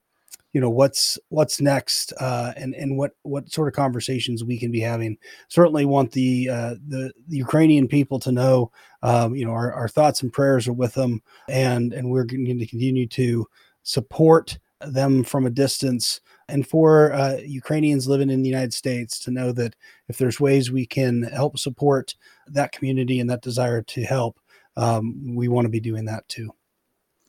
you 0.55 0.61
know 0.61 0.69
what's 0.69 1.19
what's 1.27 1.59
next 1.59 2.13
uh, 2.17 2.53
and 2.55 2.73
and 2.75 2.97
what 2.97 3.11
what 3.23 3.51
sort 3.51 3.67
of 3.67 3.73
conversations 3.73 4.41
we 4.41 4.57
can 4.57 4.71
be 4.71 4.79
having. 4.79 5.17
Certainly 5.49 5.83
want 5.83 6.13
the 6.13 6.49
uh, 6.49 6.75
the, 6.87 7.11
the 7.27 7.37
Ukrainian 7.37 7.89
people 7.89 8.19
to 8.21 8.31
know 8.31 8.71
um, 9.03 9.35
you 9.35 9.45
know 9.45 9.51
our, 9.51 9.73
our 9.73 9.89
thoughts 9.89 10.23
and 10.23 10.31
prayers 10.31 10.65
are 10.69 10.73
with 10.73 10.93
them, 10.93 11.21
and 11.49 11.91
and 11.91 12.09
we're 12.09 12.23
going 12.23 12.45
to 12.45 12.65
continue 12.65 13.05
to 13.07 13.45
support 13.83 14.57
them 14.87 15.23
from 15.23 15.45
a 15.45 15.49
distance 15.49 16.21
and 16.47 16.67
for 16.67 17.11
uh, 17.13 17.37
Ukrainians 17.37 18.07
living 18.07 18.29
in 18.29 18.41
the 18.41 18.49
United 18.49 18.73
States 18.73 19.19
to 19.19 19.31
know 19.31 19.51
that 19.53 19.75
if 20.07 20.17
there's 20.17 20.39
ways 20.39 20.71
we 20.71 20.85
can 20.85 21.23
help 21.23 21.57
support 21.57 22.15
that 22.47 22.71
community 22.71 23.19
and 23.19 23.29
that 23.29 23.41
desire 23.41 23.81
to 23.81 24.03
help, 24.03 24.39
um, 24.77 25.35
we 25.35 25.47
want 25.47 25.65
to 25.65 25.69
be 25.69 25.79
doing 25.79 26.05
that 26.05 26.27
too. 26.27 26.51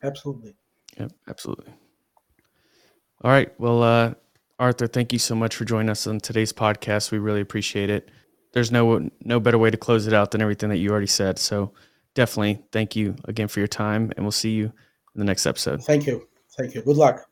Absolutely. 0.03 0.55
Yeah, 0.99 1.07
absolutely. 1.27 1.73
All 3.23 3.31
right. 3.31 3.51
Well, 3.59 3.81
uh, 3.81 4.13
Arthur, 4.59 4.87
thank 4.87 5.13
you 5.13 5.19
so 5.19 5.35
much 5.35 5.55
for 5.55 5.65
joining 5.65 5.89
us 5.89 6.05
on 6.07 6.19
today's 6.19 6.53
podcast. 6.53 7.11
We 7.11 7.17
really 7.17 7.41
appreciate 7.41 7.89
it. 7.89 8.09
There's 8.53 8.71
no 8.71 9.09
no 9.23 9.39
better 9.39 9.57
way 9.57 9.69
to 9.69 9.77
close 9.77 10.07
it 10.07 10.13
out 10.13 10.31
than 10.31 10.41
everything 10.41 10.69
that 10.69 10.77
you 10.77 10.89
already 10.89 11.07
said. 11.07 11.37
So 11.37 11.73
definitely 12.13 12.63
thank 12.71 12.95
you 12.95 13.15
again 13.25 13.47
for 13.47 13.59
your 13.59 13.67
time, 13.67 14.11
and 14.15 14.25
we'll 14.25 14.31
see 14.31 14.51
you 14.51 14.65
in 14.65 15.19
the 15.19 15.25
next 15.25 15.45
episode. 15.45 15.83
Thank 15.83 16.07
you. 16.07 16.27
Thank 16.57 16.73
you. 16.73 16.81
Good 16.81 16.97
luck. 16.97 17.27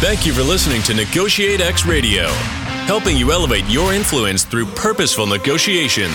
Thank 0.00 0.24
you 0.24 0.32
for 0.32 0.44
listening 0.44 0.80
to 0.82 0.94
Negotiate 0.94 1.60
X 1.60 1.84
Radio, 1.84 2.28
helping 2.86 3.16
you 3.16 3.32
elevate 3.32 3.68
your 3.68 3.92
influence 3.92 4.44
through 4.44 4.66
purposeful 4.66 5.26
negotiations. 5.26 6.14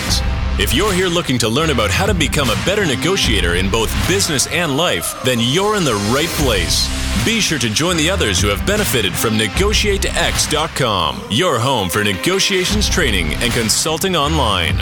If 0.58 0.72
you're 0.72 0.94
here 0.94 1.08
looking 1.08 1.36
to 1.40 1.50
learn 1.50 1.68
about 1.68 1.90
how 1.90 2.06
to 2.06 2.14
become 2.14 2.48
a 2.48 2.54
better 2.64 2.86
negotiator 2.86 3.56
in 3.56 3.70
both 3.70 3.92
business 4.08 4.46
and 4.46 4.78
life, 4.78 5.14
then 5.22 5.38
you're 5.38 5.76
in 5.76 5.84
the 5.84 5.96
right 6.14 6.30
place. 6.30 6.88
Be 7.26 7.40
sure 7.40 7.58
to 7.58 7.68
join 7.68 7.98
the 7.98 8.08
others 8.08 8.40
who 8.40 8.48
have 8.48 8.66
benefited 8.66 9.12
from 9.12 9.36
NegotiateX.com, 9.36 11.22
your 11.28 11.58
home 11.58 11.90
for 11.90 12.02
negotiations 12.02 12.88
training 12.88 13.34
and 13.34 13.52
consulting 13.52 14.16
online. 14.16 14.78